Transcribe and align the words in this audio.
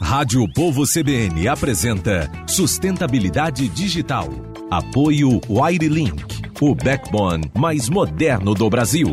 Rádio 0.00 0.46
Povo 0.52 0.84
CBN 0.86 1.48
apresenta 1.48 2.30
Sustentabilidade 2.46 3.68
Digital. 3.68 4.28
Apoio 4.70 5.40
Wirelink, 5.48 6.24
o 6.60 6.74
backbone 6.74 7.50
mais 7.58 7.88
moderno 7.88 8.54
do 8.54 8.68
Brasil. 8.70 9.08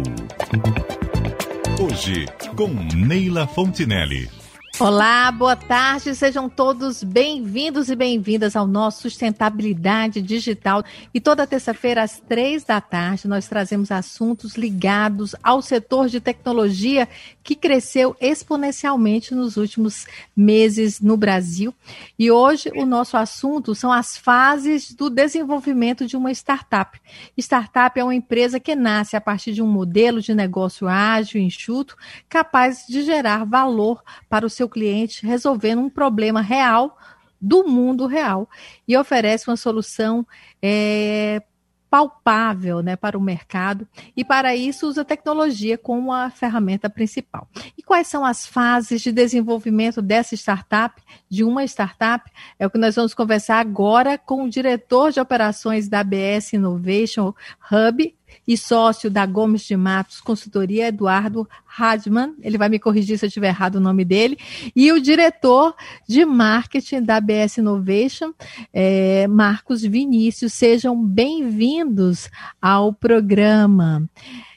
Hoje, 1.80 2.26
com 2.56 2.70
Neila 2.96 3.48
Fontinelli. 3.48 4.37
Olá, 4.80 5.32
boa 5.32 5.56
tarde, 5.56 6.14
sejam 6.14 6.48
todos 6.48 7.02
bem-vindos 7.02 7.90
e 7.90 7.96
bem-vindas 7.96 8.56
ao 8.56 8.68
nosso 8.68 9.02
Sustentabilidade 9.02 10.22
Digital. 10.22 10.84
E 11.12 11.20
toda 11.20 11.48
terça-feira, 11.48 12.04
às 12.04 12.20
três 12.20 12.64
da 12.64 12.80
tarde, 12.80 13.28
nós 13.28 13.48
trazemos 13.48 13.92
assuntos 13.92 14.56
ligados 14.56 15.36
ao 15.42 15.64
setor 15.64 16.10
de 16.10 16.22
tecnologia 16.22 17.10
que 17.44 17.56
cresceu 17.56 18.16
exponencialmente 18.22 19.34
nos 19.34 19.58
últimos 19.58 20.06
meses 20.36 21.02
no 21.02 21.18
Brasil. 21.18 21.74
E 22.20 22.30
hoje 22.30 22.72
o 22.76 22.86
nosso 22.86 23.18
assunto 23.18 23.74
são 23.74 23.92
as 23.92 24.16
fases 24.16 24.94
do 24.94 25.10
desenvolvimento 25.10 26.06
de 26.06 26.16
uma 26.16 26.32
startup. 26.32 27.02
Startup 27.36 28.00
é 28.00 28.04
uma 28.04 28.14
empresa 28.14 28.60
que 28.60 28.76
nasce 28.76 29.16
a 29.16 29.22
partir 29.22 29.54
de 29.54 29.62
um 29.64 29.68
modelo 29.68 30.22
de 30.22 30.36
negócio 30.36 30.88
ágil, 30.88 31.42
enxuto, 31.42 31.98
capaz 32.30 32.86
de 32.88 33.02
gerar 33.02 33.44
valor 33.44 34.04
para 34.30 34.46
o 34.46 34.50
seu 34.52 34.67
seu 34.68 34.70
cliente 34.70 35.26
resolvendo 35.26 35.80
um 35.80 35.90
problema 35.90 36.42
real 36.42 36.98
do 37.40 37.64
mundo 37.64 38.06
real 38.06 38.50
e 38.88 38.98
oferece 38.98 39.50
uma 39.50 39.56
solução 39.56 40.26
é, 40.62 41.42
palpável 41.90 42.82
né, 42.82 42.96
para 42.96 43.18
o 43.18 43.22
mercado 43.22 43.88
e 44.16 44.26
para 44.26 44.56
isso 44.56 44.88
usa 44.88 45.06
tecnologia 45.06 45.78
como 45.78 46.12
a 46.12 46.30
ferramenta 46.30 46.90
principal. 46.90 47.48
E 47.78 47.84
quais 47.84 48.08
são 48.08 48.26
as 48.26 48.46
fases 48.46 49.02
de 49.02 49.12
desenvolvimento 49.12 50.02
dessa 50.02 50.36
startup, 50.36 51.02
de 51.30 51.44
uma 51.44 51.64
startup? 51.64 52.30
É 52.60 52.66
o 52.66 52.70
que 52.70 52.78
nós 52.78 52.96
vamos 52.96 53.14
conversar 53.14 53.60
agora 53.60 54.18
com 54.18 54.44
o 54.44 54.50
diretor 54.50 55.12
de 55.12 55.20
operações 55.20 55.88
da 55.88 56.00
ABS 56.00 56.54
Innovation 56.54 57.34
Hub, 57.72 58.16
e 58.48 58.58
sócio 58.58 59.10
da 59.10 59.26
Gomes 59.26 59.64
de 59.64 59.78
Matos 59.78 60.20
Consultoria, 60.20 60.88
Eduardo 60.88 61.48
Radman. 61.66 62.34
Ele 62.42 62.58
vai 62.58 62.70
me 62.70 62.80
corrigir 62.80 63.18
se 63.18 63.26
eu 63.26 63.32
tiver 63.32 63.48
errado 63.48 63.76
o 63.76 63.80
nome 63.80 64.04
dele. 64.04 64.38
E 64.76 64.92
o 64.92 65.00
diretor 65.00 65.76
de 66.08 66.26
marketing 66.26 67.04
da 67.04 67.22
BS 67.22 67.60
Innovation, 67.60 68.34
é, 68.74 69.28
Marcos 69.28 69.82
Vinícius. 69.82 70.54
Sejam 70.54 71.02
bem-vindos 71.02 72.30
ao 72.62 72.94
programa. 72.94 74.10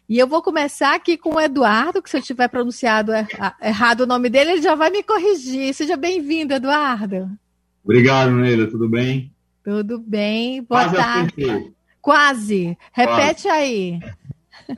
E 0.08 0.18
eu 0.18 0.26
vou 0.26 0.42
começar 0.42 0.96
aqui 0.96 1.16
com 1.16 1.36
o 1.36 1.40
Eduardo, 1.40 2.02
que 2.02 2.10
se 2.10 2.16
eu 2.16 2.22
tiver 2.22 2.48
pronunciado 2.48 3.12
er 3.12 3.28
errado 3.62 4.00
o 4.00 4.06
nome 4.06 4.28
dele, 4.28 4.52
ele 4.52 4.62
já 4.62 4.74
vai 4.74 4.90
me 4.90 5.04
corrigir. 5.04 5.72
Seja 5.72 5.96
bem-vindo, 5.96 6.52
Eduardo. 6.52 7.30
Obrigado, 7.84 8.32
Neila. 8.32 8.66
Tudo 8.66 8.88
bem? 8.88 9.32
Tudo 9.62 10.00
bem. 10.00 10.62
Boa 10.62 10.82
Quase 10.82 10.96
tarde. 10.96 11.72
Quase. 12.00 12.76
Repete 12.92 13.42
Quase. 13.42 13.48
aí. 13.48 14.00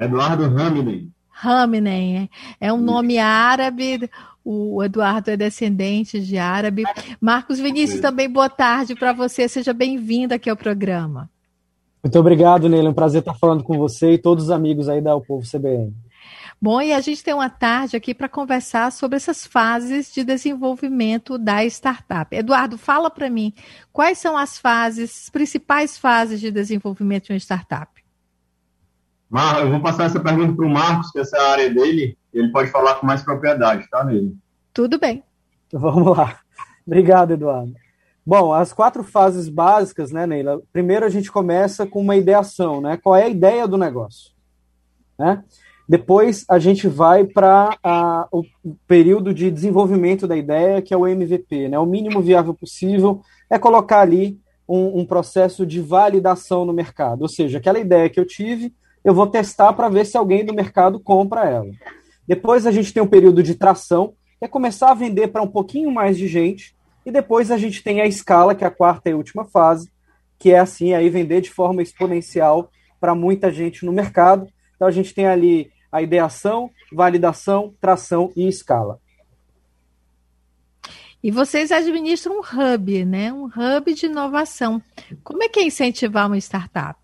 Eduardo 0.00 0.48
Raminen. 0.48 1.10
Raminen. 1.30 2.30
É 2.60 2.72
um 2.72 2.80
nome 2.80 3.18
árabe. 3.18 4.08
O 4.44 4.82
Eduardo 4.82 5.30
é 5.30 5.36
descendente 5.36 6.20
de 6.20 6.36
árabe. 6.36 6.84
Marcos 7.20 7.60
Vinícius, 7.60 8.00
também 8.00 8.28
boa 8.28 8.48
tarde 8.48 8.94
para 8.94 9.12
você. 9.12 9.48
Seja 9.48 9.72
bem-vindo 9.72 10.34
aqui 10.34 10.50
ao 10.50 10.56
programa. 10.56 11.30
Muito 12.02 12.18
obrigado, 12.18 12.68
Neila. 12.68 12.88
É 12.88 12.90
um 12.90 12.94
prazer 12.94 13.20
estar 13.20 13.34
falando 13.34 13.62
com 13.62 13.78
você 13.78 14.12
e 14.12 14.18
todos 14.18 14.44
os 14.44 14.50
amigos 14.50 14.88
aí 14.88 15.00
da 15.00 15.14
O 15.14 15.20
Povo 15.20 15.46
CBN. 15.46 15.94
Bom, 16.62 16.80
e 16.80 16.92
a 16.92 17.00
gente 17.00 17.24
tem 17.24 17.34
uma 17.34 17.50
tarde 17.50 17.96
aqui 17.96 18.14
para 18.14 18.28
conversar 18.28 18.92
sobre 18.92 19.16
essas 19.16 19.44
fases 19.44 20.14
de 20.14 20.22
desenvolvimento 20.22 21.36
da 21.36 21.64
startup. 21.64 22.32
Eduardo, 22.32 22.78
fala 22.78 23.10
para 23.10 23.28
mim 23.28 23.52
quais 23.92 24.18
são 24.18 24.38
as 24.38 24.58
fases, 24.58 25.24
as 25.24 25.28
principais 25.28 25.98
fases 25.98 26.38
de 26.38 26.52
desenvolvimento 26.52 27.24
de 27.24 27.32
uma 27.32 27.38
startup. 27.38 27.90
Mar, 29.28 29.62
eu 29.62 29.72
vou 29.72 29.80
passar 29.80 30.04
essa 30.04 30.20
pergunta 30.20 30.54
para 30.54 30.64
o 30.64 30.70
Marcos, 30.70 31.10
que 31.10 31.18
essa 31.18 31.36
é 31.36 31.40
a 31.40 31.50
área 31.50 31.74
dele, 31.74 32.16
ele 32.32 32.52
pode 32.52 32.70
falar 32.70 32.94
com 32.94 33.06
mais 33.06 33.24
propriedade, 33.24 33.90
tá, 33.90 34.04
nele? 34.04 34.36
Tudo 34.72 35.00
bem. 35.00 35.24
Vamos 35.72 36.16
lá. 36.16 36.38
Obrigado, 36.86 37.32
Eduardo. 37.32 37.74
Bom, 38.24 38.52
as 38.52 38.72
quatro 38.72 39.02
fases 39.02 39.48
básicas, 39.48 40.12
né, 40.12 40.28
Neila? 40.28 40.62
Primeiro 40.72 41.04
a 41.04 41.08
gente 41.08 41.32
começa 41.32 41.88
com 41.88 42.00
uma 42.00 42.14
ideação, 42.14 42.80
né? 42.80 42.96
Qual 43.02 43.16
é 43.16 43.24
a 43.24 43.28
ideia 43.28 43.66
do 43.66 43.76
negócio? 43.76 44.30
Né? 45.18 45.42
Depois 45.92 46.46
a 46.48 46.58
gente 46.58 46.88
vai 46.88 47.22
para 47.22 47.76
o 48.32 48.42
período 48.88 49.34
de 49.34 49.50
desenvolvimento 49.50 50.26
da 50.26 50.34
ideia, 50.34 50.80
que 50.80 50.94
é 50.94 50.96
o 50.96 51.06
MVP, 51.06 51.68
né? 51.68 51.78
O 51.78 51.84
mínimo 51.84 52.22
viável 52.22 52.54
possível 52.54 53.20
é 53.50 53.58
colocar 53.58 54.00
ali 54.00 54.40
um, 54.66 55.00
um 55.00 55.04
processo 55.04 55.66
de 55.66 55.82
validação 55.82 56.64
no 56.64 56.72
mercado. 56.72 57.20
Ou 57.20 57.28
seja, 57.28 57.58
aquela 57.58 57.78
ideia 57.78 58.08
que 58.08 58.18
eu 58.18 58.24
tive, 58.24 58.72
eu 59.04 59.12
vou 59.12 59.26
testar 59.26 59.74
para 59.74 59.90
ver 59.90 60.06
se 60.06 60.16
alguém 60.16 60.46
do 60.46 60.54
mercado 60.54 60.98
compra 60.98 61.44
ela. 61.44 61.70
Depois 62.26 62.66
a 62.66 62.70
gente 62.70 62.90
tem 62.90 63.02
um 63.02 63.06
período 63.06 63.42
de 63.42 63.54
tração, 63.54 64.14
que 64.38 64.46
é 64.46 64.48
começar 64.48 64.92
a 64.92 64.94
vender 64.94 65.28
para 65.28 65.42
um 65.42 65.46
pouquinho 65.46 65.90
mais 65.90 66.16
de 66.16 66.26
gente. 66.26 66.74
E 67.04 67.10
depois 67.10 67.50
a 67.50 67.58
gente 67.58 67.84
tem 67.84 68.00
a 68.00 68.06
escala, 68.06 68.54
que 68.54 68.64
é 68.64 68.66
a 68.66 68.70
quarta 68.70 69.10
e 69.10 69.14
última 69.14 69.44
fase, 69.44 69.90
que 70.38 70.52
é 70.52 70.58
assim, 70.58 70.94
aí 70.94 71.10
vender 71.10 71.42
de 71.42 71.50
forma 71.50 71.82
exponencial 71.82 72.70
para 72.98 73.14
muita 73.14 73.52
gente 73.52 73.84
no 73.84 73.92
mercado. 73.92 74.48
Então 74.74 74.88
a 74.88 74.90
gente 74.90 75.12
tem 75.12 75.26
ali 75.26 75.70
a 75.92 76.00
ideação, 76.00 76.70
validação, 76.90 77.74
tração 77.80 78.32
e 78.34 78.48
escala. 78.48 78.98
E 81.22 81.30
vocês 81.30 81.70
administram 81.70 82.40
um 82.40 82.40
hub, 82.40 83.04
né? 83.04 83.32
Um 83.32 83.44
hub 83.44 83.94
de 83.94 84.06
inovação. 84.06 84.82
Como 85.22 85.42
é 85.44 85.48
que 85.48 85.60
é 85.60 85.64
incentivar 85.64 86.26
uma 86.26 86.38
startup? 86.38 86.98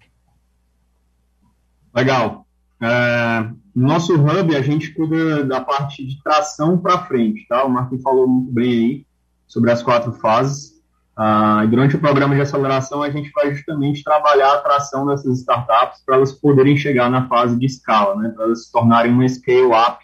Legal. 1.95 2.45
É, 2.81 3.51
no 3.75 3.89
nosso 3.89 4.15
hub, 4.15 4.57
a 4.57 4.63
gente 4.63 4.93
cuida 4.93 5.45
da 5.45 5.61
parte 5.61 6.05
de 6.05 6.21
tração 6.23 6.79
para 6.79 7.07
frente, 7.07 7.47
tá? 7.49 7.65
O 7.65 7.71
Marco 7.71 7.99
falou 7.99 8.27
muito 8.27 8.53
bem 8.53 8.73
aí 8.73 9.07
sobre 9.47 9.71
as 9.71 9.83
quatro 9.83 10.13
fases. 10.13 10.78
Ah, 11.21 11.67
durante 11.67 11.97
o 11.97 11.99
programa 11.99 12.37
de 12.37 12.41
aceleração, 12.41 13.03
a 13.03 13.11
gente 13.11 13.33
vai 13.35 13.53
justamente 13.53 14.05
trabalhar 14.05 14.53
a 14.53 14.55
atração 14.55 15.05
dessas 15.05 15.41
startups 15.41 16.01
para 16.07 16.15
elas 16.15 16.31
poderem 16.31 16.77
chegar 16.77 17.11
na 17.11 17.27
fase 17.27 17.59
de 17.59 17.67
escala, 17.67 18.15
né, 18.15 18.29
para 18.29 18.45
elas 18.45 18.67
se 18.67 18.73
tornarem 18.73 19.13
uma 19.13 19.29
scale-up, 19.29 19.99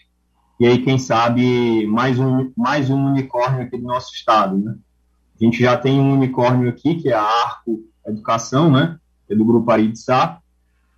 e 0.59 0.67
aí, 0.67 0.83
quem 0.83 0.99
sabe, 0.99 1.87
mais 1.87 2.19
um, 2.19 2.51
mais 2.57 2.91
um 2.91 3.07
unicórnio 3.07 3.63
aqui 3.63 3.77
do 3.77 3.85
nosso 3.85 4.13
estado. 4.13 4.59
Né? 4.59 4.75
A 5.41 5.45
gente 5.45 5.61
já 5.61 5.77
tem 5.77 6.01
um 6.01 6.15
unicórnio 6.15 6.69
aqui, 6.69 6.97
que 6.97 7.09
é 7.09 7.15
a 7.15 7.23
Arco 7.23 7.85
Educação, 8.05 8.71
né, 8.73 8.99
que 9.29 9.35
é 9.35 9.37
do 9.37 9.45
Grupo 9.45 9.71
Aritsá. 9.71 10.39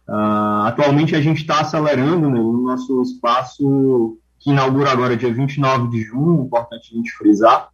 Ah, 0.09 0.69
atualmente, 0.69 1.15
a 1.15 1.21
gente 1.21 1.43
está 1.43 1.61
acelerando 1.61 2.31
né, 2.31 2.39
no 2.39 2.63
nosso 2.63 3.03
espaço, 3.03 4.17
que 4.39 4.51
inaugura 4.51 4.91
agora 4.91 5.15
dia 5.15 5.33
29 5.33 5.91
de 5.91 6.01
junho, 6.03 6.45
importante 6.45 6.91
a 6.91 6.97
gente 6.97 7.13
frisar, 7.13 7.69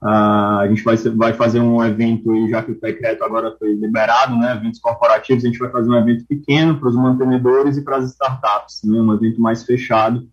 Uh, 0.00 0.60
a 0.60 0.66
gente 0.68 0.84
vai, 0.84 0.96
vai 0.96 1.32
fazer 1.32 1.58
um 1.58 1.84
evento 1.84 2.48
já 2.48 2.62
que 2.62 2.70
o 2.70 2.80
decreto 2.80 3.24
agora 3.24 3.56
foi 3.58 3.74
liberado, 3.74 4.36
né, 4.36 4.54
eventos 4.54 4.78
corporativos, 4.78 5.44
a 5.44 5.48
gente 5.48 5.58
vai 5.58 5.70
fazer 5.70 5.90
um 5.90 5.96
evento 5.96 6.24
pequeno 6.24 6.78
para 6.78 6.88
os 6.88 6.94
mantenedores 6.94 7.76
e 7.76 7.82
para 7.82 7.96
as 7.96 8.12
startups, 8.12 8.82
né, 8.84 9.00
um 9.00 9.12
evento 9.12 9.40
mais 9.40 9.64
fechado 9.64 10.28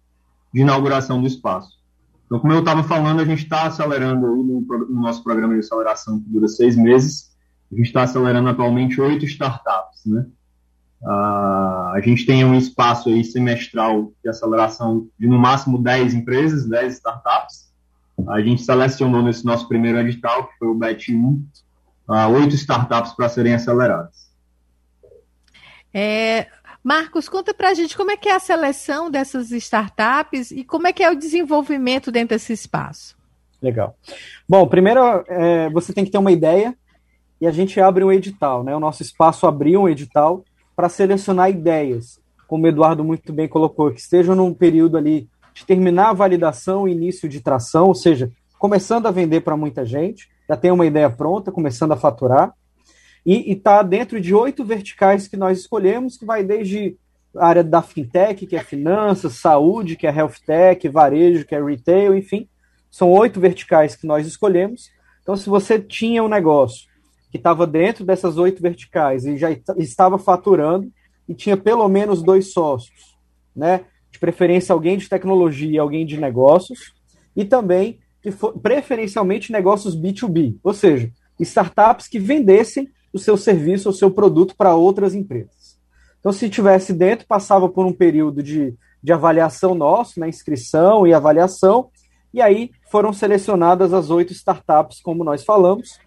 de 0.53 0.61
inauguração 0.61 1.19
do 1.19 1.27
espaço. 1.27 1.79
Então, 2.27 2.39
como 2.39 2.53
eu 2.53 2.59
estava 2.59 2.83
falando, 2.83 3.21
a 3.21 3.25
gente 3.25 3.43
está 3.43 3.63
acelerando 3.63 4.27
no, 4.27 4.61
no, 4.61 5.01
nosso 5.01 5.23
programa 5.23 5.53
de 5.53 5.61
aceleração 5.61 6.19
que 6.19 6.29
dura 6.29 6.47
seis 6.47 6.75
meses, 6.75 7.35
a 7.71 7.75
gente 7.75 7.87
está 7.87 8.03
acelerando 8.03 8.49
atualmente 8.49 9.01
oito 9.01 9.25
startups, 9.25 10.05
né. 10.05 10.27
Uh, 11.01 11.89
a 11.93 12.01
gente 12.03 12.25
tem 12.25 12.43
um 12.43 12.55
espaço 12.55 13.09
aí 13.09 13.23
semestral 13.23 14.11
de 14.23 14.29
aceleração 14.29 15.07
de 15.19 15.27
no 15.27 15.37
máximo 15.37 15.77
10 15.77 16.15
empresas, 16.15 16.67
10 16.67 16.93
startups, 16.93 17.64
a 18.29 18.41
gente 18.41 18.63
selecionou 18.63 19.21
nesse 19.21 19.45
nosso 19.45 19.67
primeiro 19.67 19.99
edital, 19.99 20.47
que 20.47 20.57
foi 20.57 20.67
o 20.67 20.75
BET1, 20.75 21.41
oito 22.33 22.55
startups 22.55 23.13
para 23.13 23.29
serem 23.29 23.53
aceleradas. 23.53 24.31
É, 25.93 26.47
Marcos, 26.83 27.27
conta 27.29 27.53
para 27.53 27.69
a 27.69 27.73
gente 27.73 27.97
como 27.97 28.11
é 28.11 28.17
que 28.17 28.29
é 28.29 28.35
a 28.35 28.39
seleção 28.39 29.09
dessas 29.09 29.51
startups 29.51 30.51
e 30.51 30.63
como 30.63 30.87
é 30.87 30.93
que 30.93 31.03
é 31.03 31.09
o 31.09 31.15
desenvolvimento 31.15 32.11
dentro 32.11 32.35
desse 32.35 32.53
espaço. 32.53 33.17
Legal. 33.61 33.97
Bom, 34.47 34.67
primeiro 34.67 35.01
é, 35.27 35.69
você 35.69 35.93
tem 35.93 36.05
que 36.05 36.11
ter 36.11 36.17
uma 36.17 36.31
ideia 36.31 36.75
e 37.39 37.47
a 37.47 37.51
gente 37.51 37.79
abre 37.79 38.03
um 38.03 38.11
edital, 38.11 38.63
né? 38.63 38.75
O 38.75 38.79
nosso 38.79 39.01
espaço 39.01 39.47
abriu 39.47 39.81
um 39.81 39.89
edital 39.89 40.43
para 40.75 40.89
selecionar 40.89 41.49
ideias, 41.49 42.19
como 42.47 42.65
o 42.65 42.67
Eduardo 42.67 43.03
muito 43.03 43.33
bem 43.33 43.47
colocou, 43.47 43.91
que 43.91 43.99
estejam 43.99 44.35
num 44.35 44.53
período 44.53 44.97
ali 44.97 45.27
de 45.55 45.65
terminar 45.65 46.09
a 46.09 46.13
validação 46.13 46.85
e 46.85 46.91
início 46.91 47.29
de 47.29 47.39
tração, 47.39 47.87
ou 47.87 47.95
seja, 47.95 48.29
começando 48.59 49.07
a 49.07 49.11
vender 49.11 49.39
para 49.39 49.55
muita 49.55 49.85
gente, 49.85 50.29
já 50.47 50.57
tem 50.57 50.69
uma 50.69 50.85
ideia 50.85 51.09
pronta, 51.09 51.49
começando 51.51 51.93
a 51.93 51.97
faturar, 51.97 52.53
e 53.25 53.53
está 53.53 53.81
dentro 53.81 54.19
de 54.19 54.35
oito 54.35 54.65
verticais 54.65 55.29
que 55.29 55.37
nós 55.37 55.59
escolhemos, 55.59 56.17
que 56.17 56.25
vai 56.25 56.43
desde 56.43 56.97
a 57.37 57.47
área 57.47 57.63
da 57.63 57.81
fintech, 57.81 58.45
que 58.45 58.55
é 58.55 58.63
finanças, 58.63 59.35
saúde, 59.35 59.95
que 59.95 60.05
é 60.05 60.13
health 60.13 60.35
tech, 60.45 60.87
varejo, 60.89 61.45
que 61.45 61.55
é 61.55 61.63
retail, 61.63 62.15
enfim. 62.15 62.47
São 62.91 63.09
oito 63.11 63.39
verticais 63.39 63.95
que 63.95 64.05
nós 64.05 64.27
escolhemos. 64.27 64.91
Então, 65.23 65.35
se 65.35 65.49
você 65.49 65.79
tinha 65.79 66.23
um 66.23 66.27
negócio 66.27 66.87
que 67.31 67.37
estava 67.37 67.65
dentro 67.65 68.05
dessas 68.05 68.37
oito 68.37 68.61
verticais 68.61 69.25
e 69.25 69.37
já 69.37 69.49
estava 69.77 70.19
faturando 70.19 70.91
e 71.27 71.33
tinha 71.33 71.57
pelo 71.57 71.87
menos 71.87 72.21
dois 72.21 72.53
sócios, 72.53 73.17
né? 73.55 73.85
De 74.15 74.19
preferência 74.19 74.71
alguém 74.71 74.97
de 74.97 75.09
tecnologia 75.09 75.81
alguém 75.81 76.05
de 76.05 76.17
negócios, 76.17 76.93
e 77.35 77.43
também 77.43 77.99
que 78.21 78.31
preferencialmente 78.63 79.51
negócios 79.51 79.93
B2B, 79.93 80.57
ou 80.63 80.73
seja, 80.73 81.11
startups 81.37 82.07
que 82.07 82.17
vendessem 82.17 82.89
o 83.11 83.19
seu 83.19 83.35
serviço 83.35 83.89
ou 83.89 83.93
seu 83.93 84.09
produto 84.09 84.55
para 84.55 84.73
outras 84.73 85.13
empresas. 85.13 85.77
Então, 86.17 86.31
se 86.31 86.49
tivesse 86.49 86.93
dentro, 86.93 87.27
passava 87.27 87.67
por 87.67 87.85
um 87.85 87.91
período 87.91 88.41
de, 88.41 88.73
de 89.03 89.11
avaliação 89.11 89.75
nosso, 89.75 90.17
na 90.17 90.29
inscrição 90.29 91.05
e 91.05 91.13
avaliação, 91.13 91.89
e 92.33 92.41
aí 92.41 92.71
foram 92.89 93.11
selecionadas 93.11 93.93
as 93.93 94.09
oito 94.09 94.31
startups, 94.31 95.01
como 95.01 95.25
nós 95.25 95.43
falamos. 95.43 95.99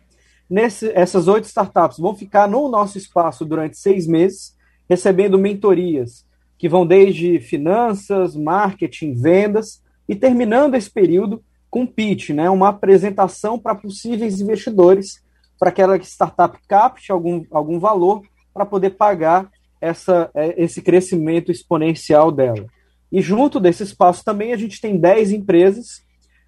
Nesse, 0.48 0.90
essas 0.94 1.28
oito 1.28 1.44
startups 1.44 1.98
vão 1.98 2.14
ficar 2.14 2.48
no 2.48 2.70
nosso 2.70 2.96
espaço 2.96 3.44
durante 3.44 3.76
seis 3.76 4.06
meses, 4.06 4.56
recebendo 4.88 5.38
mentorias 5.38 6.26
que 6.58 6.68
vão 6.68 6.86
desde 6.86 7.38
finanças, 7.38 8.34
marketing, 8.34 9.14
vendas, 9.14 9.82
e 10.08 10.14
terminando 10.16 10.74
esse 10.74 10.90
período 10.90 11.42
com 11.70 11.86
pitch, 11.86 12.30
né, 12.30 12.48
uma 12.50 12.68
apresentação 12.68 13.58
para 13.58 13.74
possíveis 13.74 14.40
investidores, 14.40 15.22
para 15.58 15.70
que 15.70 15.82
aquela 15.82 15.96
startup 15.98 16.58
capte 16.66 17.12
algum, 17.12 17.44
algum 17.50 17.78
valor 17.78 18.22
para 18.52 18.64
poder 18.64 18.90
pagar 18.90 19.50
essa, 19.80 20.30
é, 20.34 20.62
esse 20.62 20.82
crescimento 20.82 21.52
exponencial 21.52 22.32
dela. 22.32 22.66
E 23.12 23.20
junto 23.20 23.60
desse 23.60 23.82
espaço 23.82 24.24
também 24.24 24.52
a 24.52 24.56
gente 24.56 24.80
tem 24.80 24.98
10 24.98 25.32
empresas, 25.32 26.02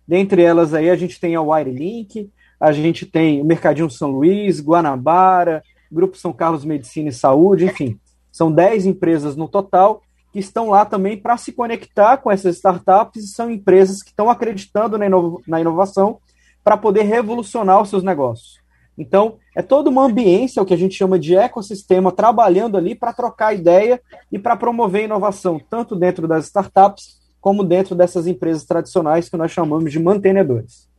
dentre 0.07 0.43
elas 0.43 0.75
aí 0.75 0.91
a 0.91 0.97
gente 0.97 1.21
tem 1.21 1.35
a 1.35 1.43
Wirelink, 1.43 2.31
a 2.61 2.73
gente 2.73 3.07
tem 3.07 3.41
o 3.41 3.45
Mercadinho 3.45 3.91
São 3.91 4.11
Luís, 4.11 4.61
Guanabara, 4.61 5.63
Grupo 5.91 6.17
São 6.17 6.33
Carlos 6.33 6.65
Medicina 6.65 7.09
e 7.09 7.13
Saúde, 7.13 7.65
enfim, 7.65 7.99
são 8.31 8.51
10 8.51 8.87
empresas 8.87 9.37
no 9.37 9.49
total 9.49 10.03
que 10.33 10.39
estão 10.39 10.71
lá 10.71 10.85
também 10.85 11.17
para 11.17 11.37
se 11.37 11.53
conectar 11.53 12.19
com 12.19 12.31
essas 12.31 12.57
startups 12.57 13.25
e 13.25 13.29
são 13.29 13.51
empresas 13.51 14.03
que 14.03 14.11
estão 14.11 14.31
acreditando 14.31 14.97
na, 14.97 15.07
inova 15.07 15.39
na 15.47 15.61
inovação 15.61 16.19
para 16.63 16.77
poder 16.77 17.03
revolucionar 17.03 17.81
os 17.83 17.89
seus 17.89 18.03
negócios. 18.03 18.61
Então, 18.97 19.39
é 19.57 19.63
toda 19.63 19.89
uma 19.89 20.05
ambiência, 20.05 20.63
o 20.63 20.67
que 20.67 20.75
a 20.75 20.77
gente 20.77 20.95
chama 20.95 21.19
de 21.19 21.35
ecossistema, 21.35 22.13
trabalhando 22.13 22.77
ali 22.77 22.95
para 22.95 23.15
trocar 23.15 23.55
ideia 23.55 24.01
e 24.31 24.39
para 24.39 24.57
promover 24.57 25.05
inovação, 25.05 25.61
tanto 25.71 25.97
dentro 25.97 26.29
das 26.29 26.47
startups 26.47 27.19
como 27.41 27.65
dentro 27.65 27.95
dessas 27.95 28.27
empresas 28.27 28.65
tradicionais 28.65 29.29
que 29.29 29.37
nós 29.39 29.51
chamamos 29.51 29.91
de 29.91 29.99
mantenedores. 29.99 30.90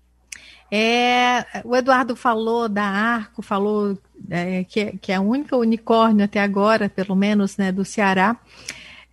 É, 0.71 1.61
o 1.65 1.75
Eduardo 1.75 2.15
falou 2.15 2.69
da 2.69 2.85
Arco, 2.85 3.41
falou 3.41 3.97
é, 4.29 4.63
que, 4.63 4.97
que 4.97 5.11
é 5.11 5.15
a 5.15 5.21
única 5.21 5.57
unicórnio 5.57 6.23
até 6.23 6.39
agora, 6.39 6.87
pelo 6.87 7.13
menos, 7.13 7.57
né, 7.57 7.73
do 7.73 7.83
Ceará. 7.83 8.37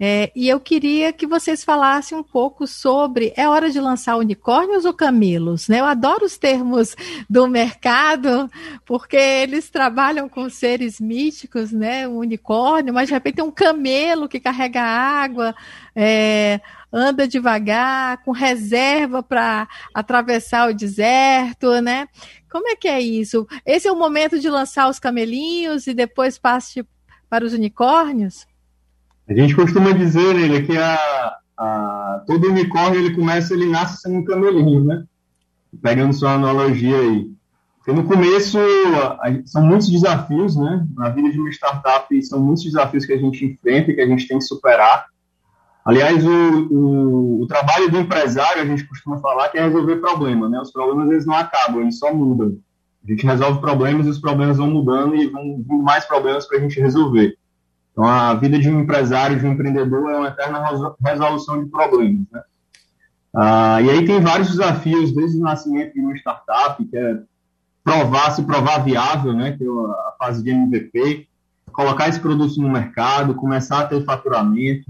É, 0.01 0.31
e 0.35 0.49
eu 0.49 0.61
queria 0.61 1.13
que 1.13 1.27
vocês 1.27 1.65
falassem 1.65 2.17
um 2.17 2.23
pouco 2.23 2.69
sobre 2.69 3.33
é 3.37 3.49
hora 3.49 3.69
de 3.69 3.81
lançar 3.81 4.17
unicórnios 4.17 4.85
ou 4.85 4.95
camelos? 4.95 5.67
Né? 5.67 5.81
Eu 5.81 5.87
adoro 5.87 6.25
os 6.25 6.39
termos 6.39 6.95
do 7.29 7.49
mercado, 7.49 8.49
porque 8.87 9.17
eles 9.17 9.69
trabalham 9.69 10.29
com 10.29 10.49
seres 10.49 11.01
místicos, 11.01 11.73
né? 11.73 12.07
Um 12.07 12.19
unicórnio, 12.19 12.95
mas 12.95 13.09
de 13.09 13.15
repente 13.15 13.37
tem 13.37 13.45
um 13.45 13.51
camelo 13.51 14.29
que 14.29 14.39
carrega 14.39 14.81
água, 14.83 15.53
é, 15.97 16.61
anda 16.93 17.29
devagar, 17.29 18.23
com 18.25 18.33
reserva 18.33 19.23
para 19.23 19.69
atravessar 19.95 20.71
o 20.71 20.75
deserto, 20.75 21.81
né? 21.81 22.07
Como 22.51 22.69
é 22.69 22.77
que 22.77 22.89
é 22.89 23.01
isso? 23.01 23.47
Esse 23.65 23.87
é 23.89 23.93
o 23.93 23.99
momento 23.99 24.39
de 24.39 24.49
lançar 24.49 24.89
os 24.89 24.99
camelinhos 24.99 25.87
e 25.87 25.95
depois 25.95 26.39
passe 26.39 26.85
para 27.29 27.45
os 27.45 27.53
unicórnios? 27.53 28.47
A 29.29 29.35
gente 29.35 29.55
costuma 29.55 29.93
dizer 29.93 30.35
né, 30.35 30.63
que 30.63 30.77
a, 30.77 31.37
a, 31.59 32.25
todo 32.27 32.49
unicórnio 32.49 33.01
ele 33.01 33.15
começa, 33.15 33.53
ele 33.53 33.67
nasce 33.67 34.01
sendo 34.01 34.19
um 34.19 34.25
camelinho, 34.25 34.85
né? 34.85 35.05
Pegando 35.83 36.15
sua 36.15 36.33
analogia 36.33 36.97
aí. 36.97 37.31
Porque 37.77 37.93
no 37.93 38.07
começo 38.07 38.59
são 39.45 39.63
muitos 39.63 39.91
desafios, 39.91 40.57
né? 40.57 40.87
Na 40.95 41.11
vida 41.11 41.31
de 41.31 41.39
uma 41.39 41.51
startup 41.51 42.23
são 42.23 42.41
muitos 42.41 42.65
desafios 42.65 43.05
que 43.05 43.13
a 43.13 43.19
gente 43.19 43.45
enfrenta 43.45 43.91
e 43.91 43.95
que 43.95 44.01
a 44.01 44.07
gente 44.07 44.27
tem 44.27 44.39
que 44.39 44.45
superar. 44.45 45.07
Aliás, 45.85 46.25
o, 46.25 46.69
o, 46.71 47.43
o, 47.43 47.47
trabalho 47.47 47.91
do 47.91 47.99
empresário, 47.99 48.63
a 48.63 48.67
gente 48.67 48.85
costuma 48.85 49.19
falar 49.19 49.49
que 49.49 49.59
é 49.59 49.63
resolver 49.63 49.97
problemas, 49.97 50.51
né? 50.51 50.61
Os 50.61 50.71
problemas 50.71 51.11
eles 51.11 51.25
não 51.25 51.35
acabam, 51.35 51.81
eles 51.81 51.99
só 51.99 52.13
mudam. 52.13 52.59
A 53.05 53.11
gente 53.11 53.25
resolve 53.25 53.61
problemas 53.61 54.07
e 54.07 54.11
os 54.11 54.19
problemas 54.19 54.59
vão 54.59 54.71
mudando 54.71 55.17
e 55.17 55.29
vão 55.29 55.63
vindo 55.67 55.83
mais 55.83 56.05
problemas 56.05 56.47
para 56.47 56.59
a 56.59 56.61
gente 56.61 56.79
resolver. 56.79 57.39
Então, 57.93 58.05
a 58.05 58.35
vida 58.35 58.59
de 58.59 58.69
um 58.69 58.81
empresário, 58.81 59.39
de 59.39 59.47
um 59.47 59.53
empreendedor, 59.53 60.11
é 60.11 60.19
uma 60.19 60.29
eterna 60.29 60.63
resolução 61.03 61.65
de 61.65 61.71
problemas. 61.71 62.27
Né? 62.31 62.43
Ah, 63.35 63.81
e 63.81 63.91
aí 63.91 64.05
tem 64.05 64.21
vários 64.21 64.49
desafios, 64.49 65.15
desde 65.15 65.39
o 65.39 65.43
nascimento 65.43 65.95
de 65.95 66.01
uma 66.01 66.15
startup, 66.17 66.85
que 66.85 66.97
é 66.97 67.19
provar, 67.83 68.31
se 68.33 68.43
provar 68.43 68.85
viável, 68.85 69.33
né, 69.33 69.57
que 69.57 69.65
é 69.65 69.67
a 69.67 70.15
fase 70.19 70.43
de 70.43 70.51
MVP, 70.51 71.27
colocar 71.73 72.09
esse 72.09 72.21
produto 72.21 72.61
no 72.61 72.69
mercado, 72.69 73.35
começar 73.35 73.81
a 73.81 73.87
ter 73.87 74.05
faturamento. 74.05 74.85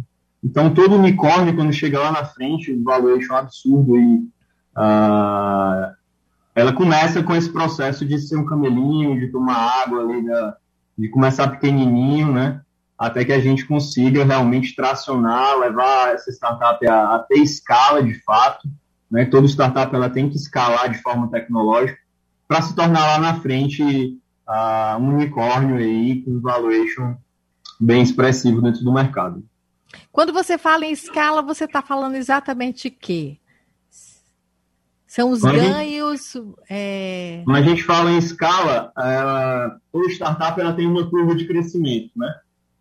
Então, 0.49 0.73
todo 0.73 0.97
unicórnio, 0.97 1.55
quando 1.55 1.75
chega 1.75 1.99
lá 1.99 2.11
na 2.11 2.25
frente, 2.25 2.73
o 2.73 2.83
valuation 2.83 3.35
é 3.35 3.39
absurdo 3.39 3.99
e 3.99 4.27
ah, 4.75 5.93
ela 6.55 6.73
começa 6.73 7.23
com 7.23 7.35
esse 7.37 7.53
processo 7.53 8.07
de 8.07 8.19
ser 8.19 8.39
um 8.39 8.47
camelinho, 8.47 9.21
de 9.21 9.29
tomar 9.29 9.83
água 9.83 10.01
ali, 10.01 10.25
de 10.97 11.09
começar 11.11 11.49
pequenininho, 11.49 12.33
né? 12.33 12.63
até 12.99 13.27
que 13.27 13.33
a 13.33 13.39
gente 13.41 13.67
consiga 13.67 14.25
realmente 14.25 14.75
tracionar, 14.75 15.59
levar 15.59 16.15
essa 16.15 16.31
startup 16.31 16.85
a, 16.89 17.17
a 17.17 17.19
ter 17.19 17.41
escala 17.41 18.03
de 18.03 18.15
fato. 18.25 18.67
Né? 19.11 19.27
Toda 19.27 19.47
startup 19.47 19.95
ela 19.95 20.09
tem 20.09 20.31
que 20.31 20.37
escalar 20.37 20.91
de 20.91 20.97
forma 21.03 21.31
tecnológica 21.31 21.99
para 22.49 22.63
se 22.63 22.75
tornar 22.75 23.07
lá 23.07 23.19
na 23.19 23.35
frente 23.39 24.19
uh, 24.49 24.99
um 24.99 25.15
unicórnio 25.15 25.77
aí 25.77 26.23
com 26.23 26.41
valuation 26.41 27.17
bem 27.79 28.03
expressivo 28.03 28.63
dentro 28.63 28.83
do 28.83 28.93
mercado. 28.93 29.45
Quando 30.13 30.33
você 30.33 30.59
fala 30.59 30.85
em 30.85 30.93
escala, 30.93 31.43
você 31.43 31.65
está 31.65 31.83
falando 31.83 32.15
exatamente 32.15 32.89
o 32.89 32.91
quê? 32.93 33.39
São 35.07 35.31
os 35.31 35.41
quando 35.41 35.57
ganhos. 35.57 36.37
A 36.37 36.39
gente, 36.39 36.55
é... 36.69 37.43
Quando 37.45 37.57
a 37.57 37.63
gente 37.63 37.83
fala 37.83 38.11
em 38.11 38.19
escala, 38.19 38.93
toda 39.91 40.09
startup 40.11 40.61
ela 40.61 40.75
tem 40.75 40.87
uma 40.87 41.09
curva 41.09 41.35
de 41.35 41.47
crescimento, 41.47 42.11
né? 42.15 42.33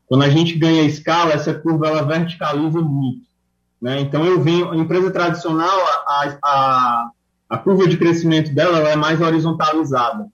Quando 0.07 0.23
a 0.23 0.29
gente 0.29 0.57
ganha 0.57 0.83
escala, 0.83 1.33
essa 1.33 1.53
curva 1.53 1.87
ela 1.87 2.01
verticaliza 2.01 2.81
muito. 2.81 3.27
Né? 3.81 3.99
Então, 4.01 4.25
eu 4.25 4.41
venho, 4.41 4.71
a 4.71 4.75
empresa 4.75 5.11
tradicional, 5.11 5.79
a, 6.07 6.37
a, 6.43 7.11
a 7.49 7.57
curva 7.57 7.87
de 7.87 7.97
crescimento 7.97 8.53
dela 8.53 8.79
é 8.89 8.95
mais 8.95 9.21
horizontalizada. 9.21 10.27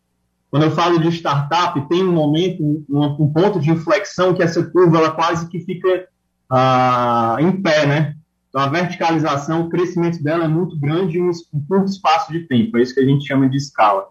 Quando 0.50 0.64
eu 0.64 0.72
falo 0.72 1.00
de 1.00 1.08
startup, 1.10 1.90
tem 1.90 2.04
um 2.04 2.12
momento, 2.14 2.64
um, 2.88 3.04
um 3.24 3.34
ponto 3.34 3.60
de 3.60 3.72
inflexão 3.72 4.34
que 4.34 4.44
essa 4.44 4.64
curva 4.64 5.00
ela 5.00 5.12
quase 5.12 5.50
que 5.50 5.60
fica 5.60 6.08
ah, 6.56 7.38
em 7.40 7.52
pé, 7.64 7.88
né? 7.88 8.16
Então, 8.48 8.62
a 8.62 8.68
verticalização, 8.68 9.62
o 9.62 9.70
crescimento 9.70 10.22
dela 10.24 10.46
é 10.46 10.48
muito 10.48 10.80
grande 10.80 11.18
em 11.18 11.28
um 11.28 11.66
curto 11.68 11.90
espaço 11.90 12.32
de 12.32 12.42
tempo. 12.42 12.78
É 12.78 12.84
isso 12.84 12.94
que 12.94 13.00
a 13.00 13.06
gente 13.06 13.26
chama 13.26 13.50
de 13.50 13.58
escala. 13.58 14.06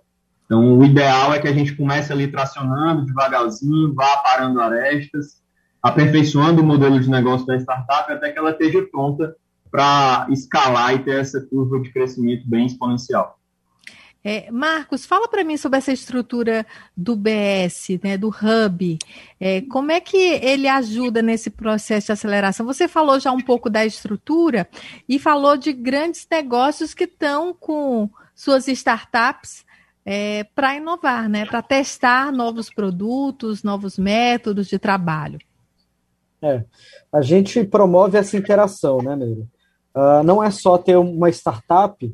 Então, 0.45 0.77
o 0.77 0.85
ideal 0.85 1.33
é 1.33 1.39
que 1.39 1.47
a 1.47 1.53
gente 1.53 1.77
comece 1.77 2.13
ali 2.13 2.27
tracionando 2.27 3.07
devagarzinho, 3.07 3.95
vá 3.95 4.17
parando 4.17 4.61
arestas, 4.61 5.41
aperfeiçoando 5.81 6.63
o 6.63 6.65
modelo 6.65 6.99
de 6.99 7.09
negócio 7.09 7.47
da 7.47 7.57
startup 7.57 8.13
até 8.13 8.33
que 8.33 8.39
ela 8.39 8.51
esteja 8.51 8.83
pronta 8.91 9.37
para 9.71 10.27
escalar 10.29 10.95
e 10.95 10.99
ter 10.99 11.21
essa 11.21 11.41
curva 11.41 11.79
de 11.79 11.93
crescimento 11.93 12.43
bem 12.49 12.67
exponencial. 12.67 13.39
É, 14.25 14.49
Marcos, 14.53 15.05
fala 15.05 15.27
para 15.27 15.43
mim 15.43 15.57
sobre 15.57 15.79
essa 15.79 15.93
estrutura 15.93 16.65
do 16.97 17.17
BS, 17.17 17.99
né, 18.03 18.17
do 18.17 18.29
Hub. 18.29 18.99
É, 19.41 19.63
como 19.63 19.91
é 19.91 20.01
que 20.01 20.17
ele 20.17 20.69
ajuda 20.69 21.21
nesse 21.21 21.51
processo 21.51 22.07
de 22.07 22.13
aceleração? 22.13 22.65
Você 22.65 22.87
falou 22.87 23.19
já 23.19 23.33
um 23.33 23.41
pouco 23.41 23.69
da 23.69 23.85
estrutura 23.85 24.69
e 25.09 25.19
falou 25.19 25.57
de 25.57 25.73
grandes 25.73 26.27
negócios 26.31 26.95
que 26.95 27.05
estão 27.05 27.53
com 27.53 28.09
suas 28.33 28.69
startups 28.69 29.65
é, 30.05 30.45
para 30.55 30.77
inovar, 30.77 31.29
né, 31.29 31.45
para 31.45 31.61
testar 31.61 32.31
novos 32.31 32.71
produtos, 32.71 33.65
novos 33.65 33.99
métodos 33.99 34.69
de 34.69 34.79
trabalho. 34.79 35.39
É, 36.41 36.65
a 37.13 37.21
gente 37.21 37.63
promove 37.65 38.19
essa 38.19 38.37
interação, 38.37 38.99
né, 38.99 39.17
Neiro? 39.17 39.49
Uh, 39.95 40.23
não 40.25 40.43
é 40.43 40.51
só 40.51 40.79
ter 40.79 40.97
uma 40.97 41.29
startup 41.29 42.13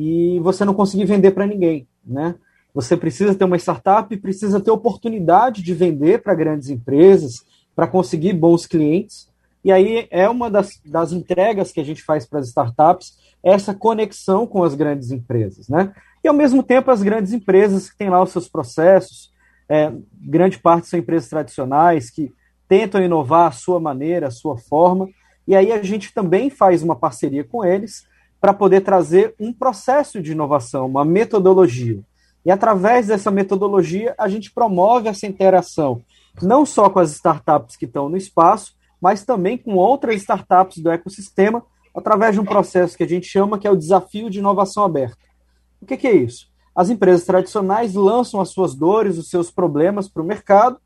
e 0.00 0.40
você 0.40 0.64
não 0.64 0.72
conseguir 0.72 1.04
vender 1.04 1.32
para 1.32 1.46
ninguém, 1.46 1.86
né? 2.02 2.34
Você 2.72 2.96
precisa 2.96 3.34
ter 3.34 3.44
uma 3.44 3.58
startup, 3.58 4.16
precisa 4.16 4.58
ter 4.58 4.70
oportunidade 4.70 5.62
de 5.62 5.74
vender 5.74 6.22
para 6.22 6.34
grandes 6.34 6.70
empresas, 6.70 7.44
para 7.76 7.86
conseguir 7.86 8.32
bons 8.32 8.64
clientes. 8.64 9.28
E 9.62 9.70
aí 9.70 10.08
é 10.10 10.26
uma 10.26 10.50
das, 10.50 10.80
das 10.86 11.12
entregas 11.12 11.70
que 11.70 11.80
a 11.80 11.84
gente 11.84 12.02
faz 12.02 12.24
para 12.24 12.38
as 12.38 12.46
startups, 12.46 13.18
essa 13.42 13.74
conexão 13.74 14.46
com 14.46 14.64
as 14.64 14.74
grandes 14.74 15.10
empresas, 15.10 15.68
né? 15.68 15.92
E 16.24 16.28
ao 16.28 16.34
mesmo 16.34 16.62
tempo 16.62 16.90
as 16.90 17.02
grandes 17.02 17.34
empresas 17.34 17.90
que 17.90 17.98
têm 17.98 18.08
lá 18.08 18.22
os 18.22 18.30
seus 18.30 18.48
processos, 18.48 19.30
é, 19.68 19.92
grande 20.18 20.58
parte 20.58 20.88
são 20.88 20.98
empresas 20.98 21.28
tradicionais 21.28 22.08
que 22.08 22.32
tentam 22.66 23.02
inovar 23.02 23.48
a 23.48 23.52
sua 23.52 23.78
maneira, 23.78 24.28
a 24.28 24.30
sua 24.30 24.56
forma, 24.56 25.10
e 25.46 25.54
aí 25.54 25.72
a 25.72 25.82
gente 25.82 26.14
também 26.14 26.48
faz 26.48 26.82
uma 26.82 26.96
parceria 26.96 27.44
com 27.44 27.62
eles 27.62 28.08
para 28.40 28.54
poder 28.54 28.80
trazer 28.80 29.34
um 29.38 29.52
processo 29.52 30.22
de 30.22 30.32
inovação, 30.32 30.86
uma 30.86 31.04
metodologia. 31.04 32.00
E 32.44 32.50
através 32.50 33.08
dessa 33.08 33.30
metodologia, 33.30 34.14
a 34.16 34.28
gente 34.28 34.50
promove 34.50 35.08
essa 35.08 35.26
interação, 35.26 36.02
não 36.40 36.64
só 36.64 36.88
com 36.88 36.98
as 36.98 37.12
startups 37.12 37.76
que 37.76 37.84
estão 37.84 38.08
no 38.08 38.16
espaço, 38.16 38.74
mas 39.00 39.24
também 39.24 39.58
com 39.58 39.74
outras 39.74 40.16
startups 40.16 40.78
do 40.78 40.90
ecossistema, 40.90 41.62
através 41.94 42.34
de 42.34 42.40
um 42.40 42.44
processo 42.44 42.96
que 42.96 43.02
a 43.02 43.08
gente 43.08 43.26
chama 43.26 43.58
que 43.58 43.66
é 43.66 43.70
o 43.70 43.76
desafio 43.76 44.30
de 44.30 44.38
inovação 44.38 44.84
aberta. 44.84 45.18
O 45.80 45.86
que, 45.86 45.96
que 45.96 46.06
é 46.06 46.14
isso? 46.14 46.48
As 46.74 46.88
empresas 46.88 47.24
tradicionais 47.24 47.94
lançam 47.94 48.40
as 48.40 48.50
suas 48.50 48.74
dores, 48.74 49.18
os 49.18 49.28
seus 49.28 49.50
problemas 49.50 50.08
para 50.08 50.22
o 50.22 50.26
mercado 50.26 50.78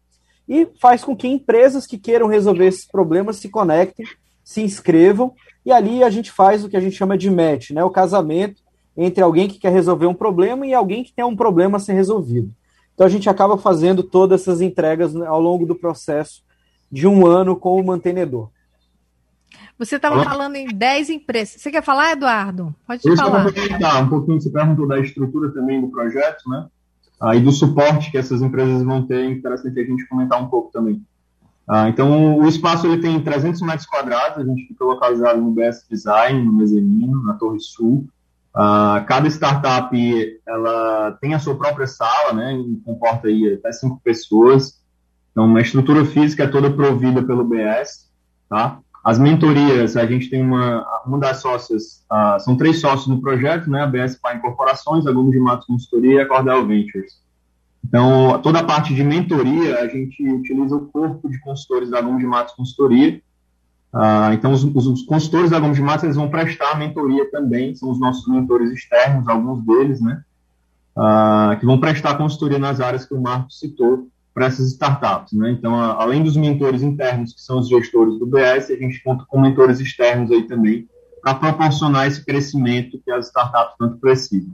e 0.48 0.66
faz 0.80 1.04
com 1.04 1.16
que 1.16 1.28
empresas 1.28 1.86
que 1.86 1.98
queiram 1.98 2.26
resolver 2.26 2.66
esses 2.66 2.86
problemas 2.86 3.36
se 3.36 3.48
conectem, 3.48 4.06
se 4.42 4.62
inscrevam 4.62 5.34
e 5.64 5.72
ali 5.72 6.02
a 6.02 6.10
gente 6.10 6.30
faz 6.30 6.64
o 6.64 6.68
que 6.68 6.76
a 6.76 6.80
gente 6.80 6.96
chama 6.96 7.16
de 7.16 7.30
match, 7.30 7.70
né? 7.70 7.82
O 7.82 7.90
casamento 7.90 8.62
entre 8.96 9.22
alguém 9.22 9.48
que 9.48 9.58
quer 9.58 9.72
resolver 9.72 10.06
um 10.06 10.14
problema 10.14 10.66
e 10.66 10.74
alguém 10.74 11.02
que 11.02 11.12
tem 11.12 11.24
um 11.24 11.36
problema 11.36 11.78
a 11.78 11.80
ser 11.80 11.94
resolvido. 11.94 12.52
Então 12.94 13.06
a 13.06 13.10
gente 13.10 13.28
acaba 13.28 13.58
fazendo 13.58 14.02
todas 14.02 14.42
essas 14.42 14.60
entregas 14.60 15.16
ao 15.16 15.40
longo 15.40 15.66
do 15.66 15.74
processo 15.74 16.42
de 16.90 17.06
um 17.08 17.26
ano 17.26 17.56
com 17.56 17.80
o 17.80 17.84
mantenedor. 17.84 18.50
Você 19.76 19.96
estava 19.96 20.22
falando 20.22 20.54
em 20.54 20.68
10 20.68 21.10
empresas. 21.10 21.60
Você 21.60 21.70
quer 21.70 21.82
falar, 21.82 22.12
Eduardo? 22.12 22.72
Pode 22.86 23.02
Eu 23.04 23.16
falar. 23.16 23.52
Tá, 23.80 23.98
um 23.98 24.08
pouquinho, 24.08 24.40
você 24.40 24.48
perguntou 24.48 24.86
da 24.86 25.00
estrutura 25.00 25.52
também 25.52 25.80
do 25.80 25.88
projeto, 25.88 26.48
né? 26.48 26.68
Ah, 27.20 27.34
e 27.34 27.40
do 27.40 27.50
suporte 27.50 28.10
que 28.10 28.18
essas 28.18 28.42
empresas 28.42 28.82
vão 28.84 29.04
ter, 29.04 29.24
é 29.24 29.30
interessante 29.30 29.80
a 29.80 29.84
gente 29.84 30.06
comentar 30.06 30.40
um 30.40 30.48
pouco 30.48 30.70
também. 30.70 31.02
Ah, 31.66 31.88
então, 31.88 32.36
o 32.38 32.46
espaço 32.46 32.86
ele 32.86 33.00
tem 33.00 33.22
300 33.22 33.62
metros 33.62 33.86
quadrados, 33.86 34.38
a 34.38 34.44
gente 34.44 34.66
fica 34.66 34.84
localizado 34.84 35.40
no 35.40 35.50
BS 35.50 35.86
Design, 35.88 36.42
no 36.42 36.52
Mezanino, 36.52 37.22
na 37.22 37.34
Torre 37.34 37.58
Sul. 37.60 38.06
Uh, 38.54 39.04
cada 39.06 39.26
startup 39.28 39.96
ela 40.46 41.18
tem 41.20 41.34
a 41.34 41.40
sua 41.40 41.56
própria 41.56 41.86
sala, 41.86 42.32
né, 42.34 42.54
e 42.54 42.76
comporta 42.84 43.28
aí 43.28 43.54
até 43.54 43.72
cinco 43.72 44.00
pessoas. 44.04 44.80
Então, 45.32 45.46
uma 45.46 45.60
estrutura 45.60 46.04
física 46.04 46.44
é 46.44 46.46
toda 46.46 46.70
provida 46.70 47.22
pelo 47.22 47.44
BS, 47.44 48.08
tá? 48.48 48.78
As 49.02 49.18
mentorias, 49.18 49.96
a 49.96 50.06
gente 50.06 50.30
tem 50.30 50.42
uma, 50.42 50.86
uma 51.04 51.18
das 51.18 51.38
sócias, 51.38 52.04
uh, 52.12 52.38
são 52.40 52.56
três 52.56 52.80
sócios 52.80 53.08
no 53.08 53.20
projeto, 53.20 53.68
né, 53.68 53.82
a 53.82 53.86
BS 53.86 54.16
Pai 54.20 54.36
Incorporações, 54.36 55.06
a 55.06 55.12
Gomes 55.12 55.32
de 55.32 55.40
Matos 55.40 55.66
Consultoria 55.66 56.14
e 56.14 56.20
a 56.20 56.28
Cordel 56.28 56.66
Ventures. 56.66 57.23
Então, 57.86 58.40
toda 58.42 58.60
a 58.60 58.64
parte 58.64 58.94
de 58.94 59.04
mentoria, 59.04 59.80
a 59.80 59.88
gente 59.88 60.26
utiliza 60.26 60.74
o 60.74 60.86
corpo 60.86 61.28
de 61.28 61.38
consultores 61.40 61.90
da 61.90 62.00
Gomes 62.00 62.20
de 62.20 62.26
Matos 62.26 62.54
Consultoria, 62.54 63.20
ah, 63.96 64.34
então, 64.34 64.50
os, 64.50 64.64
os, 64.64 65.02
consultores 65.02 65.50
da 65.50 65.60
Gomes 65.60 65.76
de 65.76 65.82
Matos 65.82 66.02
eles 66.02 66.16
vão 66.16 66.28
prestar 66.28 66.76
mentoria 66.76 67.30
também, 67.30 67.76
são 67.76 67.90
os 67.90 68.00
nossos 68.00 68.26
mentores 68.26 68.72
externos, 68.72 69.28
alguns 69.28 69.64
deles, 69.64 70.00
né? 70.00 70.20
Ah, 70.96 71.56
que 71.60 71.64
vão 71.64 71.78
prestar 71.78 72.16
consultoria 72.16 72.58
nas 72.58 72.80
áreas 72.80 73.04
que 73.04 73.14
o 73.14 73.22
Marcos 73.22 73.60
citou 73.60 74.08
para 74.34 74.46
essas 74.46 74.72
startups, 74.72 75.32
né? 75.32 75.52
Então, 75.52 75.76
a, 75.76 76.02
além 76.02 76.24
dos 76.24 76.36
mentores 76.36 76.82
internos, 76.82 77.34
que 77.34 77.40
são 77.40 77.60
os 77.60 77.68
gestores 77.68 78.18
do 78.18 78.26
BS, 78.26 78.72
a 78.72 78.76
gente 78.76 79.00
conta 79.00 79.24
com 79.28 79.40
mentores 79.40 79.78
externos 79.78 80.32
aí 80.32 80.42
também, 80.42 80.88
para 81.22 81.36
proporcionar 81.36 82.08
esse 82.08 82.24
crescimento 82.24 83.00
que 83.04 83.12
as 83.12 83.28
startups 83.28 83.76
tanto 83.78 83.98
precisam. 83.98 84.52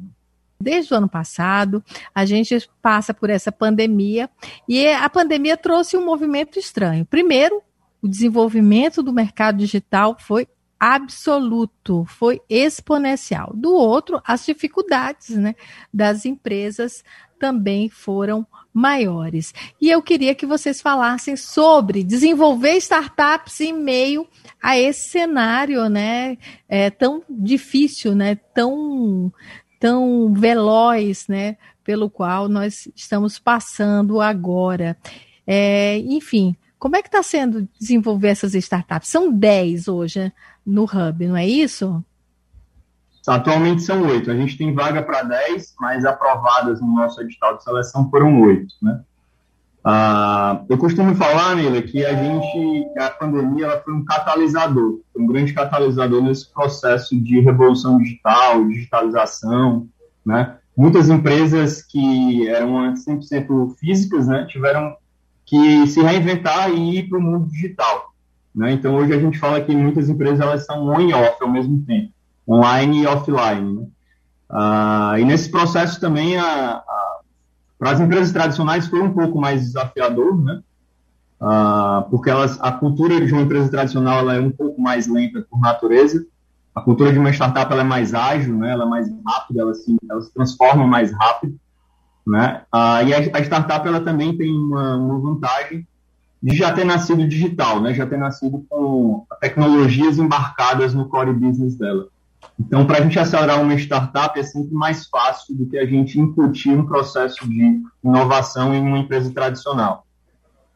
Desde 0.60 0.92
o 0.92 0.96
ano 0.96 1.08
passado, 1.08 1.82
a 2.14 2.24
gente 2.24 2.68
passa 2.82 3.14
por 3.14 3.30
essa 3.30 3.50
pandemia 3.50 4.28
e 4.68 4.86
a 4.88 5.08
pandemia 5.08 5.56
trouxe 5.56 5.96
um 5.96 6.04
movimento 6.04 6.58
estranho. 6.58 7.06
Primeiro, 7.06 7.62
o 8.02 8.08
desenvolvimento 8.08 9.02
do 9.02 9.12
mercado 9.12 9.58
digital 9.58 10.16
foi 10.18 10.46
absoluto, 10.78 12.06
foi 12.06 12.40
exponencial. 12.48 13.52
Do 13.54 13.74
outro, 13.74 14.20
as 14.24 14.46
dificuldades 14.46 15.30
né, 15.30 15.54
das 15.92 16.24
empresas 16.24 17.04
também 17.38 17.88
foram 17.88 18.46
maiores. 18.72 19.52
E 19.80 19.90
eu 19.90 20.02
queria 20.02 20.34
que 20.34 20.46
vocês 20.46 20.80
falassem 20.80 21.36
sobre 21.36 22.04
desenvolver 22.04 22.76
startups 22.76 23.60
em 23.60 23.72
meio 23.72 24.28
a 24.62 24.78
esse 24.78 25.08
cenário 25.08 25.88
né, 25.88 26.36
é, 26.68 26.90
tão 26.90 27.22
difícil, 27.28 28.14
né, 28.14 28.36
tão, 28.54 29.32
tão 29.80 30.32
veloz, 30.32 31.26
né, 31.26 31.56
pelo 31.82 32.10
qual 32.10 32.48
nós 32.48 32.86
estamos 32.94 33.38
passando 33.38 34.20
agora. 34.20 34.96
É, 35.46 35.98
enfim, 35.98 36.54
como 36.78 36.96
é 36.96 37.02
que 37.02 37.08
está 37.08 37.22
sendo 37.22 37.66
desenvolver 37.80 38.28
essas 38.28 38.54
startups? 38.54 39.08
São 39.08 39.32
10 39.32 39.88
hoje 39.88 40.32
no 40.64 40.84
Hub, 40.84 41.26
não 41.26 41.36
é 41.36 41.48
isso? 41.48 42.04
Atualmente 43.26 43.82
são 43.82 44.02
oito. 44.06 44.30
A 44.30 44.36
gente 44.36 44.56
tem 44.56 44.74
vaga 44.74 45.02
para 45.02 45.22
10, 45.22 45.74
mas 45.78 46.04
aprovadas 46.04 46.80
no 46.80 46.94
nosso 46.94 47.20
edital 47.20 47.56
de 47.56 47.64
seleção 47.64 48.08
foram 48.10 48.40
oito, 48.42 48.74
né? 48.82 49.02
Ah, 49.82 50.62
eu 50.68 50.76
costumo 50.76 51.14
falar, 51.14 51.56
Nila, 51.56 51.80
que 51.80 52.04
a 52.04 52.14
gente, 52.14 52.98
a 52.98 53.10
pandemia, 53.10 53.64
ela 53.64 53.80
foi 53.80 53.94
um 53.94 54.04
catalisador, 54.04 55.00
um 55.16 55.26
grande 55.26 55.54
catalisador 55.54 56.22
nesse 56.22 56.52
processo 56.52 57.18
de 57.18 57.40
revolução 57.40 57.98
digital, 57.98 58.66
digitalização, 58.68 59.88
né? 60.24 60.56
Muitas 60.76 61.08
empresas 61.08 61.82
que 61.82 62.46
eram 62.48 62.78
antes 62.78 63.04
100% 63.04 63.74
físicas, 63.76 64.26
né, 64.26 64.46
tiveram 64.48 64.96
que 65.44 65.86
se 65.88 66.00
reinventar 66.00 66.70
e 66.70 66.98
ir 66.98 67.08
para 67.08 67.18
o 67.18 67.22
mundo 67.22 67.50
digital. 67.50 68.14
Né? 68.54 68.72
Então, 68.72 68.94
hoje 68.94 69.12
a 69.12 69.18
gente 69.18 69.38
fala 69.38 69.60
que 69.60 69.74
muitas 69.74 70.08
empresas 70.08 70.40
elas 70.40 70.64
são 70.64 70.86
on 70.86 71.00
e 71.00 71.12
off 71.12 71.36
ao 71.40 71.50
mesmo 71.50 71.84
tempo, 71.84 72.12
online 72.48 73.02
e 73.02 73.06
offline. 73.06 73.80
Né? 73.80 73.86
Ah, 74.48 75.16
e 75.18 75.24
nesse 75.24 75.50
processo 75.50 76.00
também, 76.00 76.36
a, 76.36 76.44
a, 76.44 77.09
para 77.80 77.92
as 77.92 78.00
empresas 78.00 78.30
tradicionais 78.30 78.86
foi 78.86 79.00
um 79.00 79.10
pouco 79.10 79.40
mais 79.40 79.62
desafiador, 79.62 80.38
né? 80.38 80.60
Ah, 81.40 82.06
porque 82.10 82.28
elas, 82.28 82.60
a 82.60 82.70
cultura 82.70 83.18
de 83.24 83.32
uma 83.32 83.40
empresa 83.40 83.70
tradicional 83.70 84.18
ela 84.18 84.34
é 84.34 84.40
um 84.40 84.50
pouco 84.50 84.78
mais 84.78 85.06
lenta 85.06 85.40
por 85.50 85.58
natureza, 85.58 86.26
a 86.74 86.82
cultura 86.82 87.10
de 87.10 87.18
uma 87.18 87.30
startup 87.30 87.72
ela 87.72 87.80
é 87.80 87.84
mais 87.84 88.12
ágil, 88.12 88.54
né? 88.58 88.72
ela 88.72 88.84
é 88.84 88.86
mais 88.86 89.08
rápida, 89.26 89.62
ela 89.62 89.72
se, 89.72 89.96
ela 90.08 90.20
se 90.20 90.32
transforma 90.34 90.86
mais 90.86 91.10
rápido. 91.10 91.58
Né? 92.26 92.62
Ah, 92.70 93.02
e 93.02 93.14
a, 93.14 93.18
a, 93.38 93.40
startup 93.40 93.88
ela 93.88 94.00
também 94.00 94.36
tem 94.36 94.54
uma, 94.54 94.96
uma, 94.96 95.18
vantagem 95.18 95.88
de 96.42 96.54
já 96.54 96.70
ter 96.72 96.84
nascido 96.84 97.26
digital, 97.26 97.80
né? 97.80 97.94
já 97.94 98.06
ter 98.06 98.18
nascido 98.18 98.62
com 98.68 99.24
tecnologias 99.40 100.18
embarcadas 100.18 100.92
no 100.92 101.08
core 101.08 101.32
business 101.32 101.76
dela. 101.76 102.08
Então, 102.58 102.86
para 102.86 102.98
a 102.98 103.00
gente 103.00 103.18
acelerar 103.18 103.60
uma 103.60 103.74
startup 103.74 104.38
é 104.38 104.42
sempre 104.42 104.74
mais 104.74 105.06
fácil 105.06 105.56
do 105.56 105.66
que 105.66 105.78
a 105.78 105.86
gente 105.86 106.20
incutir 106.20 106.76
um 106.76 106.86
processo 106.86 107.48
de 107.48 107.80
inovação 108.04 108.74
em 108.74 108.80
uma 108.80 108.98
empresa 108.98 109.32
tradicional. 109.32 110.06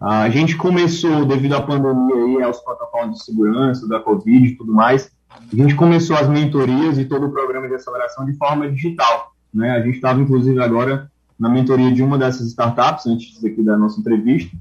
A 0.01 0.29
gente 0.29 0.57
começou, 0.57 1.25
devido 1.25 1.55
à 1.55 1.63
pandemia 1.63 2.41
e 2.41 2.43
aos 2.43 2.59
protocolos 2.61 3.19
de 3.19 3.25
segurança, 3.25 3.89
da 3.89 4.01
Covid 4.01 4.47
e 4.47 4.57
tudo 4.57 4.73
mais, 4.73 5.11
a 5.31 5.57
gente 5.57 5.75
começou 5.75 6.17
as 6.17 6.29
mentorias 6.29 6.99
e 6.99 7.05
todo 7.05 7.27
o 7.27 7.31
programa 7.31 7.69
de 7.69 7.75
aceleração 7.75 8.25
de 8.25 8.35
forma 8.35 8.71
digital. 8.71 9.33
Né? 9.53 9.71
A 9.71 9.81
gente 9.81 9.97
estava, 9.97 10.21
inclusive, 10.21 10.63
agora 10.63 11.11
na 11.39 11.49
mentoria 11.49 11.93
de 11.93 12.03
uma 12.03 12.19
dessas 12.19 12.49
startups, 12.49 13.07
antes 13.07 13.45
aqui 13.45 13.63
da 13.63 13.77
nossa 13.77 14.01
entrevista, 14.01 14.57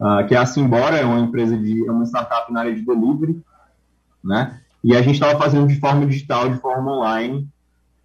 uh, 0.00 0.26
que 0.26 0.34
é 0.34 0.38
a 0.38 0.46
Simbora, 0.46 0.96
é 0.96 1.04
uma 1.04 1.20
empresa 1.20 1.56
de, 1.56 1.86
é 1.86 1.90
uma 1.90 2.04
startup 2.04 2.52
na 2.52 2.60
área 2.60 2.74
de 2.74 2.82
delivery, 2.82 3.40
né? 4.22 4.61
E 4.82 4.96
a 4.96 5.02
gente 5.02 5.14
estava 5.14 5.38
fazendo 5.38 5.66
de 5.66 5.78
forma 5.78 6.06
digital, 6.06 6.48
de 6.50 6.58
forma 6.58 6.98
online, 6.98 7.48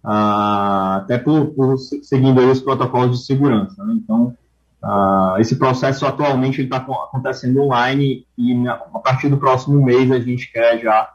uh, 0.04 0.98
até 0.98 1.18
por, 1.18 1.46
por, 1.48 1.76
seguindo 1.78 2.40
os 2.50 2.60
protocolos 2.60 3.18
de 3.18 3.26
segurança. 3.26 3.84
Né? 3.84 3.94
Então, 3.96 4.36
uh, 4.82 5.38
esse 5.38 5.56
processo 5.56 6.06
atualmente 6.06 6.62
está 6.62 6.76
acontecendo 6.76 7.62
online 7.62 8.26
e 8.36 8.68
a 8.68 8.98
partir 8.98 9.28
do 9.28 9.38
próximo 9.38 9.84
mês 9.84 10.10
a 10.10 10.20
gente 10.20 10.50
quer 10.52 10.80
já 10.80 11.12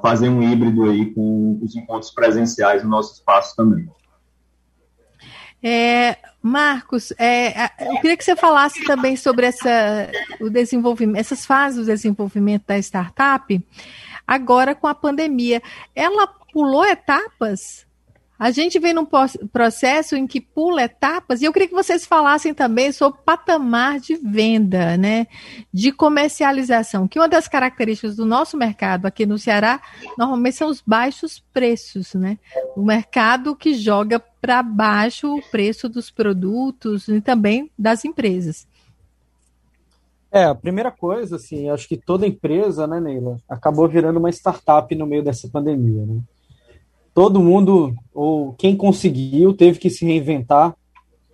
fazer 0.00 0.28
um 0.28 0.40
híbrido 0.40 0.84
aí 0.84 1.12
com 1.12 1.58
os 1.60 1.74
encontros 1.74 2.12
presenciais 2.12 2.84
no 2.84 2.90
nosso 2.90 3.14
espaço 3.14 3.56
também. 3.56 3.88
É, 5.62 6.16
Marcos, 6.42 7.12
é, 7.18 7.70
eu 7.80 8.00
queria 8.00 8.16
que 8.16 8.24
você 8.24 8.34
falasse 8.34 8.82
também 8.84 9.14
sobre 9.16 9.46
essa, 9.46 10.10
o 10.40 10.48
desenvolvimento, 10.48 11.20
essas 11.20 11.44
fases 11.44 11.80
do 11.80 11.84
desenvolvimento 11.84 12.64
da 12.66 12.78
startup, 12.78 13.60
agora 14.26 14.74
com 14.74 14.86
a 14.86 14.94
pandemia. 14.94 15.62
Ela 15.94 16.26
pulou 16.52 16.84
etapas? 16.86 17.86
A 18.38 18.50
gente 18.50 18.78
vem 18.78 18.94
num 18.94 19.06
processo 19.52 20.16
em 20.16 20.26
que 20.26 20.40
pula 20.40 20.84
etapas, 20.84 21.42
e 21.42 21.44
eu 21.44 21.52
queria 21.52 21.68
que 21.68 21.74
vocês 21.74 22.06
falassem 22.06 22.54
também 22.54 22.90
sobre 22.90 23.20
patamar 23.22 24.00
de 24.00 24.16
venda, 24.16 24.96
né? 24.96 25.26
De 25.70 25.92
comercialização, 25.92 27.06
que 27.06 27.18
uma 27.18 27.28
das 27.28 27.46
características 27.46 28.16
do 28.16 28.24
nosso 28.24 28.56
mercado 28.56 29.04
aqui 29.04 29.26
no 29.26 29.38
Ceará, 29.38 29.78
normalmente 30.16 30.56
são 30.56 30.70
os 30.70 30.80
baixos 30.80 31.38
preços, 31.52 32.14
né? 32.14 32.38
O 32.74 32.82
mercado 32.82 33.54
que 33.54 33.74
joga 33.74 34.18
para 34.40 34.62
baixo 34.62 35.36
o 35.36 35.42
preço 35.50 35.88
dos 35.88 36.10
produtos 36.10 37.08
e 37.08 37.20
também 37.20 37.70
das 37.78 38.04
empresas. 38.04 38.66
É, 40.32 40.44
a 40.44 40.54
primeira 40.54 40.90
coisa, 40.90 41.36
assim, 41.36 41.68
acho 41.68 41.88
que 41.88 41.96
toda 41.96 42.26
empresa, 42.26 42.86
né, 42.86 43.00
Neila, 43.00 43.36
acabou 43.48 43.88
virando 43.88 44.18
uma 44.18 44.30
startup 44.30 44.94
no 44.94 45.06
meio 45.06 45.24
dessa 45.24 45.48
pandemia, 45.48 46.06
né? 46.06 46.20
Todo 47.12 47.40
mundo, 47.40 47.92
ou 48.14 48.52
quem 48.52 48.76
conseguiu, 48.76 49.52
teve 49.52 49.80
que 49.80 49.90
se 49.90 50.04
reinventar 50.04 50.74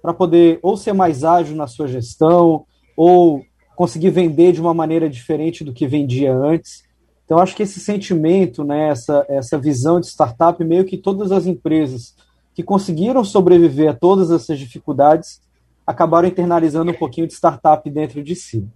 para 0.00 0.14
poder 0.14 0.58
ou 0.62 0.76
ser 0.76 0.94
mais 0.94 1.24
ágil 1.24 1.54
na 1.54 1.66
sua 1.66 1.86
gestão, 1.86 2.64
ou 2.96 3.44
conseguir 3.76 4.08
vender 4.08 4.52
de 4.52 4.60
uma 4.60 4.72
maneira 4.72 5.10
diferente 5.10 5.62
do 5.62 5.74
que 5.74 5.86
vendia 5.86 6.34
antes. 6.34 6.82
Então, 7.24 7.38
acho 7.38 7.54
que 7.54 7.62
esse 7.62 7.78
sentimento, 7.78 8.64
né, 8.64 8.88
essa, 8.88 9.26
essa 9.28 9.58
visão 9.58 10.00
de 10.00 10.06
startup, 10.06 10.64
meio 10.64 10.84
que 10.84 10.96
todas 10.96 11.30
as 11.30 11.44
empresas 11.44 12.14
que 12.56 12.62
conseguiram 12.62 13.22
sobreviver 13.22 13.90
a 13.90 13.92
todas 13.94 14.30
essas 14.30 14.58
dificuldades 14.58 15.42
acabaram 15.86 16.26
internalizando 16.26 16.90
um 16.90 16.94
pouquinho 16.94 17.26
de 17.26 17.34
startup 17.34 17.88
dentro 17.90 18.22
de 18.22 18.34
si. 18.34 18.66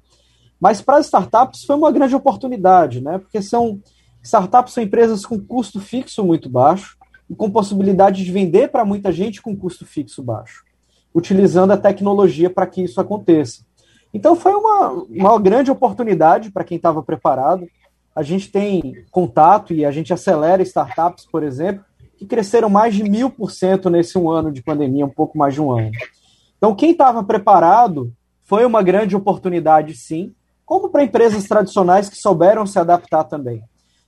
Mas 0.61 0.83
para 0.83 0.99
as 0.99 1.07
startups 1.07 1.65
foi 1.65 1.77
uma 1.77 1.91
grande 1.91 2.15
oportunidade, 2.15 3.01
né? 3.01 3.17
Porque 3.17 3.41
são 3.41 3.81
startups 4.23 4.75
são 4.75 4.85
empresas 4.85 5.25
com 5.25 5.41
custo 5.41 5.81
fixo 5.81 6.23
muito 6.23 6.51
baixo 6.51 6.99
e 7.29 7.35
com 7.35 7.51
possibilidade 7.51 8.23
de 8.23 8.31
vender 8.31 8.69
para 8.69 8.85
muita 8.85 9.11
gente 9.11 9.41
com 9.41 9.57
custo 9.57 9.87
fixo 9.87 10.23
baixo, 10.23 10.63
utilizando 11.15 11.71
a 11.71 11.79
tecnologia 11.79 12.51
para 12.51 12.67
que 12.67 12.83
isso 12.83 13.01
aconteça. 13.01 13.65
Então 14.13 14.37
foi 14.37 14.53
uma, 14.53 14.91
uma 15.09 15.39
grande 15.41 15.71
oportunidade 15.71 16.51
para 16.51 16.65
quem 16.65 16.77
estava 16.77 17.03
preparado. 17.03 17.67
A 18.15 18.23
gente 18.23 18.53
tem 18.53 19.07
contato 19.11 19.73
e 19.73 19.87
a 19.87 19.91
gente 19.91 20.13
acelera 20.13 20.63
startups, 20.63 21.25
por 21.25 21.43
exemplo, 21.43 21.83
que 22.21 22.27
cresceram 22.27 22.69
mais 22.69 22.95
de 22.95 23.03
mil 23.03 23.31
por 23.31 23.51
cento 23.51 23.89
nesse 23.89 24.19
um 24.19 24.29
ano 24.29 24.53
de 24.53 24.63
pandemia, 24.63 25.07
um 25.07 25.11
pouco 25.11 25.39
mais 25.39 25.55
de 25.55 25.63
um 25.63 25.73
ano. 25.73 25.91
Então, 26.59 26.75
quem 26.75 26.91
estava 26.91 27.25
preparado 27.25 28.13
foi 28.43 28.67
uma 28.67 28.83
grande 28.83 29.17
oportunidade, 29.17 29.95
sim, 29.95 30.35
como 30.67 30.91
para 30.91 31.03
empresas 31.03 31.45
tradicionais 31.45 32.11
que 32.11 32.19
souberam 32.19 32.67
se 32.67 32.79
adaptar 32.79 33.25
também. 33.25 33.63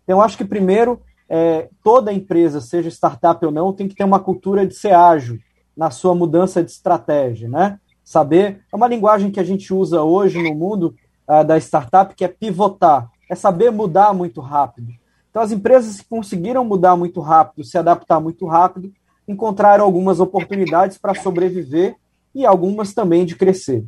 Então, 0.05 0.21
acho 0.21 0.37
que 0.37 0.45
primeiro, 0.45 1.01
é, 1.27 1.71
toda 1.83 2.13
empresa, 2.13 2.61
seja 2.61 2.91
startup 2.91 3.43
ou 3.47 3.51
não, 3.51 3.73
tem 3.73 3.89
que 3.89 3.95
ter 3.95 4.05
uma 4.05 4.21
cultura 4.21 4.67
de 4.67 4.75
ser 4.75 4.93
ágil 4.93 5.39
na 5.75 5.91
sua 5.91 6.15
mudança 6.15 6.63
de 6.63 6.71
estratégia, 6.71 7.49
né? 7.49 7.81
Saber, 8.05 8.61
é 8.71 8.77
uma 8.77 8.89
linguagem 8.89 9.31
que 9.31 9.41
a 9.41 9.45
gente 9.45 9.73
usa 9.73 10.03
hoje 10.03 10.43
no 10.43 10.55
mundo 10.55 10.95
uh, 11.27 11.43
da 11.43 11.57
startup, 11.57 12.15
que 12.15 12.27
é 12.27 12.29
pivotar, 12.29 13.11
é 13.31 13.35
saber 13.35 13.73
mudar 13.73 14.13
muito 14.13 14.43
rápido. 14.43 14.93
Então, 15.33 15.41
as 15.41 15.51
empresas 15.51 15.99
que 15.99 16.09
conseguiram 16.11 16.63
mudar 16.63 16.95
muito 16.95 17.19
rápido, 17.19 17.65
se 17.65 17.79
adaptar 17.79 18.21
muito 18.21 18.47
rápido, 18.47 18.93
encontraram 19.27 19.83
algumas 19.83 20.21
oportunidades 20.21 20.99
para 20.99 21.15
sobreviver 21.15 21.97
e 22.35 22.45
algumas 22.45 22.93
também 22.93 23.25
de 23.25 23.35
crescer. 23.35 23.83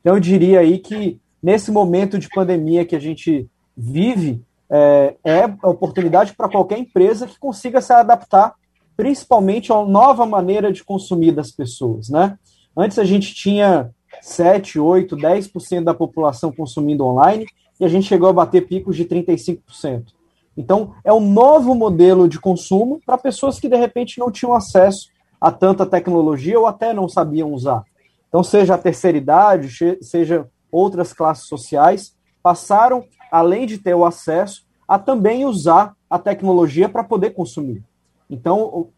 Então, 0.00 0.14
eu 0.14 0.20
diria 0.20 0.60
aí 0.60 0.78
que 0.78 1.18
nesse 1.42 1.72
momento 1.72 2.18
de 2.18 2.28
pandemia 2.28 2.84
que 2.84 2.94
a 2.94 3.00
gente 3.00 3.48
vive, 3.74 4.44
é, 4.68 5.16
é 5.24 5.44
oportunidade 5.62 6.34
para 6.34 6.50
qualquer 6.50 6.78
empresa 6.78 7.26
que 7.26 7.38
consiga 7.38 7.80
se 7.80 7.94
adaptar, 7.94 8.52
principalmente 8.94 9.72
a 9.72 9.78
uma 9.78 9.88
nova 9.88 10.26
maneira 10.26 10.70
de 10.70 10.84
consumir 10.84 11.32
das 11.32 11.50
pessoas, 11.50 12.10
né? 12.10 12.38
Antes 12.76 12.98
a 12.98 13.04
gente 13.04 13.34
tinha 13.34 13.90
7, 14.20 14.78
8, 14.78 15.16
10% 15.16 15.82
da 15.82 15.94
população 15.94 16.52
consumindo 16.52 17.06
online 17.06 17.46
e 17.80 17.86
a 17.86 17.88
gente 17.88 18.06
chegou 18.06 18.28
a 18.28 18.34
bater 18.34 18.66
picos 18.66 18.96
de 18.96 19.06
35%. 19.06 20.19
Então, 20.60 20.92
é 21.02 21.10
um 21.10 21.20
novo 21.20 21.74
modelo 21.74 22.28
de 22.28 22.38
consumo 22.38 23.00
para 23.06 23.16
pessoas 23.16 23.58
que 23.58 23.66
de 23.66 23.76
repente 23.76 24.18
não 24.18 24.30
tinham 24.30 24.54
acesso 24.54 25.08
a 25.40 25.50
tanta 25.50 25.86
tecnologia 25.86 26.60
ou 26.60 26.66
até 26.66 26.92
não 26.92 27.08
sabiam 27.08 27.54
usar. 27.54 27.82
Então, 28.28 28.44
seja 28.44 28.74
a 28.74 28.78
terceira 28.78 29.16
idade, 29.16 29.96
seja 30.02 30.46
outras 30.70 31.14
classes 31.14 31.46
sociais, 31.46 32.14
passaram, 32.42 33.04
além 33.32 33.66
de 33.66 33.78
ter 33.78 33.94
o 33.94 34.04
acesso, 34.04 34.66
a 34.86 34.98
também 34.98 35.46
usar 35.46 35.94
a 36.10 36.18
tecnologia 36.18 36.90
para 36.90 37.04
poder 37.04 37.30
consumir. 37.30 37.82
Então, 38.28 38.88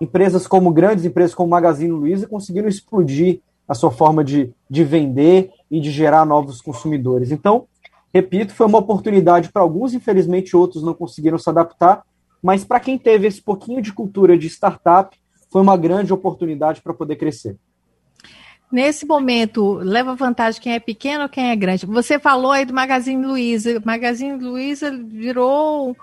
empresas 0.00 0.46
como 0.46 0.72
grandes 0.72 1.04
empresas 1.04 1.34
como 1.34 1.50
Magazine 1.50 1.92
Luiza 1.92 2.26
conseguiram 2.26 2.66
explodir 2.66 3.40
a 3.68 3.74
sua 3.74 3.90
forma 3.90 4.24
de, 4.24 4.52
de 4.70 4.84
vender 4.84 5.50
e 5.70 5.80
de 5.80 5.90
gerar 5.90 6.24
novos 6.24 6.62
consumidores. 6.62 7.30
Então, 7.30 7.66
repito, 8.12 8.54
foi 8.54 8.66
uma 8.66 8.78
oportunidade 8.78 9.50
para 9.50 9.62
alguns, 9.62 9.94
infelizmente 9.94 10.56
outros 10.56 10.82
não 10.82 10.94
conseguiram 10.94 11.38
se 11.38 11.48
adaptar, 11.48 12.02
mas 12.42 12.64
para 12.64 12.80
quem 12.80 12.98
teve 12.98 13.26
esse 13.26 13.42
pouquinho 13.42 13.82
de 13.82 13.92
cultura 13.92 14.36
de 14.36 14.46
startup, 14.46 15.16
foi 15.50 15.60
uma 15.60 15.76
grande 15.76 16.12
oportunidade 16.12 16.80
para 16.80 16.94
poder 16.94 17.16
crescer. 17.16 17.56
Nesse 18.72 19.04
momento, 19.04 19.74
leva 19.74 20.14
vantagem 20.14 20.62
quem 20.62 20.74
é 20.74 20.80
pequeno 20.80 21.24
ou 21.24 21.28
quem 21.28 21.50
é 21.50 21.56
grande? 21.56 21.86
Você 21.86 22.20
falou 22.20 22.52
aí 22.52 22.64
do 22.64 22.72
Magazine 22.72 23.26
Luiza. 23.26 23.82
Magazine 23.84 24.38
Luiza 24.38 24.96
virou 24.96 25.96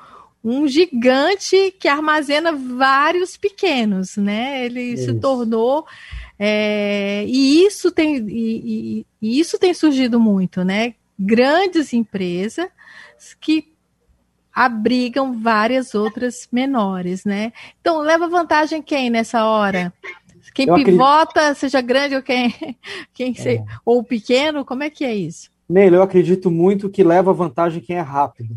um 0.44 0.68
gigante 0.68 1.74
que 1.80 1.88
armazena 1.88 2.52
vários 2.52 3.38
pequenos, 3.38 4.18
né? 4.18 4.66
Ele 4.66 4.82
isso. 4.82 5.06
se 5.06 5.14
tornou. 5.14 5.86
É, 6.38 7.24
e, 7.26 7.66
isso 7.66 7.90
tem, 7.90 8.18
e, 8.18 8.26
e, 8.30 9.06
e 9.22 9.40
isso 9.40 9.58
tem 9.58 9.74
surgido 9.74 10.20
muito, 10.20 10.64
né? 10.64 10.94
Grandes 11.18 11.94
empresas 11.94 12.70
que 13.40 13.74
abrigam 14.54 15.40
várias 15.40 15.94
outras 15.94 16.48
menores, 16.52 17.24
né? 17.24 17.54
Então, 17.80 18.00
leva 18.00 18.28
vantagem 18.28 18.82
quem 18.82 19.10
nessa 19.10 19.46
hora? 19.46 19.94
Quem 20.54 20.68
eu 20.68 20.74
pivota, 20.74 21.42
acredito... 21.42 21.60
seja 21.60 21.82
grande 21.82 22.16
ou 22.16 22.24
quem, 22.24 22.52
quem 23.14 23.32
é. 23.32 23.34
se... 23.36 23.64
ou 23.86 24.04
pequeno, 24.04 24.66
como 24.66 24.82
é 24.82 24.90
que 24.90 25.06
é 25.06 25.16
isso? 25.16 25.52
Neil, 25.70 25.94
eu 25.94 26.02
acredito 26.02 26.50
muito 26.50 26.90
que 26.90 27.04
leva 27.04 27.32
vantagem 27.34 27.82
quem 27.82 27.98
é 27.98 28.02
rápido. 28.02 28.56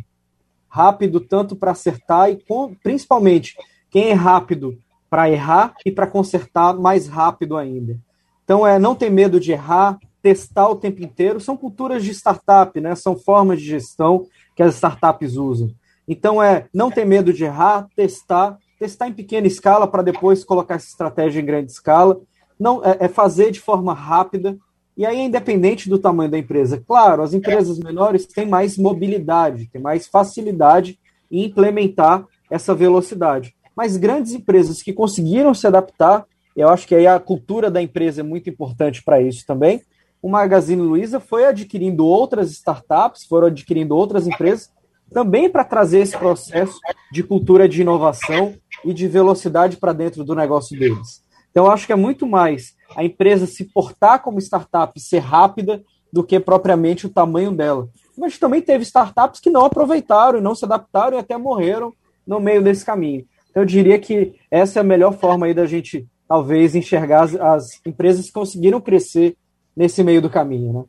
Rápido 0.68 1.20
tanto 1.20 1.54
para 1.54 1.72
acertar 1.72 2.30
e 2.30 2.36
com... 2.36 2.74
principalmente 2.82 3.54
quem 3.90 4.08
é 4.10 4.14
rápido 4.14 4.78
para 5.10 5.28
errar 5.28 5.74
e 5.84 5.90
para 5.90 6.06
consertar 6.06 6.72
mais 6.74 7.08
rápido 7.08 7.56
ainda. 7.58 7.98
Então 8.44 8.66
é 8.66 8.78
não 8.78 8.94
ter 8.94 9.10
medo 9.10 9.38
de 9.38 9.52
errar, 9.52 9.98
testar 10.22 10.68
o 10.68 10.76
tempo 10.76 11.02
inteiro. 11.02 11.40
São 11.40 11.56
culturas 11.56 12.04
de 12.04 12.10
startup, 12.10 12.80
né? 12.80 12.94
São 12.94 13.16
formas 13.16 13.60
de 13.60 13.66
gestão 13.66 14.26
que 14.54 14.62
as 14.62 14.74
startups 14.74 15.36
usam. 15.36 15.70
Então 16.06 16.42
é 16.42 16.66
não 16.72 16.90
ter 16.90 17.04
medo 17.04 17.32
de 17.32 17.44
errar, 17.44 17.88
testar 17.94 18.58
testar 18.80 19.08
em 19.08 19.12
pequena 19.12 19.46
escala 19.46 19.86
para 19.86 20.02
depois 20.02 20.42
colocar 20.42 20.76
essa 20.76 20.88
estratégia 20.88 21.38
em 21.38 21.44
grande 21.44 21.70
escala. 21.70 22.18
Não 22.58 22.82
é, 22.82 22.96
é, 23.00 23.08
fazer 23.08 23.50
de 23.50 23.60
forma 23.60 23.92
rápida 23.92 24.56
e 24.96 25.04
aí 25.04 25.20
independente 25.20 25.88
do 25.88 25.98
tamanho 25.98 26.30
da 26.30 26.38
empresa. 26.38 26.82
Claro, 26.86 27.22
as 27.22 27.34
empresas 27.34 27.78
menores 27.78 28.24
têm 28.24 28.46
mais 28.46 28.78
mobilidade, 28.78 29.68
têm 29.70 29.80
mais 29.80 30.08
facilidade 30.08 30.98
em 31.30 31.44
implementar 31.44 32.24
essa 32.50 32.74
velocidade. 32.74 33.54
Mas 33.76 33.98
grandes 33.98 34.32
empresas 34.32 34.82
que 34.82 34.94
conseguiram 34.94 35.52
se 35.52 35.66
adaptar, 35.66 36.24
eu 36.56 36.68
acho 36.68 36.88
que 36.88 36.94
aí 36.94 37.06
a 37.06 37.20
cultura 37.20 37.70
da 37.70 37.82
empresa 37.82 38.20
é 38.22 38.24
muito 38.24 38.48
importante 38.48 39.02
para 39.02 39.20
isso 39.20 39.44
também. 39.46 39.82
O 40.22 40.28
Magazine 40.28 40.82
Luiza 40.82 41.18
foi 41.18 41.46
adquirindo 41.46 42.04
outras 42.06 42.50
startups, 42.50 43.24
foram 43.24 43.46
adquirindo 43.46 43.96
outras 43.96 44.26
empresas 44.26 44.70
também 45.12 45.50
para 45.50 45.64
trazer 45.64 46.00
esse 46.00 46.16
processo 46.16 46.78
de 47.10 47.22
cultura 47.22 47.68
de 47.68 47.80
inovação 47.80 48.54
e 48.84 48.94
de 48.94 49.08
velocidade 49.08 49.76
para 49.76 49.92
dentro 49.92 50.22
do 50.24 50.34
negócio 50.34 50.78
deles. 50.78 51.24
Então, 51.50 51.68
acho 51.68 51.86
que 51.86 51.92
é 51.92 51.96
muito 51.96 52.26
mais 52.26 52.74
a 52.94 53.02
empresa 53.02 53.46
se 53.46 53.64
portar 53.64 54.22
como 54.22 54.38
startup, 54.38 54.98
ser 55.00 55.18
rápida, 55.18 55.82
do 56.12 56.24
que 56.24 56.38
propriamente 56.40 57.06
o 57.06 57.10
tamanho 57.10 57.52
dela. 57.52 57.88
Mas 58.16 58.38
também 58.38 58.60
teve 58.60 58.82
startups 58.82 59.40
que 59.40 59.50
não 59.50 59.64
aproveitaram 59.64 60.38
e 60.38 60.42
não 60.42 60.54
se 60.54 60.64
adaptaram 60.64 61.16
e 61.16 61.20
até 61.20 61.36
morreram 61.36 61.92
no 62.26 62.40
meio 62.40 62.62
desse 62.62 62.84
caminho. 62.84 63.24
Então, 63.50 63.62
eu 63.62 63.66
diria 63.66 63.98
que 63.98 64.34
essa 64.50 64.78
é 64.78 64.80
a 64.80 64.84
melhor 64.84 65.12
forma 65.14 65.46
aí 65.46 65.54
da 65.54 65.66
gente, 65.66 66.06
talvez, 66.28 66.74
enxergar 66.74 67.24
as, 67.24 67.34
as 67.34 67.80
empresas 67.86 68.26
que 68.26 68.32
conseguiram 68.32 68.80
crescer 68.80 69.36
nesse 69.76 70.02
meio 70.02 70.20
do 70.20 70.30
caminho, 70.30 70.72
né? 70.72 70.84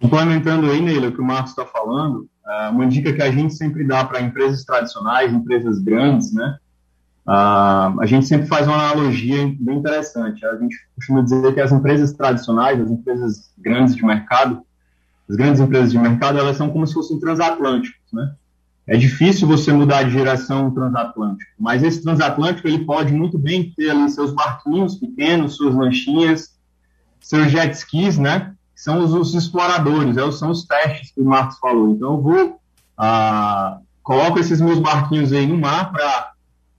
Complementando 0.00 0.70
aí, 0.70 0.80
Neila, 0.80 1.08
o 1.08 1.12
que 1.12 1.20
o 1.20 1.24
Marcos 1.24 1.50
está 1.50 1.64
falando, 1.64 2.28
é, 2.46 2.68
uma 2.68 2.86
dica 2.86 3.12
que 3.12 3.22
a 3.22 3.30
gente 3.30 3.54
sempre 3.54 3.84
dá 3.84 4.04
para 4.04 4.20
empresas 4.20 4.64
tradicionais, 4.64 5.32
empresas 5.32 5.78
grandes, 5.78 6.32
né? 6.32 6.56
Uh, 7.26 8.00
a 8.00 8.06
gente 8.06 8.26
sempre 8.26 8.46
faz 8.46 8.66
uma 8.66 8.76
analogia 8.76 9.54
bem 9.60 9.76
interessante. 9.76 10.46
A 10.46 10.56
gente 10.56 10.74
costuma 10.96 11.20
dizer 11.20 11.52
que 11.52 11.60
as 11.60 11.70
empresas 11.70 12.14
tradicionais, 12.14 12.80
as 12.80 12.90
empresas 12.90 13.52
grandes 13.58 13.94
de 13.94 14.02
mercado, 14.02 14.62
as 15.28 15.36
grandes 15.36 15.60
empresas 15.60 15.92
de 15.92 15.98
mercado, 15.98 16.38
elas 16.38 16.56
são 16.56 16.70
como 16.70 16.86
se 16.86 16.94
fossem 16.94 17.20
transatlânticos, 17.20 18.00
né? 18.14 18.32
é 18.88 18.96
difícil 18.96 19.46
você 19.46 19.70
mudar 19.70 20.04
de 20.04 20.10
geração 20.10 20.70
transatlântico, 20.70 21.50
mas 21.60 21.82
esse 21.82 22.02
transatlântico 22.02 22.66
ele 22.66 22.86
pode 22.86 23.12
muito 23.12 23.38
bem 23.38 23.70
ter 23.76 23.90
ali 23.90 24.08
seus 24.08 24.32
barquinhos 24.32 24.94
pequenos, 24.94 25.56
suas 25.56 25.74
lanchinhas, 25.74 26.57
seus 27.20 27.50
jet 27.50 27.74
skis, 27.74 28.18
né? 28.18 28.54
São 28.74 29.02
os, 29.02 29.12
os 29.12 29.34
exploradores, 29.34 30.16
é, 30.16 30.30
são 30.32 30.50
os 30.50 30.64
testes 30.64 31.10
que 31.10 31.20
o 31.20 31.24
Marcos 31.24 31.58
falou. 31.58 31.90
Então 31.90 32.14
eu 32.14 32.20
vou 32.20 32.60
ah, 32.96 33.78
coloco 34.02 34.38
esses 34.38 34.60
meus 34.60 34.78
barquinhos 34.78 35.32
aí 35.32 35.46
no 35.46 35.58
mar 35.58 35.92
para 35.92 36.32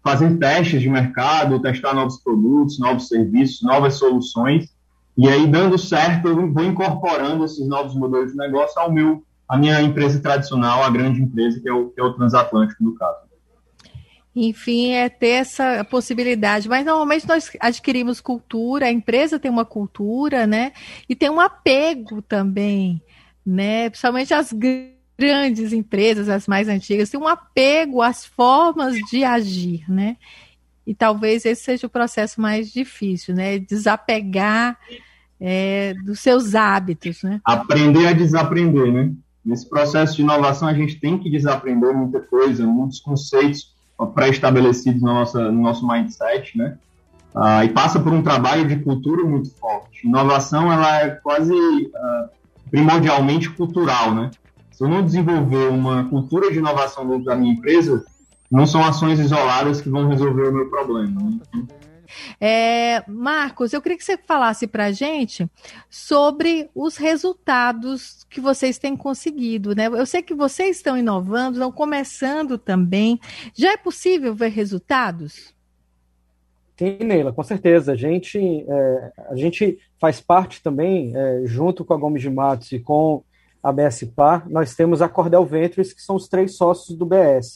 fazer 0.04 0.38
testes 0.38 0.82
de 0.82 0.90
mercado, 0.90 1.62
testar 1.62 1.94
novos 1.94 2.18
produtos, 2.18 2.80
novos 2.80 3.08
serviços, 3.08 3.62
novas 3.62 3.96
soluções. 3.96 4.70
E 5.18 5.28
aí, 5.28 5.46
dando 5.46 5.78
certo, 5.78 6.30
eu 6.30 6.52
vou 6.52 6.64
incorporando 6.64 7.44
esses 7.44 7.68
novos 7.68 7.94
modelos 7.94 8.32
de 8.32 8.38
negócio 8.38 8.80
ao 8.82 8.92
meu 8.92 9.24
a 9.48 9.58
minha 9.58 9.82
empresa 9.82 10.20
tradicional, 10.20 10.84
a 10.84 10.90
grande 10.92 11.22
empresa, 11.22 11.60
que 11.60 11.68
é 11.68 11.74
o, 11.74 11.90
que 11.90 12.00
é 12.00 12.04
o 12.04 12.14
transatlântico, 12.14 12.84
no 12.84 12.94
caso. 12.94 13.29
Enfim, 14.36 14.92
é 14.92 15.10
ter 15.10 15.30
essa 15.30 15.84
possibilidade. 15.84 16.70
Mas 16.70 16.86
normalmente 16.86 17.28
nós 17.28 17.52
adquirimos 17.60 18.22
cultura, 18.22 18.86
a 18.86 18.92
empresa 18.92 19.40
tem 19.40 19.50
uma 19.50 19.66
cultura, 19.66 20.46
né? 20.46 20.72
E 21.08 21.16
tem 21.16 21.30
um 21.30 21.40
apego 21.40 22.22
também, 22.22 23.02
né? 23.46 23.90
Principalmente 23.90 24.34
as 24.34 24.54
grandes 25.18 25.74
empresas, 25.74 26.30
as 26.30 26.48
mais 26.48 26.68
antigas, 26.70 27.10
têm 27.10 27.20
um 27.20 27.28
apego 27.28 28.02
às 28.02 28.26
formas 28.26 28.96
de 29.10 29.24
agir, 29.24 29.84
né? 29.90 30.16
E 30.86 30.94
talvez 30.94 31.46
esse 31.46 31.64
seja 31.64 31.88
o 31.88 31.90
processo 31.90 32.40
mais 32.40 32.72
difícil, 32.72 33.36
né? 33.36 33.60
Desapegar 33.60 34.78
é, 35.40 35.94
dos 36.06 36.20
seus 36.20 36.56
hábitos, 36.56 37.24
né? 37.24 37.42
Aprender 37.44 38.08
a 38.08 38.14
desaprender, 38.14 38.92
né? 38.92 39.12
Nesse 39.44 39.68
processo 39.68 40.16
de 40.16 40.22
inovação, 40.22 40.68
a 40.68 40.74
gente 40.74 41.00
tem 41.00 41.18
que 41.18 41.30
desaprender 41.30 41.94
muita 41.94 42.20
coisa, 42.20 42.66
muitos 42.66 43.00
conceitos 43.00 43.74
pré-estabelecidos 44.08 45.02
no, 45.02 45.24
no 45.52 45.62
nosso 45.62 45.88
mindset, 45.88 46.58
né? 46.58 46.78
Ah, 47.36 47.64
e 47.64 47.70
passa 47.70 48.00
por 48.00 48.12
um 48.12 48.24
trabalho 48.24 48.68
de 48.68 48.78
cultura 48.78 49.24
muito 49.24 49.52
forte. 49.56 50.08
Inovação, 50.08 50.72
ela 50.72 51.02
é 51.02 51.10
quase 51.10 51.54
ah, 51.96 52.30
primordialmente 52.72 53.50
cultural, 53.52 54.14
né? 54.14 54.32
Se 54.72 54.84
eu 54.84 54.88
não 54.88 55.04
desenvolver 55.04 55.70
uma 55.70 56.06
cultura 56.06 56.52
de 56.52 56.58
inovação 56.58 57.08
dentro 57.08 57.26
da 57.26 57.36
minha 57.36 57.54
empresa, 57.54 58.04
não 58.50 58.66
são 58.66 58.84
ações 58.84 59.20
isoladas 59.20 59.82
que 59.82 59.90
vão 59.90 60.08
resolver 60.08 60.48
o 60.48 60.54
meu 60.54 60.70
problema. 60.70 61.22
Né? 61.22 61.64
É, 62.40 63.04
Marcos, 63.08 63.74
eu 63.74 63.82
queria 63.82 63.98
que 63.98 64.04
você 64.04 64.18
falasse 64.18 64.68
para 64.68 64.86
a 64.86 64.92
gente 64.92 65.50
sobre 65.90 66.70
os 66.74 66.98
resultados 66.98 68.26
que 68.30 68.42
vocês 68.42 68.78
têm 68.78 68.96
conseguido, 68.96 69.76
né? 69.76 69.88
Eu 69.88 70.06
sei 70.06 70.22
que 70.22 70.34
vocês 70.34 70.78
estão 70.78 70.98
inovando, 70.98 71.58
estão 71.58 71.72
começando 71.72 72.58
também. 72.58 73.20
Já 73.56 73.74
é 73.74 73.78
possível 73.78 74.34
ver 74.34 74.50
resultados? 74.50 75.54
Sim, 76.78 76.98
Neila, 77.02 77.34
com 77.34 77.44
certeza. 77.44 77.92
A 77.92 77.96
gente, 77.96 78.40
é, 78.40 79.12
a 79.30 79.36
gente 79.36 79.78
faz 80.00 80.22
parte 80.22 80.64
também, 80.64 81.14
é, 81.16 81.42
junto 81.46 81.84
com 81.84 81.94
a 81.94 81.98
Gomes 81.98 82.22
de 82.22 82.30
Matos 82.30 82.72
e 82.72 82.80
com 82.80 83.22
a 83.62 83.72
BSPA, 83.72 84.44
nós 84.50 84.74
temos 84.76 85.02
a 85.02 85.10
Cordel 85.10 85.46
Ventures, 85.46 85.92
que 85.92 86.02
são 86.02 86.16
os 86.16 86.30
três 86.30 86.56
sócios 86.56 86.98
do 86.98 87.06
BS. 87.06 87.56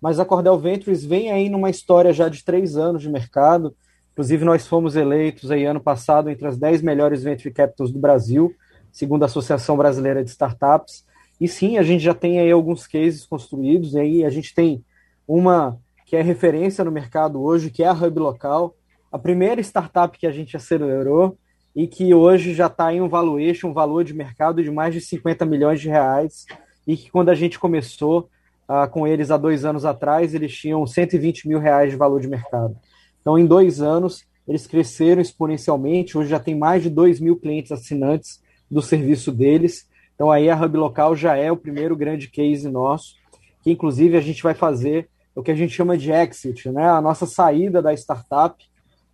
Mas 0.00 0.18
a 0.18 0.24
Cordel 0.24 0.56
Ventures 0.58 1.04
vem 1.04 1.30
aí 1.30 1.48
numa 1.48 1.68
história 1.68 2.12
já 2.12 2.28
de 2.28 2.44
três 2.44 2.76
anos 2.76 3.02
de 3.02 3.10
mercado, 3.10 3.74
Inclusive, 4.20 4.44
nós 4.44 4.66
fomos 4.66 4.96
eleitos 4.96 5.50
aí 5.50 5.64
ano 5.64 5.80
passado 5.80 6.28
entre 6.28 6.46
as 6.46 6.58
10 6.58 6.82
melhores 6.82 7.22
venture 7.22 7.50
capitals 7.50 7.90
do 7.90 7.98
Brasil, 7.98 8.54
segundo 8.92 9.22
a 9.22 9.24
Associação 9.24 9.78
Brasileira 9.78 10.22
de 10.22 10.28
Startups. 10.28 11.06
E 11.40 11.48
sim, 11.48 11.78
a 11.78 11.82
gente 11.82 12.04
já 12.04 12.12
tem 12.12 12.38
aí 12.38 12.50
alguns 12.50 12.86
cases 12.86 13.24
construídos, 13.24 13.96
aí 13.96 14.22
a 14.22 14.28
gente 14.28 14.54
tem 14.54 14.84
uma 15.26 15.78
que 16.04 16.16
é 16.16 16.20
referência 16.20 16.84
no 16.84 16.92
mercado 16.92 17.40
hoje, 17.40 17.70
que 17.70 17.82
é 17.82 17.86
a 17.86 17.94
Hub 17.94 18.18
Local, 18.18 18.76
a 19.10 19.18
primeira 19.18 19.58
startup 19.62 20.18
que 20.18 20.26
a 20.26 20.30
gente 20.30 20.54
acelerou 20.54 21.38
e 21.74 21.86
que 21.86 22.12
hoje 22.12 22.52
já 22.52 22.66
está 22.66 22.92
em 22.92 23.00
um 23.00 23.08
valuation, 23.08 23.68
um 23.68 23.72
valor 23.72 24.04
de 24.04 24.12
mercado 24.12 24.62
de 24.62 24.70
mais 24.70 24.92
de 24.92 25.00
50 25.00 25.46
milhões 25.46 25.80
de 25.80 25.88
reais, 25.88 26.44
e 26.86 26.94
que 26.94 27.10
quando 27.10 27.30
a 27.30 27.34
gente 27.34 27.58
começou 27.58 28.28
uh, 28.68 28.86
com 28.90 29.06
eles 29.06 29.30
há 29.30 29.38
dois 29.38 29.64
anos 29.64 29.86
atrás, 29.86 30.34
eles 30.34 30.54
tinham 30.54 30.86
120 30.86 31.48
mil 31.48 31.58
reais 31.58 31.90
de 31.90 31.96
valor 31.96 32.20
de 32.20 32.28
mercado. 32.28 32.76
Então, 33.20 33.38
em 33.38 33.46
dois 33.46 33.80
anos, 33.80 34.24
eles 34.46 34.66
cresceram 34.66 35.20
exponencialmente. 35.20 36.16
Hoje 36.16 36.30
já 36.30 36.40
tem 36.40 36.56
mais 36.56 36.82
de 36.82 36.90
2 36.90 37.20
mil 37.20 37.36
clientes 37.36 37.70
assinantes 37.70 38.42
do 38.70 38.82
serviço 38.82 39.30
deles. 39.30 39.88
Então, 40.14 40.30
aí 40.30 40.50
a 40.50 40.60
Hub 40.60 40.76
Local 40.76 41.16
já 41.16 41.36
é 41.36 41.50
o 41.50 41.56
primeiro 41.56 41.96
grande 41.96 42.28
case 42.28 42.68
nosso, 42.68 43.14
que 43.62 43.70
inclusive 43.70 44.16
a 44.16 44.20
gente 44.20 44.42
vai 44.42 44.54
fazer 44.54 45.08
o 45.34 45.42
que 45.42 45.50
a 45.50 45.54
gente 45.54 45.72
chama 45.72 45.96
de 45.96 46.10
exit, 46.10 46.70
né? 46.70 46.88
a 46.88 47.00
nossa 47.00 47.24
saída 47.24 47.80
da 47.80 47.94
startup, 47.94 48.62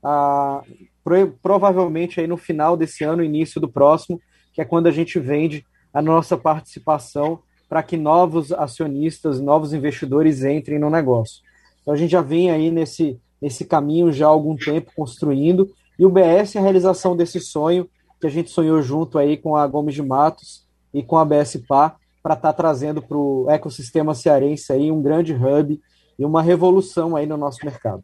a, 0.03 0.62
pro, 1.05 1.33
provavelmente 1.42 2.21
aí 2.21 2.27
no 2.27 2.37
final 2.37 2.77
desse 2.77 3.05
ano, 3.05 3.23
início 3.23 3.61
do 3.61 3.69
próximo, 3.69 4.21
que 4.53 4.61
é 4.61 4.64
quando 4.64 4.87
a 4.87 4.90
gente 4.90 5.19
vende 5.19 5.64
a 5.92 6.01
nossa 6.01 6.37
participação 6.37 7.40
para 7.69 7.83
que 7.83 7.97
novos 7.97 8.53
acionistas, 8.53 9.40
novos 9.40 9.73
investidores 9.73 10.45
entrem 10.45 10.79
no 10.79 10.90
negócio. 10.90 11.42
Então 11.83 11.95
a 11.95 11.97
gente 11.97 12.11
já 12.11 12.23
vem 12.23 12.51
aí 12.51 12.71
nesse 12.71 13.21
nesse 13.40 13.64
caminho 13.64 14.12
já 14.12 14.27
há 14.27 14.29
algum 14.29 14.57
tempo 14.57 14.92
construindo. 14.94 15.70
E 15.99 16.05
o 16.05 16.11
BS 16.11 16.57
é 16.57 16.59
a 16.59 16.62
realização 16.62 17.16
desse 17.16 17.40
sonho 17.40 17.88
que 18.20 18.27
a 18.27 18.31
gente 18.31 18.51
sonhou 18.51 18.81
junto 18.83 19.18
aí 19.18 19.37
com 19.37 19.57
a 19.57 19.66
Gomes 19.66 19.94
de 19.94 20.03
Matos 20.03 20.66
e 20.92 21.03
com 21.03 21.18
a 21.18 21.25
BSPA 21.25 21.96
para 22.22 22.35
estar 22.35 22.53
tá 22.53 22.53
trazendo 22.53 23.03
para 23.03 23.16
o 23.16 23.46
ecossistema 23.49 24.14
cearense 24.14 24.72
aí 24.72 24.90
um 24.90 25.03
grande 25.03 25.33
hub 25.33 25.81
e 26.18 26.25
uma 26.25 26.42
revolução 26.42 27.14
aí 27.14 27.27
no 27.27 27.37
nosso 27.37 27.64
mercado. 27.64 28.03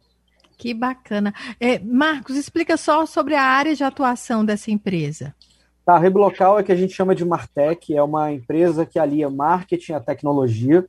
Que 0.57 0.73
bacana. 0.73 1.33
É, 1.59 1.79
Marcos, 1.79 2.37
explica 2.37 2.77
só 2.77 3.05
sobre 3.05 3.35
a 3.35 3.41
área 3.41 3.75
de 3.75 3.83
atuação 3.83 4.45
dessa 4.45 4.71
empresa. 4.71 5.35
Tá, 5.85 5.97
a 5.97 5.99
Hub 5.99 6.17
Local 6.17 6.59
é 6.59 6.63
que 6.63 6.71
a 6.71 6.75
gente 6.75 6.93
chama 6.93 7.13
de 7.13 7.25
Martech, 7.25 7.93
é 7.93 8.01
uma 8.01 8.31
empresa 8.31 8.85
que 8.85 8.97
alia 8.97 9.29
marketing 9.29 9.93
à 9.93 9.99
tecnologia 9.99 10.85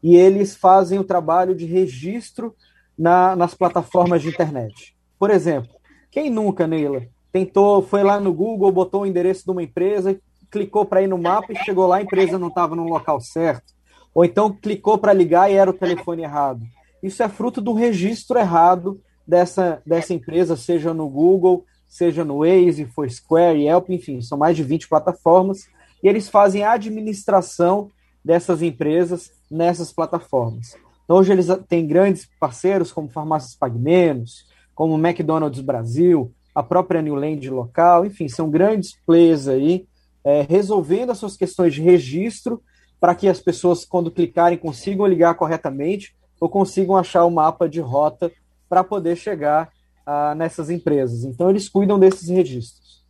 e 0.00 0.14
eles 0.14 0.54
fazem 0.54 0.98
o 0.98 1.04
trabalho 1.04 1.56
de 1.56 1.64
registro 1.64 2.54
na, 2.98 3.36
nas 3.36 3.54
plataformas 3.54 4.22
de 4.22 4.28
internet. 4.28 4.96
Por 5.18 5.30
exemplo, 5.30 5.70
quem 6.10 6.30
nunca, 6.30 6.66
Neila, 6.66 7.02
tentou, 7.32 7.82
foi 7.82 8.02
lá 8.02 8.18
no 8.18 8.32
Google, 8.32 8.72
botou 8.72 9.02
o 9.02 9.06
endereço 9.06 9.44
de 9.44 9.50
uma 9.50 9.62
empresa, 9.62 10.18
clicou 10.50 10.84
para 10.84 11.02
ir 11.02 11.06
no 11.06 11.18
mapa 11.18 11.52
e 11.52 11.64
chegou 11.64 11.86
lá, 11.86 11.96
a 11.96 12.02
empresa 12.02 12.38
não 12.38 12.48
estava 12.48 12.74
no 12.74 12.88
local 12.88 13.20
certo. 13.20 13.74
Ou 14.14 14.24
então 14.24 14.52
clicou 14.52 14.98
para 14.98 15.12
ligar 15.12 15.50
e 15.50 15.54
era 15.54 15.70
o 15.70 15.74
telefone 15.74 16.22
errado. 16.22 16.62
Isso 17.02 17.22
é 17.22 17.28
fruto 17.28 17.60
do 17.60 17.72
registro 17.72 18.38
errado 18.38 19.00
dessa, 19.26 19.80
dessa 19.86 20.14
empresa, 20.14 20.56
seja 20.56 20.92
no 20.92 21.08
Google, 21.08 21.64
seja 21.86 22.24
no 22.24 22.38
Waze, 22.38 22.86
Foursquare, 22.86 23.62
Yelp, 23.62 23.90
enfim, 23.90 24.20
são 24.20 24.36
mais 24.36 24.56
de 24.56 24.62
20 24.62 24.88
plataformas, 24.88 25.68
e 26.02 26.08
eles 26.08 26.28
fazem 26.28 26.64
a 26.64 26.72
administração 26.72 27.90
dessas 28.24 28.62
empresas 28.62 29.30
nessas 29.50 29.92
plataformas. 29.92 30.76
Então, 31.08 31.16
hoje 31.16 31.32
eles 31.32 31.46
têm 31.66 31.86
grandes 31.86 32.28
parceiros 32.38 32.92
como 32.92 33.08
Farmácias 33.08 33.54
Pagmenos, 33.54 34.44
como 34.74 34.98
McDonald's 34.98 35.62
Brasil, 35.62 36.30
a 36.54 36.62
própria 36.62 37.00
Newland 37.00 37.48
local, 37.48 38.04
enfim, 38.04 38.28
são 38.28 38.50
grandes 38.50 38.94
players 39.06 39.48
aí, 39.48 39.86
é, 40.22 40.42
resolvendo 40.42 41.08
as 41.08 41.16
suas 41.16 41.34
questões 41.34 41.72
de 41.72 41.80
registro 41.80 42.62
para 43.00 43.14
que 43.14 43.26
as 43.26 43.40
pessoas, 43.40 43.86
quando 43.86 44.10
clicarem, 44.10 44.58
consigam 44.58 45.06
ligar 45.06 45.32
corretamente 45.36 46.14
ou 46.38 46.46
consigam 46.46 46.94
achar 46.94 47.24
o 47.24 47.30
mapa 47.30 47.66
de 47.66 47.80
rota 47.80 48.30
para 48.68 48.84
poder 48.84 49.16
chegar 49.16 49.70
ah, 50.04 50.34
nessas 50.34 50.68
empresas. 50.68 51.24
Então, 51.24 51.48
eles 51.48 51.70
cuidam 51.70 51.98
desses 51.98 52.28
registros. 52.28 53.02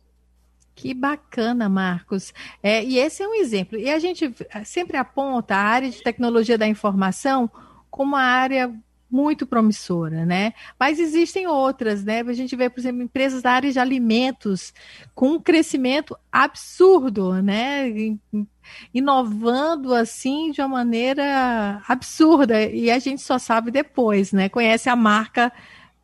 Que 0.73 0.93
bacana, 0.93 1.67
Marcos. 1.67 2.33
É, 2.63 2.81
e 2.81 2.97
esse 2.97 3.21
é 3.21 3.27
um 3.27 3.35
exemplo. 3.35 3.77
E 3.77 3.89
a 3.89 3.99
gente 3.99 4.33
sempre 4.63 4.95
aponta 4.95 5.53
a 5.53 5.61
área 5.61 5.89
de 5.89 6.01
tecnologia 6.01 6.57
da 6.57 6.65
informação 6.65 7.51
como 7.89 8.15
uma 8.15 8.21
área 8.21 8.73
muito 9.09 9.47
promissora, 9.47 10.25
né? 10.25 10.53
Mas 10.79 10.99
existem 10.99 11.47
outras, 11.47 12.03
né? 12.03 12.21
A 12.21 12.33
gente 12.33 12.55
vê, 12.55 12.69
por 12.69 12.79
exemplo, 12.79 13.01
empresas 13.01 13.41
da 13.41 13.51
área 13.51 13.71
de 13.71 13.79
alimentos 13.79 14.71
com 15.15 15.31
um 15.31 15.39
crescimento 15.39 16.15
absurdo, 16.31 17.41
né? 17.41 17.91
Inovando 18.93 19.95
assim 19.95 20.51
de 20.51 20.61
uma 20.61 20.67
maneira 20.67 21.81
absurda 21.87 22.61
e 22.61 22.91
a 22.91 22.99
gente 22.99 23.21
só 23.21 23.39
sabe 23.39 23.71
depois, 23.71 24.31
né? 24.31 24.47
Conhece 24.47 24.89
a 24.89 24.95
marca 24.95 25.51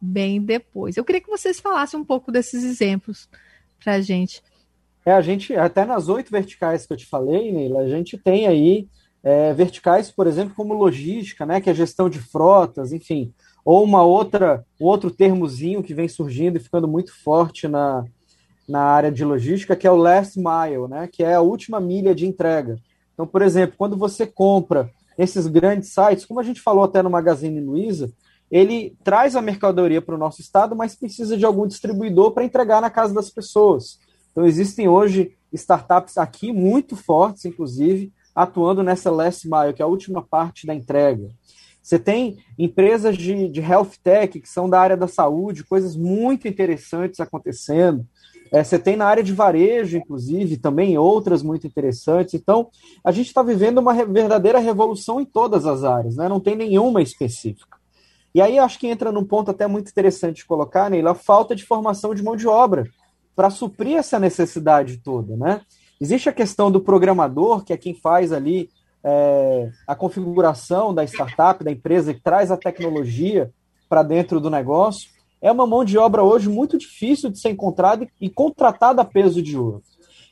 bem 0.02 0.42
depois. 0.42 0.98
Eu 0.98 1.06
queria 1.06 1.22
que 1.22 1.30
vocês 1.30 1.60
falassem 1.60 2.00
um 2.00 2.06
pouco 2.06 2.32
desses 2.32 2.64
exemplos 2.64 3.30
para 3.84 3.94
a 3.94 4.02
gente. 4.02 4.42
É, 5.06 5.12
a 5.12 5.22
gente, 5.22 5.56
até 5.56 5.86
nas 5.86 6.10
oito 6.10 6.32
verticais 6.32 6.88
que 6.88 6.94
eu 6.94 6.98
te 6.98 7.06
falei, 7.06 7.52
Neila, 7.52 7.82
a 7.82 7.88
gente 7.88 8.18
tem 8.18 8.48
aí 8.48 8.88
é, 9.26 9.52
verticais, 9.54 10.12
por 10.12 10.28
exemplo, 10.28 10.54
como 10.56 10.76
logística, 10.76 11.48
né, 11.48 11.60
que 11.60 11.68
é 11.68 11.74
gestão 11.74 12.08
de 12.08 12.20
frotas, 12.20 12.94
enfim, 12.94 13.34
ou 13.66 13.84
uma 13.84 14.04
outra, 14.04 14.64
outro 14.80 15.10
termozinho 15.10 15.82
que 15.82 15.96
vem 15.96 16.08
surgindo 16.08 16.58
e 16.58 16.62
ficando 16.62 16.88
muito 16.88 17.12
forte 17.24 17.68
na, 17.68 18.06
na 18.70 18.82
área 18.82 19.12
de 19.12 19.26
logística, 19.26 19.76
que 19.76 19.88
é 19.88 19.92
o 19.92 19.96
last 19.96 20.38
mile, 20.38 20.88
né, 20.88 21.10
que 21.12 21.24
é 21.24 21.34
a 21.34 21.42
última 21.42 21.80
milha 21.80 22.14
de 22.14 22.28
entrega. 22.28 22.78
Então, 23.16 23.26
por 23.26 23.42
exemplo, 23.42 23.76
quando 23.76 23.98
você 23.98 24.28
compra 24.28 24.92
nesses 25.18 25.48
grandes 25.48 25.92
sites, 25.92 26.24
como 26.24 26.40
a 26.40 26.44
gente 26.44 26.62
falou 26.62 26.84
até 26.84 27.02
no 27.02 27.10
Magazine 27.10 27.60
Luiza, 27.60 28.14
ele 28.52 28.96
traz 29.04 29.36
a 29.36 29.42
mercadoria 29.42 30.04
para 30.04 30.14
o 30.14 30.20
nosso 30.20 30.40
estado, 30.40 30.76
mas 30.76 30.94
precisa 30.94 31.36
de 31.36 31.44
algum 31.46 31.66
distribuidor 31.66 32.32
para 32.32 32.44
entregar 32.44 32.80
na 32.80 32.92
casa 32.92 33.12
das 33.12 33.32
pessoas. 33.32 33.98
Então, 34.32 34.46
existem 34.46 34.88
hoje 34.88 35.36
startups 35.52 36.16
aqui 36.16 36.52
muito 36.52 36.96
fortes, 36.96 37.46
inclusive, 37.46 38.14
atuando 38.36 38.84
nessa 38.84 39.10
last 39.10 39.48
mile, 39.48 39.74
que 39.74 39.82
é 39.82 39.86
a 39.86 39.88
última 39.88 40.22
parte 40.22 40.68
da 40.68 40.76
entrega. 40.76 41.30
Você 41.82 42.00
tem 42.00 42.38
empresas 42.58 43.16
de, 43.16 43.48
de 43.48 43.62
health 43.62 43.92
tech, 44.04 44.40
que 44.40 44.50
são 44.50 44.68
da 44.68 44.80
área 44.80 44.98
da 44.98 45.08
saúde, 45.08 45.64
coisas 45.64 45.96
muito 45.96 46.48
interessantes 46.48 47.20
acontecendo. 47.20 48.06
É, 48.52 48.64
você 48.64 48.80
tem 48.80 48.96
na 48.96 49.06
área 49.06 49.24
de 49.24 49.34
varejo, 49.34 49.98
inclusive, 49.98 50.58
também 50.58 50.98
outras 50.98 51.44
muito 51.44 51.68
interessantes. 51.68 52.34
Então, 52.34 52.70
a 53.04 53.12
gente 53.12 53.28
está 53.28 53.44
vivendo 53.44 53.78
uma 53.78 53.94
verdadeira 54.06 54.60
revolução 54.60 55.22
em 55.22 55.26
todas 55.26 55.66
as 55.66 55.84
áreas, 55.84 56.16
né? 56.16 56.28
não 56.28 56.40
tem 56.40 56.56
nenhuma 56.56 57.02
específica. 57.02 57.78
E 58.34 58.42
aí 58.42 58.60
acho 58.60 58.80
que 58.80 58.88
entra 58.88 59.12
num 59.12 59.24
ponto 59.24 59.52
até 59.52 59.66
muito 59.68 59.90
interessante 59.90 60.38
de 60.38 60.46
colocar, 60.46 60.90
Neila, 60.90 61.12
a 61.12 61.16
falta 61.16 61.56
de 61.56 61.64
formação 61.64 62.14
de 62.14 62.24
mão 62.24 62.36
de 62.36 62.48
obra 62.48 62.86
para 63.36 63.50
suprir 63.50 63.98
essa 63.98 64.20
necessidade 64.20 64.98
toda, 64.98 65.36
né? 65.38 65.62
Existe 66.00 66.30
a 66.30 66.34
questão 66.34 66.70
do 66.70 66.82
programador, 66.82 67.64
que 67.64 67.72
é 67.72 67.78
quem 67.78 67.94
faz 67.94 68.34
ali 68.34 68.70
é, 69.04 69.70
a 69.88 69.96
configuração 69.96 70.94
da 70.94 71.04
startup, 71.04 71.64
da 71.64 71.72
empresa, 71.72 72.14
que 72.14 72.22
traz 72.22 72.52
a 72.52 72.58
tecnologia 72.58 73.52
para 73.88 74.04
dentro 74.04 74.40
do 74.40 74.50
negócio. 74.50 75.10
É 75.42 75.52
uma 75.52 75.68
mão 75.68 75.86
de 75.86 75.98
obra 75.98 76.24
hoje 76.24 76.50
muito 76.50 76.78
difícil 76.78 77.30
de 77.30 77.40
ser 77.40 77.52
encontrada 77.52 78.08
e 78.20 78.30
contratada 78.30 79.02
a 79.02 79.06
peso 79.06 79.42
de 79.42 79.58
ouro. 79.58 79.84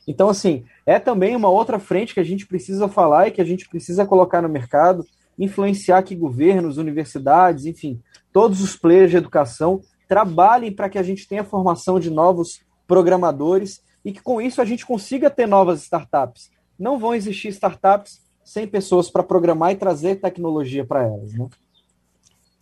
Então, 0.06 0.28
assim, 0.28 0.64
é 0.84 0.98
também 0.98 1.34
uma 1.34 1.48
outra 1.48 1.78
frente 1.78 2.12
que 2.12 2.20
a 2.20 2.24
gente 2.24 2.46
precisa 2.46 2.88
falar 2.88 3.28
e 3.28 3.30
que 3.30 3.40
a 3.40 3.44
gente 3.44 3.68
precisa 3.68 4.04
colocar 4.04 4.42
no 4.42 4.48
mercado, 4.48 5.06
influenciar 5.38 6.02
que 6.02 6.14
governos, 6.14 6.76
universidades, 6.76 7.64
enfim, 7.64 8.00
todos 8.32 8.60
os 8.60 8.76
players 8.76 9.10
de 9.10 9.16
educação 9.16 9.80
trabalhem 10.08 10.72
para 10.72 10.88
que 10.88 10.98
a 10.98 11.02
gente 11.02 11.26
tenha 11.26 11.44
formação 11.44 11.98
de 11.98 12.10
novos 12.10 12.60
programadores 12.86 13.80
e 14.04 14.12
que 14.12 14.22
com 14.22 14.40
isso 14.40 14.60
a 14.60 14.64
gente 14.64 14.84
consiga 14.84 15.30
ter 15.30 15.46
novas 15.46 15.82
startups. 15.82 16.50
Não 16.78 16.98
vão 16.98 17.14
existir 17.14 17.48
startups 17.48 18.20
sem 18.44 18.66
pessoas 18.66 19.10
para 19.10 19.22
programar 19.22 19.72
e 19.72 19.76
trazer 19.76 20.16
tecnologia 20.16 20.84
para 20.84 21.02
elas, 21.02 21.32
né? 21.32 21.48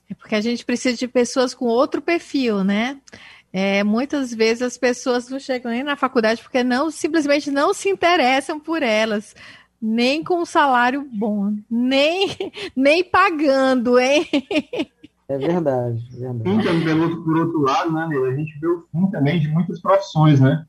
É 0.08 0.14
porque 0.14 0.34
a 0.34 0.40
gente 0.40 0.64
precisa 0.64 0.96
de 0.96 1.08
pessoas 1.08 1.54
com 1.54 1.64
outro 1.64 2.00
perfil, 2.00 2.62
né? 2.62 3.00
É, 3.52 3.82
muitas 3.82 4.32
vezes 4.32 4.62
as 4.62 4.78
pessoas 4.78 5.28
não 5.28 5.38
chegam 5.38 5.72
nem 5.72 5.82
na 5.82 5.96
faculdade 5.96 6.42
porque 6.42 6.62
não 6.62 6.90
simplesmente 6.90 7.50
não 7.50 7.74
se 7.74 7.88
interessam 7.88 8.58
por 8.58 8.82
elas, 8.82 9.34
nem 9.80 10.22
com 10.22 10.40
um 10.40 10.44
salário 10.44 11.06
bom, 11.12 11.52
nem, 11.70 12.28
nem 12.76 13.02
pagando, 13.02 13.98
hein? 13.98 14.26
É 15.28 15.36
verdade, 15.36 16.02
é 16.16 16.32
verdade. 16.32 16.68
Sim, 16.68 16.84
pelo, 16.84 17.24
por 17.24 17.36
outro 17.38 17.60
lado, 17.60 17.92
né, 17.92 18.06
a 18.06 18.36
gente 18.36 18.58
vê 18.58 18.66
o 18.68 18.86
fim 18.92 19.10
também 19.10 19.40
de 19.40 19.48
muitas 19.48 19.80
profissões, 19.80 20.40
né? 20.40 20.64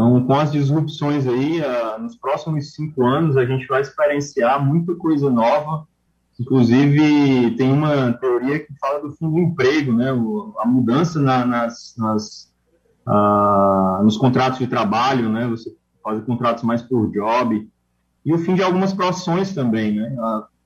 Então, 0.00 0.24
com 0.24 0.32
as 0.32 0.50
disrupções 0.50 1.26
aí, 1.26 1.60
uh, 1.60 2.00
nos 2.00 2.16
próximos 2.16 2.72
cinco 2.72 3.04
anos, 3.04 3.36
a 3.36 3.44
gente 3.44 3.66
vai 3.66 3.82
experienciar 3.82 4.64
muita 4.64 4.94
coisa 4.94 5.28
nova. 5.28 5.86
Inclusive, 6.40 7.54
tem 7.56 7.70
uma 7.70 8.14
teoria 8.14 8.60
que 8.60 8.72
fala 8.80 9.00
do 9.00 9.12
fim 9.12 9.30
do 9.30 9.38
emprego, 9.38 9.92
né? 9.92 10.08
A 10.58 10.66
mudança 10.66 11.20
na, 11.20 11.44
nas, 11.44 11.94
nas 11.98 12.50
uh, 13.06 14.02
nos 14.02 14.16
contratos 14.16 14.58
de 14.58 14.66
trabalho, 14.66 15.28
né? 15.28 15.46
Você 15.48 15.70
faz 16.02 16.24
contratos 16.24 16.64
mais 16.64 16.80
por 16.80 17.10
job. 17.10 17.68
E 18.24 18.32
o 18.32 18.38
fim 18.38 18.54
de 18.54 18.62
algumas 18.62 18.94
profissões 18.94 19.52
também, 19.52 19.96
né? 19.96 20.16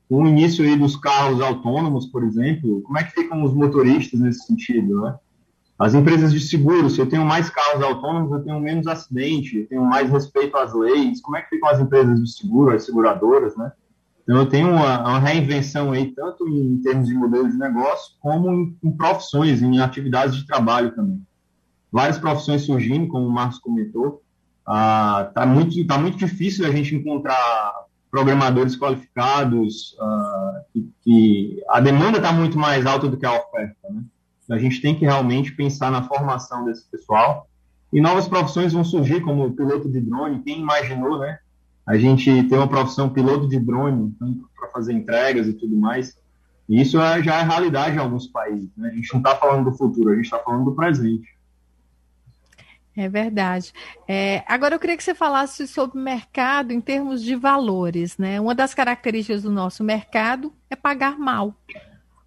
Com 0.09 0.23
o 0.23 0.29
início 0.29 0.64
aí 0.64 0.79
dos 0.79 0.94
carros 0.94 1.40
autônomos, 1.40 2.07
por 2.07 2.23
exemplo, 2.23 2.83
como 2.83 2.99
é 2.99 3.03
que 3.03 3.11
ficam 3.11 3.42
os 3.42 3.53
motoristas 3.53 4.20
nesse 4.20 4.47
sentido, 4.47 5.01
né? 5.01 5.16
As 5.78 5.92
empresas 5.92 6.32
de 6.32 6.40
seguro, 6.40 6.88
se 6.88 7.00
eu 7.00 7.08
tenho 7.08 7.24
mais 7.24 7.50
carros 7.50 7.82
autônomos, 7.82 8.30
eu 8.30 8.44
tenho 8.44 8.60
menos 8.60 8.87
acidente, 8.87 9.58
eu 9.58 9.66
tenho 9.66 9.84
mais 9.84 10.08
respeito 10.08 10.56
às 10.56 10.72
leis. 10.72 11.20
Como 11.20 11.37
é 11.37 11.42
que 11.42 11.48
ficam 11.48 11.68
as 11.68 11.80
empresas 11.80 12.20
de 12.20 12.30
seguro, 12.30 12.74
as 12.74 12.84
seguradoras, 12.84 13.56
né? 13.56 13.72
Então, 14.22 14.37
eu 14.37 14.46
tenho 14.46 14.70
uma, 14.70 15.00
uma 15.00 15.18
reinvenção 15.18 15.92
aí, 15.92 16.12
tanto 16.12 16.48
em 16.48 16.80
termos 16.80 17.08
de 17.08 17.14
modelo 17.14 17.50
de 17.50 17.58
negócio, 17.58 18.14
como 18.20 18.50
em, 18.50 18.76
em 18.82 18.92
profissões, 18.92 19.60
em 19.60 19.80
atividades 19.80 20.37
de 20.37 20.46
trabalho 20.46 20.94
também. 20.94 21.20
Várias 21.92 22.18
profissões 22.18 22.62
surgindo, 22.62 23.08
como 23.08 23.26
o 23.26 23.30
Marcos 23.30 23.58
comentou. 23.58 24.22
Ah, 24.66 25.30
tá, 25.34 25.44
muito, 25.44 25.87
tá 25.87 25.98
muito 25.98 26.16
difícil 26.16 26.66
a 26.66 26.70
gente 26.70 26.94
encontrar 26.94 27.84
programadores 28.10 28.76
qualificados, 28.76 29.96
uh, 30.00 30.64
que, 30.72 30.88
que, 31.02 31.62
a 31.68 31.80
demanda 31.80 32.18
está 32.18 32.32
muito 32.32 32.56
mais 32.56 32.87
alta 32.87 33.08
do 33.08 33.16
que 33.16 33.26
a 33.26 33.32
oferta. 33.32 33.76
Né? 33.90 34.02
A 34.50 34.59
gente 34.59 34.80
tem 34.80 34.94
que 34.94 35.04
realmente 35.04 35.52
pensar 35.52 35.90
na 35.90 36.02
formação 36.02 36.64
desse 36.64 36.85
pessoal. 36.90 37.48
E 37.92 38.00
novas 38.00 38.28
profissões 38.28 38.72
vão 38.72 38.85
surgir, 38.85 39.20
como 39.20 39.52
piloto 39.52 39.88
de 39.88 40.00
drone. 40.00 40.42
Quem 40.42 40.61
imaginou, 40.61 41.18
né? 41.18 41.38
A 41.87 41.96
gente 41.96 42.42
ter 42.44 42.57
uma 42.57 42.68
profissão 42.68 43.09
piloto 43.09 43.48
de 43.48 43.59
drone 43.59 44.14
para 44.59 44.68
fazer 44.70 44.92
entregas 44.92 45.46
e 45.46 45.52
tudo 45.52 45.76
mais. 45.76 46.16
E 46.68 46.80
isso 46.80 47.00
é, 47.00 47.22
já 47.22 47.40
é 47.40 47.42
realidade 47.42 47.96
em 47.96 48.00
alguns 48.00 48.26
países. 48.26 48.70
Né? 48.76 48.88
A 48.88 48.94
gente 48.94 49.12
não 49.12 49.20
está 49.20 49.37
falando 49.37 49.70
do 49.70 49.76
futuro, 49.76 50.11
a 50.11 50.16
gente 50.16 50.24
está 50.24 50.38
falando 50.38 50.64
do 50.64 50.74
presente. 50.74 51.35
É 52.96 53.09
verdade. 53.09 53.72
É, 54.07 54.44
agora 54.46 54.76
eu 54.76 54.78
queria 54.78 54.96
que 54.96 55.02
você 55.02 55.14
falasse 55.14 55.66
sobre 55.66 56.00
mercado 56.00 56.72
em 56.72 56.80
termos 56.80 57.22
de 57.22 57.35
valores, 57.35 58.16
né? 58.16 58.40
Uma 58.40 58.54
das 58.54 58.72
características 58.72 59.42
do 59.42 59.50
nosso 59.50 59.83
mercado 59.83 60.52
é 60.70 60.76
pagar 60.76 61.18
mal. 61.18 61.54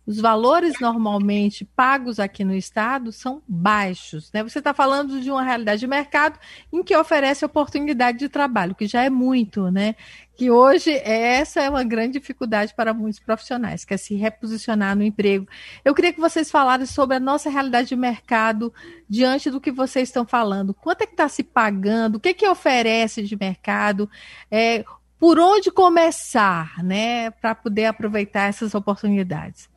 Os 0.08 0.22
valores 0.22 0.80
normalmente 0.80 1.66
pagos 1.66 2.18
aqui 2.18 2.46
no 2.46 2.56
estado 2.56 3.12
são 3.12 3.42
baixos. 3.46 4.32
Né? 4.32 4.42
Você 4.42 4.60
está 4.60 4.74
falando 4.74 5.20
de 5.20 5.30
uma 5.30 5.44
realidade 5.44 5.82
de 5.82 5.88
mercado 5.88 6.40
em 6.72 6.82
que 6.82 6.96
oferece 6.96 7.44
oportunidade 7.44 8.18
de 8.18 8.30
trabalho, 8.30 8.74
que 8.74 8.88
já 8.88 9.04
é 9.04 9.10
muito, 9.10 9.70
né? 9.70 9.96
Que 10.38 10.50
hoje 10.50 10.94
essa 11.04 11.62
é 11.62 11.70
uma 11.70 11.84
grande 11.84 12.20
dificuldade 12.20 12.74
para 12.74 12.94
muitos 12.94 13.20
profissionais, 13.20 13.84
que 13.84 13.94
é 13.94 13.98
se 13.98 14.16
reposicionar 14.16 14.96
no 14.96 15.04
emprego. 15.04 15.46
Eu 15.84 15.94
queria 15.94 16.14
que 16.14 16.22
vocês 16.22 16.50
falassem 16.50 16.86
sobre 16.86 17.18
a 17.18 17.20
nossa 17.20 17.50
realidade 17.50 17.90
de 17.90 17.96
mercado 17.98 18.74
diante 19.10 19.52
do 19.52 19.60
que 19.60 19.74
vocês 19.74 20.08
estão 20.08 20.26
falando. 20.26 20.74
Quanto 20.74 21.02
é 21.02 21.06
que 21.06 21.14
está 21.14 21.28
se 21.28 21.44
pagando? 21.44 22.16
O 22.16 22.20
que, 22.22 22.34
que 22.34 22.48
oferece 22.48 23.24
de 23.24 23.36
mercado? 23.36 24.10
É, 24.50 24.86
por 25.20 25.38
onde 25.38 25.70
começar, 25.70 26.82
né, 26.82 27.30
para 27.30 27.54
poder 27.54 27.88
aproveitar 27.88 28.48
essas 28.48 28.74
oportunidades? 28.74 29.68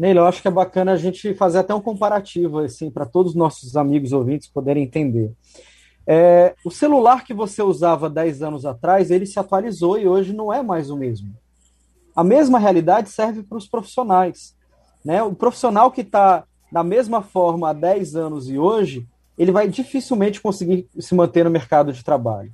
Neil, 0.00 0.16
eu 0.16 0.24
acho 0.24 0.40
que 0.40 0.48
é 0.48 0.50
bacana 0.50 0.92
a 0.92 0.96
gente 0.96 1.34
fazer 1.34 1.58
até 1.58 1.74
um 1.74 1.80
comparativo, 1.80 2.60
assim, 2.60 2.90
para 2.90 3.04
todos 3.04 3.32
os 3.32 3.36
nossos 3.36 3.76
amigos 3.76 4.12
ouvintes 4.12 4.48
poderem 4.48 4.82
entender. 4.82 5.30
É, 6.06 6.54
o 6.64 6.70
celular 6.70 7.22
que 7.22 7.34
você 7.34 7.62
usava 7.62 8.08
10 8.08 8.40
anos 8.40 8.64
atrás, 8.64 9.10
ele 9.10 9.26
se 9.26 9.38
atualizou 9.38 9.98
e 9.98 10.08
hoje 10.08 10.32
não 10.32 10.50
é 10.50 10.62
mais 10.62 10.88
o 10.88 10.96
mesmo. 10.96 11.36
A 12.16 12.24
mesma 12.24 12.58
realidade 12.58 13.10
serve 13.10 13.42
para 13.42 13.58
os 13.58 13.68
profissionais. 13.68 14.56
Né? 15.04 15.22
O 15.22 15.34
profissional 15.34 15.90
que 15.90 16.00
está 16.00 16.44
da 16.72 16.82
mesma 16.82 17.20
forma 17.20 17.68
há 17.68 17.74
10 17.74 18.16
anos 18.16 18.48
e 18.48 18.58
hoje, 18.58 19.06
ele 19.36 19.52
vai 19.52 19.68
dificilmente 19.68 20.40
conseguir 20.40 20.88
se 20.98 21.14
manter 21.14 21.44
no 21.44 21.50
mercado 21.50 21.92
de 21.92 22.02
trabalho. 22.02 22.50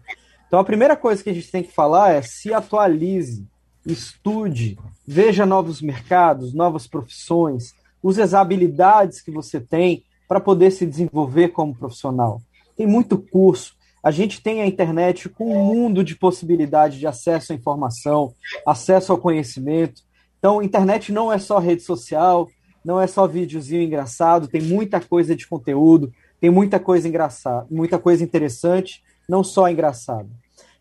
Então, 0.49 0.59
a 0.59 0.65
primeira 0.65 0.97
coisa 0.97 1.23
que 1.23 1.31
a 1.31 1.35
gente 1.35 1.53
tem 1.53 1.63
que 1.63 1.73
falar 1.73 2.11
é 2.11 2.23
se 2.23 2.53
atualize 2.53 3.47
estude, 3.87 4.79
veja 5.07 5.47
novos 5.47 5.81
mercados, 5.81 6.53
novas 6.53 6.87
profissões, 6.87 7.75
use 8.03 8.21
as 8.21 8.35
habilidades 8.35 9.21
que 9.21 9.31
você 9.31 9.61
tem 9.61 10.03
para 10.29 10.41
poder 10.41 10.73
se 10.73 10.85
desenvolver 10.85 11.49
como 11.49 11.75
profissional. 11.75 12.41
Tem 12.77 12.87
muito 12.87 13.17
curso. 13.17 13.75
A 14.03 14.11
gente 14.11 14.41
tem 14.41 14.61
a 14.61 14.67
internet 14.67 15.29
com 15.29 15.57
um 15.57 15.65
mundo 15.65 16.05
de 16.05 16.17
possibilidade 16.17 16.99
de 16.99 17.07
acesso 17.07 17.53
à 17.53 17.57
informação, 17.57 18.35
acesso 18.67 19.13
ao 19.13 19.19
conhecimento. 19.19 20.03
Então, 20.39 20.63
internet 20.63 21.13
não 21.13 21.33
é 21.33 21.39
só 21.39 21.59
rede 21.59 21.83
social, 21.83 22.49
não 22.85 23.01
é 23.01 23.07
só 23.07 23.27
videozinho 23.27 23.83
engraçado, 23.83 24.47
tem 24.47 24.63
muita 24.63 25.01
coisa 25.01 25.35
de 25.35 25.47
conteúdo, 25.47 26.13
tem 26.41 26.51
muita 26.51 26.79
coisa 26.79 27.09
engraçada, 27.09 27.67
muita 27.71 27.99
coisa 27.99 28.23
interessante, 28.23 29.03
não 29.29 29.43
só 29.43 29.69
engraçado. 29.69 30.29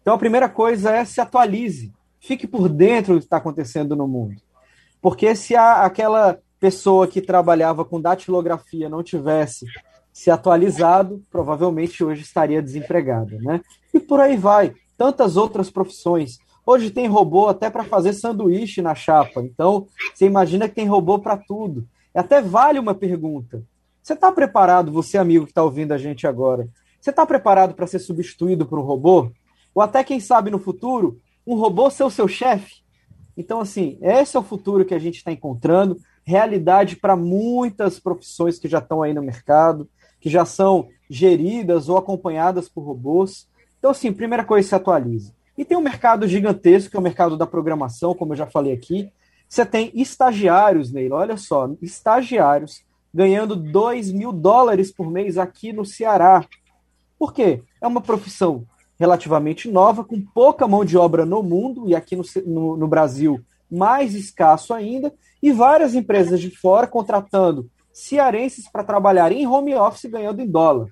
Então, 0.02 0.14
a 0.14 0.20
primeira 0.20 0.48
coisa 0.48 0.92
é 0.92 1.04
se 1.04 1.20
atualize 1.20 1.92
fique 2.20 2.48
por 2.48 2.70
dentro 2.70 3.14
do 3.14 3.20
que 3.20 3.26
está 3.26 3.38
acontecendo 3.38 3.96
no 3.96 4.08
mundo. 4.08 4.36
Porque 5.02 5.36
se 5.36 5.56
a, 5.56 5.84
aquela 5.84 6.40
pessoa 6.60 7.08
que 7.08 7.22
trabalhava 7.22 7.86
com 7.86 8.02
datilografia 8.02 8.90
não 8.90 9.04
tivesse 9.04 9.66
se 10.12 10.32
atualizado, 10.32 11.22
provavelmente 11.30 12.04
hoje 12.04 12.22
estaria 12.22 12.62
desempregada, 12.62 13.38
né? 13.42 13.62
E 13.94 14.00
por 14.00 14.20
aí 14.20 14.38
vai. 14.38 14.74
Tantas 14.98 15.36
outras 15.36 15.70
profissões. 15.70 16.40
Hoje 16.66 16.90
tem 16.90 17.06
robô 17.06 17.48
até 17.48 17.70
para 17.70 17.84
fazer 17.84 18.14
sanduíche 18.14 18.82
na 18.82 18.96
chapa. 18.96 19.42
Então, 19.42 19.88
você 20.14 20.26
imagina 20.26 20.68
que 20.68 20.76
tem 20.76 20.88
robô 20.88 21.20
para 21.20 21.38
tudo. 21.38 21.86
Até 22.14 22.42
vale 22.42 22.80
uma 22.80 22.96
pergunta. 22.96 23.62
Você 24.02 24.14
está 24.14 24.32
preparado, 24.32 24.92
você 24.92 25.18
amigo 25.18 25.46
que 25.46 25.52
está 25.52 25.64
ouvindo 25.64 25.92
a 25.92 25.98
gente 25.98 26.26
agora, 26.26 26.68
você 27.00 27.10
está 27.10 27.26
preparado 27.26 27.76
para 27.76 27.86
ser 27.86 28.00
substituído 28.00 28.66
por 28.66 28.80
um 28.80 28.84
robô? 28.84 29.30
Ou 29.76 29.82
até, 29.82 30.04
quem 30.04 30.20
sabe, 30.20 30.50
no 30.50 30.58
futuro, 30.58 31.20
um 31.46 31.56
robô 31.56 31.90
ser 31.90 32.04
o 32.04 32.10
seu 32.10 32.28
chefe? 32.28 32.84
Então, 33.38 33.60
assim, 33.60 33.98
esse 34.02 34.38
é 34.38 34.40
o 34.40 34.44
futuro 34.44 34.86
que 34.86 34.94
a 34.94 35.00
gente 35.00 35.18
está 35.18 35.32
encontrando, 35.32 35.98
realidade 36.24 36.96
para 36.96 37.16
muitas 37.16 38.00
profissões 38.00 38.58
que 38.58 38.68
já 38.68 38.80
estão 38.80 39.04
aí 39.04 39.14
no 39.14 39.22
mercado, 39.22 39.90
que 40.20 40.30
já 40.30 40.46
são 40.46 40.90
geridas 41.10 41.90
ou 41.90 41.98
acompanhadas 41.98 42.68
por 42.70 42.82
robôs. 42.82 43.48
Então, 43.78 43.92
assim, 43.92 44.12
primeira 44.12 44.44
coisa, 44.44 44.68
se 44.68 44.76
atualize. 44.76 45.34
E 45.58 45.64
tem 45.64 45.78
um 45.78 45.82
mercado 45.82 46.28
gigantesco, 46.28 46.90
que 46.90 46.98
é 46.98 47.00
o 47.00 47.04
mercado 47.04 47.38
da 47.38 47.46
programação, 47.46 48.16
como 48.16 48.34
eu 48.34 48.38
já 48.38 48.48
falei 48.48 48.74
aqui. 48.74 49.12
Você 49.48 49.66
tem 49.66 49.92
estagiários, 49.94 50.92
Neila, 50.92 51.18
olha 51.18 51.38
só, 51.38 51.70
estagiários 51.82 52.84
ganhando 53.14 53.56
2 53.56 54.12
mil 54.12 54.34
dólares 54.34 54.92
por 54.92 55.10
mês 55.10 55.38
aqui 55.38 55.72
no 55.72 55.86
Ceará. 55.86 56.46
Por 57.18 57.34
quê? 57.34 57.64
É 57.80 57.88
uma 57.88 58.02
profissão 58.02 58.66
relativamente 59.00 59.70
nova, 59.70 60.04
com 60.04 60.22
pouca 60.22 60.68
mão 60.68 60.86
de 60.86 60.98
obra 60.98 61.26
no 61.26 61.44
mundo, 61.44 61.90
e 61.90 61.96
aqui 61.96 62.16
no, 62.16 62.24
no, 62.46 62.78
no 62.78 62.88
Brasil 62.88 63.42
mais 63.70 64.14
escasso 64.14 64.74
ainda, 64.74 65.14
e 65.42 65.52
várias 65.52 65.96
empresas 65.96 66.40
de 66.40 66.50
fora 66.50 66.88
contratando 66.88 67.70
cearenses 67.92 68.70
para 68.70 68.84
trabalhar 68.84 69.32
em 69.32 69.48
home 69.48 69.74
office 69.76 70.10
ganhando 70.10 70.42
em 70.42 70.48
dólar. 70.48 70.90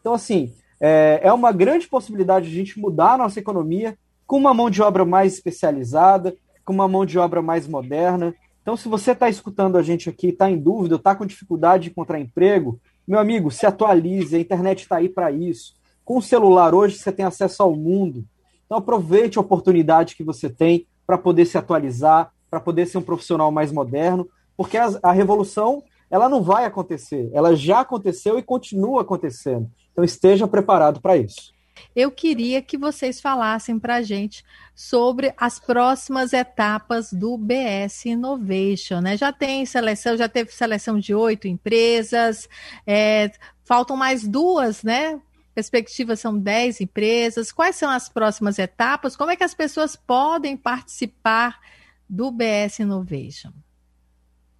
Então, 0.00 0.12
assim, 0.12 0.52
é, 0.80 1.20
é 1.22 1.32
uma 1.32 1.52
grande 1.52 1.88
possibilidade 1.88 2.48
de 2.48 2.54
a 2.54 2.58
gente 2.58 2.78
mudar 2.78 3.14
a 3.14 3.18
nossa 3.18 3.38
economia 3.38 3.96
com 4.26 4.36
uma 4.36 4.52
mão 4.52 4.68
de 4.68 4.82
obra 4.82 5.04
mais 5.04 5.34
especializada, 5.34 6.34
com 6.64 6.72
uma 6.72 6.88
mão 6.88 7.06
de 7.06 7.18
obra 7.18 7.40
mais 7.40 7.66
moderna. 7.66 8.34
Então, 8.62 8.76
se 8.76 8.88
você 8.88 9.12
está 9.12 9.28
escutando 9.28 9.76
a 9.76 9.82
gente 9.82 10.08
aqui, 10.08 10.28
está 10.28 10.50
em 10.50 10.58
dúvida, 10.58 10.96
está 10.96 11.14
com 11.14 11.26
dificuldade 11.26 11.84
de 11.84 11.90
encontrar 11.90 12.20
emprego, 12.20 12.80
meu 13.06 13.18
amigo, 13.18 13.50
se 13.50 13.66
atualize, 13.66 14.36
a 14.36 14.40
internet 14.40 14.82
está 14.82 14.96
aí 14.96 15.08
para 15.08 15.30
isso. 15.30 15.74
Com 16.04 16.18
o 16.18 16.22
celular 16.22 16.74
hoje 16.74 16.98
você 16.98 17.12
tem 17.12 17.24
acesso 17.24 17.62
ao 17.62 17.74
mundo. 17.74 18.24
Então 18.66 18.78
aproveite 18.78 19.38
a 19.38 19.40
oportunidade 19.40 20.16
que 20.16 20.24
você 20.24 20.48
tem 20.48 20.86
para 21.06 21.18
poder 21.18 21.44
se 21.46 21.58
atualizar, 21.58 22.32
para 22.50 22.60
poder 22.60 22.86
ser 22.86 22.98
um 22.98 23.02
profissional 23.02 23.50
mais 23.50 23.72
moderno, 23.72 24.28
porque 24.56 24.76
a, 24.76 24.90
a 25.02 25.12
revolução 25.12 25.82
ela 26.10 26.28
não 26.28 26.42
vai 26.42 26.66
acontecer, 26.66 27.30
ela 27.32 27.56
já 27.56 27.80
aconteceu 27.80 28.38
e 28.38 28.42
continua 28.42 29.00
acontecendo. 29.00 29.70
Então 29.92 30.04
esteja 30.04 30.46
preparado 30.46 31.00
para 31.00 31.16
isso. 31.16 31.52
Eu 31.94 32.10
queria 32.10 32.60
que 32.62 32.76
vocês 32.76 33.20
falassem 33.20 33.78
para 33.78 33.96
a 33.96 34.02
gente 34.02 34.44
sobre 34.74 35.32
as 35.36 35.58
próximas 35.58 36.32
etapas 36.32 37.12
do 37.12 37.36
BS 37.36 38.06
Innovation. 38.06 39.00
Né? 39.00 39.16
Já 39.16 39.32
tem 39.32 39.64
seleção, 39.64 40.16
já 40.16 40.28
teve 40.28 40.52
seleção 40.52 40.98
de 40.98 41.14
oito 41.14 41.48
empresas, 41.48 42.48
é, 42.86 43.30
faltam 43.64 43.96
mais 43.96 44.26
duas, 44.26 44.82
né? 44.82 45.20
Perspectivas 45.54 46.20
são 46.20 46.38
dez 46.38 46.80
empresas. 46.80 47.52
Quais 47.52 47.76
são 47.76 47.90
as 47.90 48.08
próximas 48.08 48.58
etapas? 48.58 49.16
Como 49.16 49.30
é 49.30 49.36
que 49.36 49.44
as 49.44 49.54
pessoas 49.54 49.94
podem 49.94 50.56
participar 50.56 51.60
do 52.08 52.30
BS 52.30 52.80
Innovation? 52.80 53.52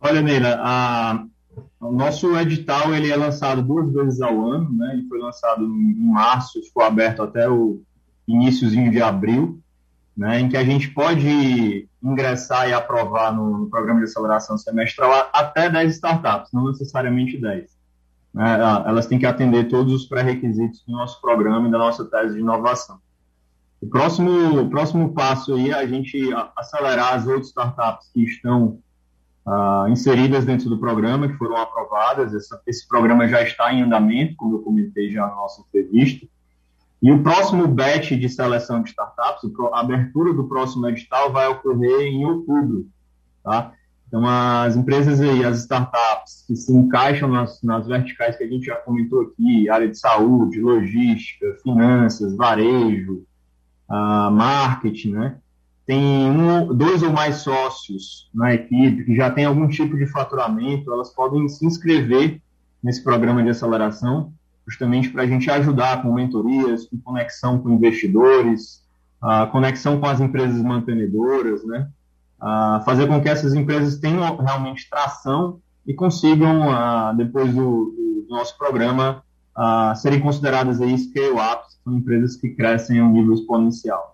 Olha, 0.01 0.21
Neila, 0.21 0.59
a, 0.61 1.25
o 1.81 1.93
nosso 1.93 2.37
edital 2.37 2.95
ele 2.95 3.11
é 3.11 3.17
lançado 3.17 3.63
duas 3.63 3.93
vezes 3.93 4.21
ao 4.21 4.51
ano, 4.51 4.73
né? 4.73 4.95
Ele 4.95 5.09
foi 5.09 5.19
lançado 5.19 5.65
em 5.65 5.95
março, 6.13 6.63
ficou 6.63 6.83
aberto 6.83 7.23
até 7.23 7.49
o 7.49 7.81
iníciozinho 8.27 8.91
de 8.91 9.01
abril, 9.01 9.61
né? 10.17 10.41
Em 10.41 10.49
que 10.49 10.57
a 10.57 10.65
gente 10.65 10.91
pode 10.91 11.89
ingressar 12.03 12.69
e 12.69 12.73
aprovar 12.73 13.35
no, 13.35 13.59
no 13.59 13.71
programa 13.71 14.01
de 14.01 14.05
aceleração 14.05 14.59
semestral 14.59 15.31
até 15.33 15.71
10 15.71 15.95
startups, 15.95 16.53
não 16.53 16.67
necessariamente 16.67 17.39
10. 17.39 17.82
Né? 18.35 18.59
Elas 18.87 19.07
têm 19.07 19.19
que 19.19 19.27
atender 19.27 19.69
todos 19.69 19.93
os 19.93 20.07
pré-requisitos 20.07 20.83
do 20.87 20.93
nosso 20.93 21.21
programa 21.21 21.69
e 21.69 21.71
da 21.71 21.79
nossa 21.79 22.05
tese 22.05 22.35
de 22.35 22.41
inovação. 22.41 22.99
O 23.81 23.87
próximo, 23.89 24.61
o 24.61 24.71
próximo 24.71 25.13
passo 25.13 25.55
aí 25.55 25.71
é 25.71 25.75
a 25.75 25.87
gente 25.87 26.31
acelerar 26.57 27.15
as 27.15 27.27
outras 27.27 27.49
startups 27.49 28.11
que 28.15 28.23
estão 28.23 28.79
uh, 29.45 29.89
inseridas 29.89 30.45
dentro 30.45 30.69
do 30.69 30.79
programa, 30.79 31.29
que 31.29 31.37
foram 31.37 31.57
aprovadas. 31.57 32.33
Essa, 32.33 32.61
esse 32.67 32.87
programa 32.87 33.27
já 33.27 33.43
está 33.43 33.73
em 33.73 33.83
andamento, 33.83 34.37
como 34.37 34.57
eu 34.57 34.63
comentei 34.63 35.11
já 35.11 35.27
na 35.27 35.35
nossa 35.35 35.63
entrevista. 35.63 36.27
E 37.03 37.11
o 37.11 37.23
próximo 37.25 37.67
batch 37.67 38.13
de 38.13 38.29
seleção 38.29 38.81
de 38.81 38.91
startups, 38.91 39.51
a 39.73 39.81
abertura 39.81 40.33
do 40.33 40.45
próximo 40.45 40.89
edital 40.89 41.33
vai 41.33 41.49
ocorrer 41.49 42.03
em 42.03 42.25
outubro, 42.25 42.87
tá? 43.43 43.73
Então, 44.13 44.29
as 44.29 44.77
empresas 44.77 45.23
aí, 45.23 45.43
as 45.43 45.61
startups 45.61 46.45
que 46.47 46.55
se 46.55 46.71
encaixam 46.71 47.31
nas, 47.31 47.63
nas 47.63 47.87
verticais 47.87 48.37
que 48.37 48.45
a 48.45 48.47
gente 48.47 48.67
já 48.67 48.77
comentou 48.77 49.23
aqui, 49.23 49.71
área 49.71 49.89
de 49.89 49.99
saúde, 49.99 50.61
logística, 50.61 51.57
finanças, 51.63 52.37
varejo, 52.37 53.25
uh, 53.89 54.31
marketing, 54.31 55.13
né? 55.13 55.37
tem 55.87 56.31
um, 56.31 56.75
dois 56.75 57.03
ou 57.03 57.11
mais 57.11 57.37
sócios 57.37 58.31
na 58.35 58.55
equipe 58.55 59.05
que 59.05 59.17
já 59.17 59.31
tem 59.31 59.47
algum 59.47 59.67
tipo 59.67 59.97
de 59.97 60.07
faturamento, 60.07 60.93
elas 60.93 61.11
podem 61.11 61.49
se 61.49 61.65
inscrever 61.65 62.41
nesse 62.83 63.03
programa 63.03 63.43
de 63.43 63.49
aceleração, 63.49 64.33
justamente 64.67 65.09
para 65.09 65.23
a 65.23 65.27
gente 65.27 65.51
ajudar 65.51 66.03
com 66.03 66.13
mentorias, 66.13 66.87
com 66.87 66.99
conexão 66.99 67.59
com 67.59 67.71
investidores, 67.71 68.83
a 69.23 69.47
conexão 69.47 69.99
com 69.99 70.07
as 70.07 70.21
empresas 70.21 70.61
mantenedoras, 70.63 71.65
né? 71.65 71.89
A 72.43 72.83
fazer 72.85 73.07
com 73.07 73.23
que 73.23 73.29
essas 73.29 73.55
empresas 73.55 74.01
tenham 74.01 74.37
realmente 74.37 74.91
tração 74.91 75.61
e 75.87 75.95
consigam, 75.95 77.15
depois 77.17 77.55
do, 77.55 77.95
do, 78.27 78.27
nosso 78.29 78.59
programa, 78.59 79.23
serem 79.97 80.21
consideradas 80.21 80.81
aí 80.81 80.99
scale-ups, 80.99 81.79
são 81.85 81.95
empresas 81.95 82.37
que 82.37 82.49
crescem 82.51 82.99
a 82.99 83.05
um 83.05 83.13
nível 83.13 83.35
exponencial 83.35 84.13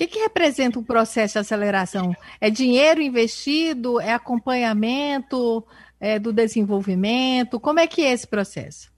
que, 0.00 0.06
que 0.06 0.18
representa 0.20 0.78
um 0.78 0.82
processo 0.82 1.34
de 1.34 1.40
aceleração? 1.40 2.14
É 2.40 2.48
dinheiro 2.48 3.02
investido? 3.02 4.00
É 4.00 4.14
acompanhamento 4.14 5.62
é, 6.00 6.18
do 6.18 6.32
desenvolvimento? 6.32 7.60
Como 7.60 7.80
é 7.80 7.86
que 7.86 8.02
é 8.02 8.12
esse 8.12 8.26
processo? 8.26 8.90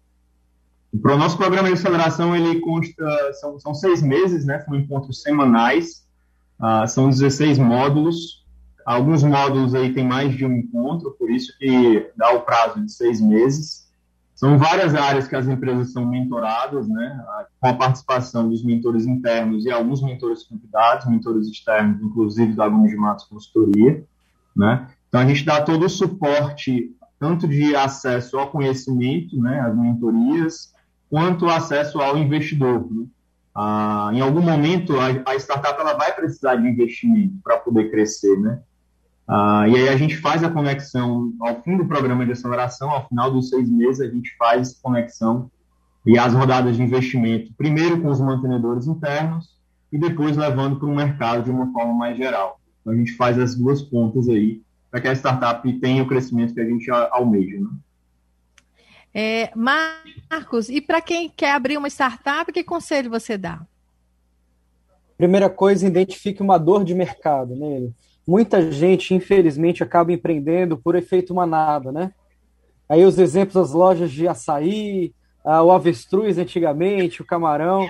Para 1.00 1.14
o 1.14 1.18
nosso 1.18 1.36
programa 1.36 1.66
de 1.68 1.74
aceleração, 1.74 2.36
ele 2.36 2.60
consta, 2.60 3.32
são, 3.34 3.58
são 3.58 3.74
seis 3.74 4.00
meses, 4.00 4.44
né? 4.44 4.60
São 4.60 4.76
encontros 4.76 5.22
semanais, 5.22 6.06
uh, 6.62 6.86
são 6.86 7.10
16 7.10 7.58
módulos. 7.58 8.42
Alguns 8.86 9.22
módulos 9.22 9.74
aí 9.74 9.92
tem 9.92 10.06
mais 10.06 10.34
de 10.34 10.44
um 10.44 10.52
encontro, 10.52 11.12
por 11.12 11.30
isso 11.30 11.56
que 11.58 12.10
dá 12.16 12.32
o 12.32 12.40
prazo 12.40 12.80
de 12.84 12.92
seis 12.92 13.20
meses. 13.20 13.82
São 14.34 14.58
várias 14.58 14.92
áreas 14.92 15.28
que 15.28 15.36
as 15.36 15.46
empresas 15.46 15.92
são 15.92 16.04
mentoradas, 16.04 16.88
né, 16.88 17.24
com 17.60 17.68
a 17.68 17.74
participação 17.74 18.48
dos 18.48 18.64
mentores 18.64 19.06
internos 19.06 19.64
e 19.64 19.70
alguns 19.70 20.02
mentores 20.02 20.42
convidados, 20.42 21.06
mentores 21.06 21.46
externos, 21.46 22.02
inclusive 22.02 22.52
da 22.54 22.68
Gomes 22.68 22.90
de 22.90 22.96
Matos 22.96 23.26
Consultoria, 23.26 24.04
né. 24.56 24.88
Então 25.08 25.20
a 25.20 25.26
gente 25.26 25.44
dá 25.44 25.62
todo 25.62 25.86
o 25.86 25.88
suporte, 25.88 26.90
tanto 27.20 27.46
de 27.46 27.76
acesso 27.76 28.36
ao 28.36 28.50
conhecimento, 28.50 29.40
né, 29.40 29.60
as 29.60 29.76
mentorias, 29.76 30.74
quanto 31.08 31.48
acesso 31.48 32.00
ao 32.00 32.18
investidor. 32.18 32.88
Né. 32.90 33.06
Ah, 33.54 34.10
em 34.12 34.20
algum 34.20 34.40
momento 34.40 34.98
a, 34.98 35.30
a 35.30 35.36
startup 35.36 35.78
ela 35.78 35.94
vai 35.94 36.12
precisar 36.14 36.56
de 36.56 36.66
investimento 36.66 37.34
para 37.44 37.58
poder 37.58 37.90
crescer, 37.90 38.38
né? 38.38 38.60
Ah, 39.28 39.66
e 39.68 39.76
aí 39.76 39.88
a 39.88 39.96
gente 39.96 40.16
faz 40.16 40.42
a 40.42 40.50
conexão 40.50 41.32
ao 41.40 41.62
fim 41.62 41.76
do 41.76 41.86
programa 41.86 42.24
de 42.24 42.32
aceleração, 42.32 42.90
ao 42.90 43.06
final 43.08 43.30
dos 43.30 43.50
seis 43.50 43.70
meses, 43.70 44.00
a 44.00 44.10
gente 44.10 44.34
faz 44.36 44.78
conexão 44.80 45.50
e 46.04 46.18
as 46.18 46.34
rodadas 46.34 46.76
de 46.76 46.82
investimento, 46.82 47.52
primeiro 47.56 48.00
com 48.00 48.08
os 48.08 48.20
mantenedores 48.20 48.86
internos 48.86 49.56
e 49.92 49.98
depois 49.98 50.36
levando 50.36 50.78
para 50.78 50.88
o 50.88 50.94
mercado 50.94 51.44
de 51.44 51.50
uma 51.50 51.70
forma 51.72 51.94
mais 51.94 52.16
geral. 52.16 52.58
Então 52.80 52.92
a 52.92 52.96
gente 52.96 53.12
faz 53.12 53.38
as 53.38 53.54
duas 53.54 53.82
pontas 53.82 54.28
aí 54.28 54.62
para 54.90 55.00
que 55.00 55.08
a 55.08 55.14
startup 55.14 55.80
tenha 55.80 56.02
o 56.02 56.08
crescimento 56.08 56.54
que 56.54 56.60
a 56.60 56.66
gente 56.66 56.90
almeja. 56.90 57.60
Né? 57.60 57.68
É, 59.14 59.50
Marcos, 59.54 60.68
e 60.68 60.80
para 60.80 61.00
quem 61.00 61.28
quer 61.28 61.52
abrir 61.52 61.76
uma 61.76 61.88
startup, 61.88 62.50
que 62.52 62.64
conselho 62.64 63.10
você 63.10 63.36
dá? 63.36 63.60
Primeira 65.16 65.50
coisa, 65.50 65.86
identifique 65.86 66.42
uma 66.42 66.58
dor 66.58 66.84
de 66.84 66.94
mercado, 66.94 67.54
né? 67.54 67.92
muita 68.26 68.70
gente, 68.70 69.14
infelizmente, 69.14 69.82
acaba 69.82 70.12
empreendendo 70.12 70.76
por 70.76 70.94
efeito 70.94 71.34
manada, 71.34 71.90
né? 71.90 72.12
Aí 72.88 73.04
os 73.04 73.18
exemplos 73.18 73.54
das 73.54 73.72
lojas 73.72 74.10
de 74.10 74.28
açaí, 74.28 75.12
o 75.44 75.70
avestruz 75.70 76.38
antigamente, 76.38 77.22
o 77.22 77.26
camarão, 77.26 77.88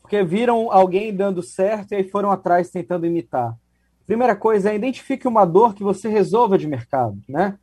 porque 0.00 0.22
viram 0.22 0.70
alguém 0.70 1.14
dando 1.14 1.42
certo 1.42 1.92
e 1.92 1.96
aí 1.96 2.04
foram 2.08 2.30
atrás 2.30 2.70
tentando 2.70 3.06
imitar. 3.06 3.54
Primeira 4.06 4.36
coisa 4.36 4.70
é 4.70 4.76
identifique 4.76 5.26
uma 5.26 5.44
dor 5.44 5.74
que 5.74 5.82
você 5.82 6.08
resolva 6.08 6.56
de 6.56 6.66
mercado, 6.66 7.18
né? 7.28 7.58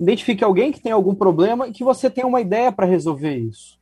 Identifique 0.00 0.44
alguém 0.44 0.70
que 0.70 0.80
tem 0.80 0.92
algum 0.92 1.14
problema 1.14 1.66
e 1.66 1.72
que 1.72 1.82
você 1.82 2.08
tenha 2.08 2.26
uma 2.26 2.40
ideia 2.40 2.70
para 2.70 2.86
resolver 2.86 3.36
isso. 3.36 3.78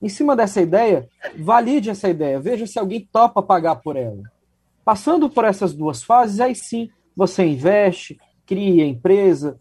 Em 0.00 0.08
cima 0.08 0.36
dessa 0.36 0.60
ideia, 0.60 1.08
valide 1.38 1.88
essa 1.88 2.08
ideia, 2.08 2.38
veja 2.38 2.66
se 2.66 2.78
alguém 2.78 3.08
topa 3.10 3.42
pagar 3.42 3.76
por 3.76 3.96
ela. 3.96 4.22
Passando 4.84 5.30
por 5.30 5.44
essas 5.44 5.72
duas 5.72 6.02
fases, 6.02 6.40
aí 6.40 6.54
sim 6.54 6.90
você 7.16 7.44
investe, 7.46 8.18
cria 8.44 8.84
empresa, 8.84 9.58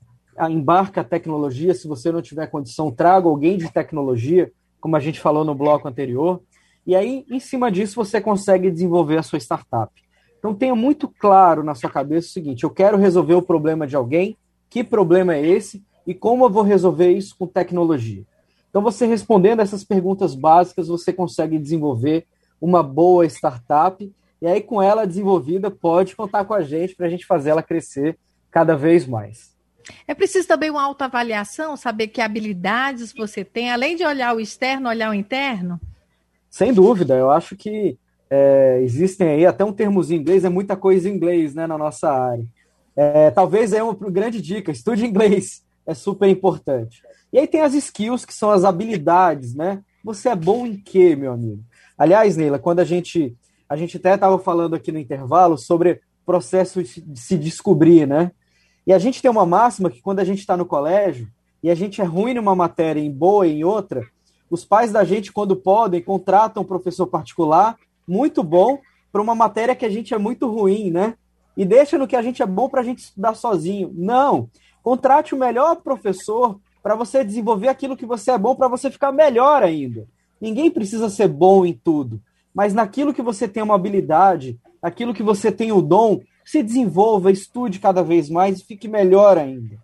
embarca 0.50 1.00
a 1.00 1.04
tecnologia. 1.06 1.74
Se 1.74 1.88
você 1.88 2.12
não 2.12 2.22
tiver 2.22 2.48
condição, 2.48 2.92
traga 2.92 3.30
alguém 3.30 3.58
de 3.58 3.72
tecnologia, 3.72 4.52
como 4.82 4.98
a 4.98 5.00
gente 5.00 5.22
falou 5.22 5.46
no 5.46 5.56
bloco 5.56 5.88
anterior. 5.88 6.42
E 6.86 6.94
aí, 6.94 7.26
em 7.30 7.40
cima 7.40 7.72
disso, 7.72 7.96
você 7.96 8.20
consegue 8.20 8.70
desenvolver 8.70 9.18
a 9.18 9.24
sua 9.24 9.40
startup. 9.40 9.94
Então 10.38 10.54
tenha 10.54 10.76
muito 10.76 11.08
claro 11.08 11.64
na 11.64 11.74
sua 11.74 11.90
cabeça 11.90 12.28
o 12.28 12.32
seguinte: 12.32 12.66
eu 12.66 12.70
quero 12.70 12.98
resolver 12.98 13.36
o 13.36 13.42
problema 13.42 13.88
de 13.88 13.96
alguém, 13.96 14.36
que 14.70 14.84
problema 14.84 15.36
é 15.36 15.48
esse 15.48 15.82
e 16.06 16.14
como 16.14 16.46
eu 16.46 16.50
vou 16.50 16.64
resolver 16.64 17.12
isso 17.12 17.36
com 17.38 17.48
tecnologia. 17.48 18.24
Então, 18.70 18.82
você 18.82 19.06
respondendo 19.06 19.62
essas 19.62 19.84
perguntas 19.84 20.36
básicas, 20.36 20.88
você 20.88 21.14
consegue 21.14 21.60
desenvolver 21.60 22.26
uma 22.60 22.82
boa 22.82 23.26
startup 23.26 24.12
e 24.44 24.48
aí, 24.48 24.60
com 24.60 24.82
ela 24.82 25.08
desenvolvida, 25.08 25.72
pode 25.72 26.18
contar 26.18 26.44
com 26.44 26.54
a 26.54 26.62
gente 26.62 26.96
para 26.96 27.06
a 27.06 27.10
gente 27.10 27.26
fazer 27.26 27.52
ela 27.52 27.64
crescer 27.64 28.20
cada 28.52 28.76
vez 28.76 29.08
mais. 29.08 29.56
É 30.06 30.14
preciso 30.14 30.46
também 30.50 30.70
uma 30.70 30.84
autoavaliação, 30.84 31.78
saber 31.78 32.10
que 32.10 32.20
habilidades 32.20 33.14
você 33.14 33.46
tem, 33.46 33.72
além 33.72 33.96
de 33.96 34.06
olhar 34.06 34.36
o 34.36 34.42
externo, 34.42 34.90
olhar 34.90 35.12
o 35.12 35.14
interno? 35.14 35.80
Sem 36.50 36.74
dúvida, 36.74 37.16
eu 37.16 37.32
acho 37.32 37.56
que 37.56 37.98
é, 38.30 38.82
existem 38.82 39.30
aí 39.30 39.46
até 39.46 39.64
um 39.64 39.72
termozinho 39.72 40.18
em 40.18 40.22
inglês, 40.22 40.44
é 40.44 40.50
muita 40.50 40.76
coisa 40.76 41.08
em 41.08 41.14
inglês 41.14 41.56
né, 41.56 41.66
na 41.66 41.78
nossa 41.78 42.12
área. 42.12 42.46
É, 42.98 43.32
talvez 43.32 43.72
é 43.72 43.82
uma 43.82 43.94
grande 43.94 44.42
dica, 44.42 44.74
estude 44.74 45.06
inglês, 45.06 45.64
é 45.86 45.94
super 45.94 46.30
importante. 46.30 47.02
E 47.32 47.40
aí 47.40 47.48
tem 47.48 47.62
as 47.62 47.74
skills, 47.74 48.26
que 48.26 48.34
são 48.34 48.52
as 48.52 48.64
habilidades, 48.64 49.56
né? 49.56 49.82
Você 50.04 50.30
é 50.30 50.36
bom 50.36 50.66
em 50.66 50.78
quê, 50.78 51.16
meu 51.16 51.34
amigo? 51.34 51.64
Aliás, 51.98 52.38
Neila, 52.38 52.60
quando 52.60 52.80
a 52.80 52.86
gente. 52.86 53.36
A 53.68 53.76
gente 53.76 53.98
até 53.98 54.14
estava 54.14 54.38
falando 54.38 54.76
aqui 54.76 54.92
no 54.92 55.00
intervalo 55.00 55.58
sobre 55.58 56.02
processo 56.26 56.84
de 56.84 57.20
se 57.20 57.38
descobrir, 57.38 58.06
né? 58.08 58.32
E 58.86 58.94
a 58.94 59.00
gente 59.00 59.22
tem 59.22 59.32
uma 59.32 59.46
máxima 59.46 59.90
que 59.90 60.02
quando 60.02 60.20
a 60.20 60.24
gente 60.24 60.40
está 60.40 60.56
no 60.56 60.66
colégio 60.66 61.28
e 61.64 61.72
a 61.72 61.76
gente 61.76 62.02
é 62.02 62.04
ruim 62.04 62.34
numa 62.34 62.56
matéria 62.56 63.00
e 63.00 63.10
boa 63.10 63.48
em 63.48 63.64
outra, 63.64 64.06
os 64.50 64.64
pais 64.64 64.92
da 64.92 65.04
gente, 65.04 65.32
quando 65.32 65.56
podem, 65.56 66.02
contratam 66.02 66.62
um 66.62 66.66
professor 66.66 67.08
particular 67.08 67.76
muito 68.08 68.44
bom 68.44 68.78
para 69.12 69.22
uma 69.22 69.34
matéria 69.34 69.76
que 69.76 69.86
a 69.86 69.90
gente 69.90 70.14
é 70.14 70.18
muito 70.18 70.48
ruim, 70.48 70.92
né? 70.92 71.16
E 71.56 71.66
deixa 71.66 71.98
no 71.98 72.08
que 72.08 72.16
a 72.16 72.22
gente 72.22 72.42
é 72.42 72.46
bom 72.46 72.68
para 72.68 72.82
a 72.82 72.84
gente 72.84 73.00
estudar 73.00 73.36
sozinho. 73.36 73.92
Não. 73.96 74.50
Contrate 74.84 75.34
o 75.34 75.40
melhor 75.40 75.78
professor 75.78 76.60
para 76.84 76.94
você 76.94 77.24
desenvolver 77.24 77.70
aquilo 77.70 77.96
que 77.96 78.06
você 78.06 78.32
é 78.32 78.38
bom, 78.38 78.54
para 78.54 78.68
você 78.68 78.92
ficar 78.92 79.14
melhor 79.14 79.64
ainda. 79.64 80.06
Ninguém 80.42 80.70
precisa 80.70 81.10
ser 81.10 81.30
bom 81.30 81.66
em 81.66 81.72
tudo, 81.72 82.22
mas 82.54 82.74
naquilo 82.74 83.14
que 83.14 83.22
você 83.22 83.48
tem 83.48 83.64
uma 83.64 83.76
habilidade, 83.76 84.60
aquilo 84.82 85.14
que 85.14 85.24
você 85.24 85.50
tem 85.50 85.72
o 85.72 85.82
dom, 85.82 86.20
se 86.44 86.62
desenvolva, 86.62 87.32
estude 87.32 87.80
cada 87.80 88.04
vez 88.04 88.30
mais 88.30 88.60
e 88.60 88.66
fique 88.66 88.90
melhor 88.90 89.38
ainda. 89.38 89.78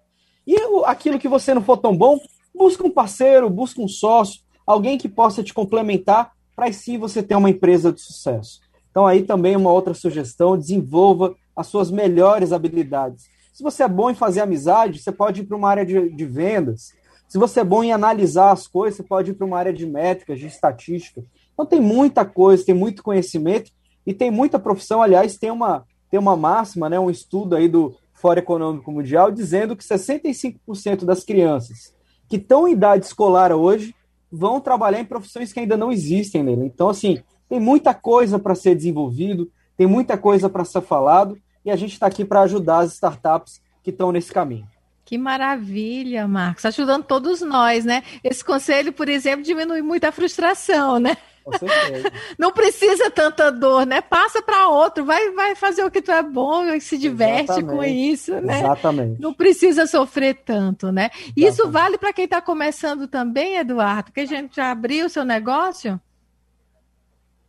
E 0.45 0.57
aquilo 0.85 1.17
que 1.17 1.29
você 1.29 1.53
não 1.53 1.61
for 1.61 1.77
tão 1.77 1.95
bom, 1.95 2.19
busca 2.53 2.85
um 2.85 2.91
parceiro, 2.91 3.49
busca 3.49 3.81
um 3.81 3.87
sócio, 3.87 4.41
alguém 4.67 4.97
que 4.97 5.07
possa 5.07 5.41
te 5.41 5.53
complementar, 5.53 6.33
para 6.53 6.69
sim 6.73 6.97
você 6.97 7.23
ter 7.23 7.35
uma 7.35 7.49
empresa 7.49 7.93
de 7.93 8.01
sucesso. 8.01 8.59
Então 8.91 9.07
aí 9.07 9.23
também 9.23 9.55
uma 9.55 9.71
outra 9.71 9.93
sugestão, 9.93 10.57
desenvolva 10.57 11.33
as 11.55 11.67
suas 11.67 11.89
melhores 11.89 12.51
habilidades. 12.51 13.29
Se 13.53 13.63
você 13.63 13.83
é 13.83 13.87
bom 13.87 14.09
em 14.09 14.15
fazer 14.15 14.41
amizade, 14.41 14.99
você 14.99 15.11
pode 15.11 15.41
ir 15.41 15.45
para 15.45 15.57
uma 15.57 15.69
área 15.69 15.85
de, 15.85 16.09
de 16.09 16.25
vendas. 16.25 16.93
Se 17.27 17.37
você 17.37 17.59
é 17.59 17.63
bom 17.63 17.83
em 17.83 17.91
analisar 17.91 18.51
as 18.51 18.67
coisas, 18.67 18.97
você 18.97 19.03
pode 19.03 19.31
ir 19.31 19.33
para 19.33 19.45
uma 19.45 19.57
área 19.57 19.73
de 19.73 19.85
métricas, 19.85 20.39
de 20.39 20.47
estatística. 20.47 21.23
Então 21.53 21.65
tem 21.65 21.79
muita 21.79 22.25
coisa, 22.25 22.65
tem 22.65 22.75
muito 22.75 23.03
conhecimento 23.03 23.71
e 24.05 24.13
tem 24.13 24.31
muita 24.31 24.57
profissão. 24.57 25.01
Aliás, 25.01 25.37
tem 25.37 25.51
uma, 25.51 25.85
tem 26.09 26.19
uma 26.19 26.35
máxima, 26.35 26.89
né, 26.89 26.99
um 26.99 27.09
estudo 27.09 27.55
aí 27.55 27.67
do 27.67 27.95
Fórum 28.13 28.39
Econômico 28.39 28.91
Mundial 28.91 29.31
dizendo 29.31 29.75
que 29.75 29.83
65% 29.83 31.05
das 31.05 31.23
crianças 31.23 31.93
que 32.29 32.35
estão 32.35 32.67
em 32.67 32.73
idade 32.73 33.05
escolar 33.05 33.51
hoje 33.51 33.95
vão 34.31 34.61
trabalhar 34.61 34.99
em 34.99 35.05
profissões 35.05 35.51
que 35.51 35.59
ainda 35.59 35.75
não 35.75 35.91
existem 35.91 36.43
nele. 36.43 36.65
Então, 36.65 36.87
assim, 36.87 37.19
tem 37.49 37.59
muita 37.59 37.93
coisa 37.93 38.37
para 38.37 38.53
ser 38.53 38.75
desenvolvido, 38.75 39.51
tem 39.75 39.87
muita 39.87 40.15
coisa 40.15 40.47
para 40.47 40.63
ser 40.63 40.81
falado 40.81 41.35
e 41.63 41.71
a 41.71 41.75
gente 41.75 41.93
está 41.93 42.07
aqui 42.07 42.23
para 42.23 42.41
ajudar 42.41 42.79
as 42.79 42.93
startups 42.93 43.61
que 43.83 43.89
estão 43.89 44.11
nesse 44.11 44.31
caminho. 44.31 44.67
Que 45.09 45.17
maravilha, 45.17 46.27
Marcos. 46.27 46.65
Ajudando 46.65 47.03
todos 47.03 47.41
nós, 47.41 47.83
né? 47.83 48.03
Esse 48.23 48.45
conselho, 48.45 48.93
por 48.93 49.09
exemplo, 49.09 49.43
diminui 49.43 49.81
muito 49.81 50.03
a 50.03 50.11
frustração, 50.11 50.99
né? 50.99 51.17
Não 52.37 52.51
precisa 52.51 53.09
tanta 53.09 53.51
dor, 53.51 53.87
né? 53.87 54.01
Passa 54.01 54.39
para 54.39 54.67
outro, 54.67 55.03
vai, 55.03 55.31
vai 55.31 55.55
fazer 55.55 55.83
o 55.83 55.89
que 55.89 56.01
tu 56.01 56.11
é 56.11 56.21
bom 56.21 56.63
e 56.65 56.79
se 56.79 56.95
diverte 56.95 57.51
Exatamente. 57.51 57.75
com 57.75 57.83
isso, 57.83 58.35
né? 58.39 58.59
Exatamente. 58.59 59.19
Não 59.19 59.33
precisa 59.33 59.87
sofrer 59.87 60.43
tanto, 60.45 60.91
né? 60.91 61.09
Exatamente. 61.13 61.47
Isso 61.47 61.71
vale 61.71 61.97
para 61.97 62.13
quem 62.13 62.25
está 62.25 62.39
começando 62.39 63.07
também, 63.07 63.57
Eduardo, 63.57 64.11
que 64.11 64.19
a 64.19 64.25
gente 64.25 64.57
já 64.57 64.69
abriu 64.69 65.07
o 65.07 65.09
seu 65.09 65.25
negócio? 65.25 65.99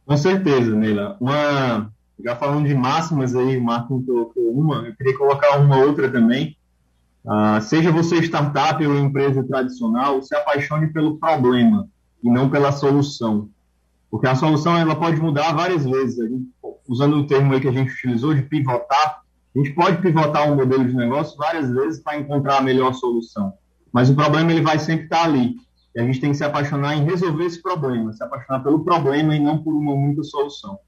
Com 0.07 0.17
certeza, 0.17 0.75
Neila. 0.75 1.17
Uma, 1.21 1.93
já 2.25 2.37
falando 2.37 2.67
de 2.67 2.75
máximas 2.75 3.35
aí, 3.35 3.57
o 3.57 3.65
Marco 3.65 4.03
colocou 4.05 4.53
uma, 4.53 4.87
eu 4.87 4.95
queria 4.95 5.17
colocar 5.17 5.59
uma 5.59 5.79
outra 5.79 6.11
também. 6.11 6.57
Uh, 7.25 7.61
seja 7.61 7.93
você 7.93 8.17
startup 8.23 8.85
ou 8.87 8.97
empresa 8.97 9.43
tradicional, 9.45 10.23
se 10.23 10.35
apaixone 10.35 10.89
pelo 10.89 11.19
problema 11.19 11.87
e 12.23 12.31
não 12.31 12.49
pela 12.49 12.73
solução. 12.73 13.49
Porque 14.11 14.27
a 14.27 14.35
solução 14.35 14.77
ela 14.77 14.97
pode 14.97 15.21
mudar 15.21 15.53
várias 15.53 15.85
vezes. 15.85 16.17
Gente, 16.17 16.49
usando 16.89 17.17
o 17.19 17.27
termo 17.27 17.53
aí 17.53 17.61
que 17.61 17.69
a 17.69 17.73
gente 17.73 17.93
utilizou 17.93 18.35
de 18.35 18.43
pivotar, 18.43 19.23
a 19.55 19.59
gente 19.59 19.73
pode 19.73 20.01
pivotar 20.01 20.51
um 20.51 20.57
modelo 20.57 20.85
de 20.85 20.95
negócio 20.95 21.37
várias 21.37 21.71
vezes 21.71 22.03
para 22.03 22.19
encontrar 22.19 22.59
a 22.59 22.63
melhor 22.63 22.95
solução. 22.95 23.53
Mas 23.93 24.09
o 24.09 24.15
problema 24.15 24.51
ele 24.51 24.63
vai 24.63 24.79
sempre 24.79 25.05
estar 25.05 25.25
ali. 25.25 25.57
E 25.95 26.01
a 26.01 26.05
gente 26.05 26.21
tem 26.21 26.31
que 26.31 26.37
se 26.37 26.45
apaixonar 26.45 26.97
em 26.97 27.05
resolver 27.05 27.45
esse 27.45 27.61
problema, 27.61 28.13
se 28.13 28.23
apaixonar 28.23 28.61
pelo 28.61 28.85
problema 28.85 29.35
e 29.35 29.41
não 29.41 29.59
por 29.59 29.75
uma 29.75 29.93
única 29.93 30.23
solução. 30.23 30.79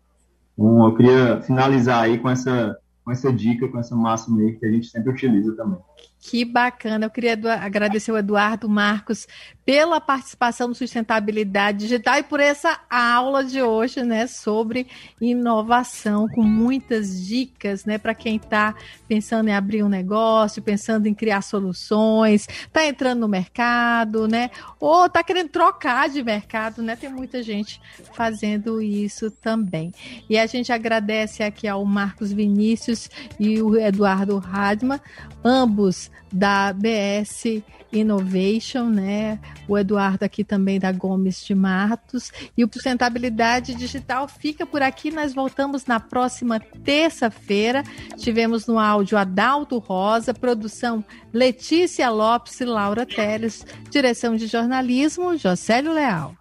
Então, 0.59 0.85
eu 0.85 0.95
queria 0.95 1.41
finalizar 1.43 2.03
aí 2.03 2.19
com 2.19 2.29
essa, 2.29 2.77
com 3.05 3.11
essa 3.11 3.33
dica, 3.33 3.69
com 3.69 3.79
essa 3.79 3.97
máxima 3.97 4.41
aí 4.41 4.53
que 4.53 4.67
a 4.67 4.71
gente 4.71 4.87
sempre 4.87 5.11
utiliza 5.11 5.55
também. 5.57 5.79
Que 6.25 6.45
bacana. 6.45 7.07
Eu 7.07 7.11
queria 7.11 7.37
agradecer 7.61 8.13
o 8.13 8.17
Eduardo 8.17 8.69
Marcos 8.69 9.27
pela 9.65 10.01
participação 10.01 10.69
no 10.69 10.75
Sustentabilidade 10.75 11.79
Digital 11.79 12.19
e 12.19 12.23
por 12.23 12.39
essa 12.39 12.81
aula 12.89 13.45
de 13.45 13.61
hoje, 13.61 14.05
né, 14.05 14.29
sobre 14.29 14.87
inovação, 15.21 16.29
com 16.29 16.43
muitas 16.43 17.27
dicas, 17.27 17.85
né, 17.85 17.99
para 17.99 18.15
quem 18.15 18.37
está 18.37 18.75
pensando 19.09 19.49
em 19.49 19.55
abrir 19.55 19.83
um 19.83 19.89
negócio, 19.89 20.63
pensando 20.63 21.07
em 21.07 21.15
criar 21.15 21.43
soluções, 21.43 22.47
está 22.49 22.87
entrando 22.87 23.21
no 23.21 23.29
mercado, 23.29 24.29
né, 24.29 24.51
ou 24.79 25.07
está 25.07 25.25
querendo 25.25 25.49
trocar 25.49 26.09
de 26.09 26.23
mercado, 26.23 26.83
né, 26.83 26.95
tem 26.95 27.11
muita 27.11 27.43
gente 27.43 27.81
fazendo 28.15 28.81
isso 28.81 29.29
também. 29.29 29.93
E 30.31 30.39
a 30.39 30.47
gente 30.47 30.73
agradece 30.73 31.43
aqui 31.43 31.67
ao 31.67 31.85
Marcos 31.85 32.33
Vinícius 32.33 33.09
e 33.39 33.61
o 33.61 33.77
Eduardo 33.77 34.39
Radman, 34.39 35.01
ambos 35.45 36.12
da 36.33 36.73
BS 36.73 37.63
Innovation, 37.93 38.89
né? 38.89 39.39
O 39.69 39.77
Eduardo 39.77 40.25
aqui 40.25 40.43
também 40.43 40.81
da 40.81 40.91
Gomes 40.91 41.45
de 41.45 41.55
Matos. 41.55 42.33
E 42.57 42.65
o 42.65 42.71
Sustentabilidade 42.73 43.75
Digital 43.75 44.27
fica 44.27 44.65
por 44.65 44.81
aqui. 44.81 45.11
Nós 45.11 45.35
voltamos 45.35 45.85
na 45.85 46.01
próxima 46.01 46.59
terça-feira. 46.59 47.85
Tivemos 48.17 48.67
no 48.67 48.79
áudio 48.79 49.19
Adalto 49.19 49.79
Rosa, 49.79 50.33
produção 50.33 51.05
Letícia 51.33 52.09
Lopes 52.09 52.59
e 52.61 52.65
Laura 52.65 53.05
Teles, 53.05 53.67
direção 53.91 54.37
de 54.37 54.47
jornalismo 54.47 55.37
Josélio 55.37 55.93
Leal. 55.93 56.35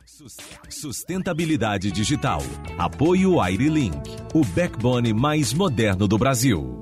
Sustentabilidade 0.69 1.91
Digital. 1.91 2.41
Apoio 2.77 3.41
Airlink, 3.41 3.99
o 4.33 4.45
backbone 4.45 5.13
mais 5.13 5.51
moderno 5.51 6.07
do 6.07 6.17
Brasil. 6.17 6.80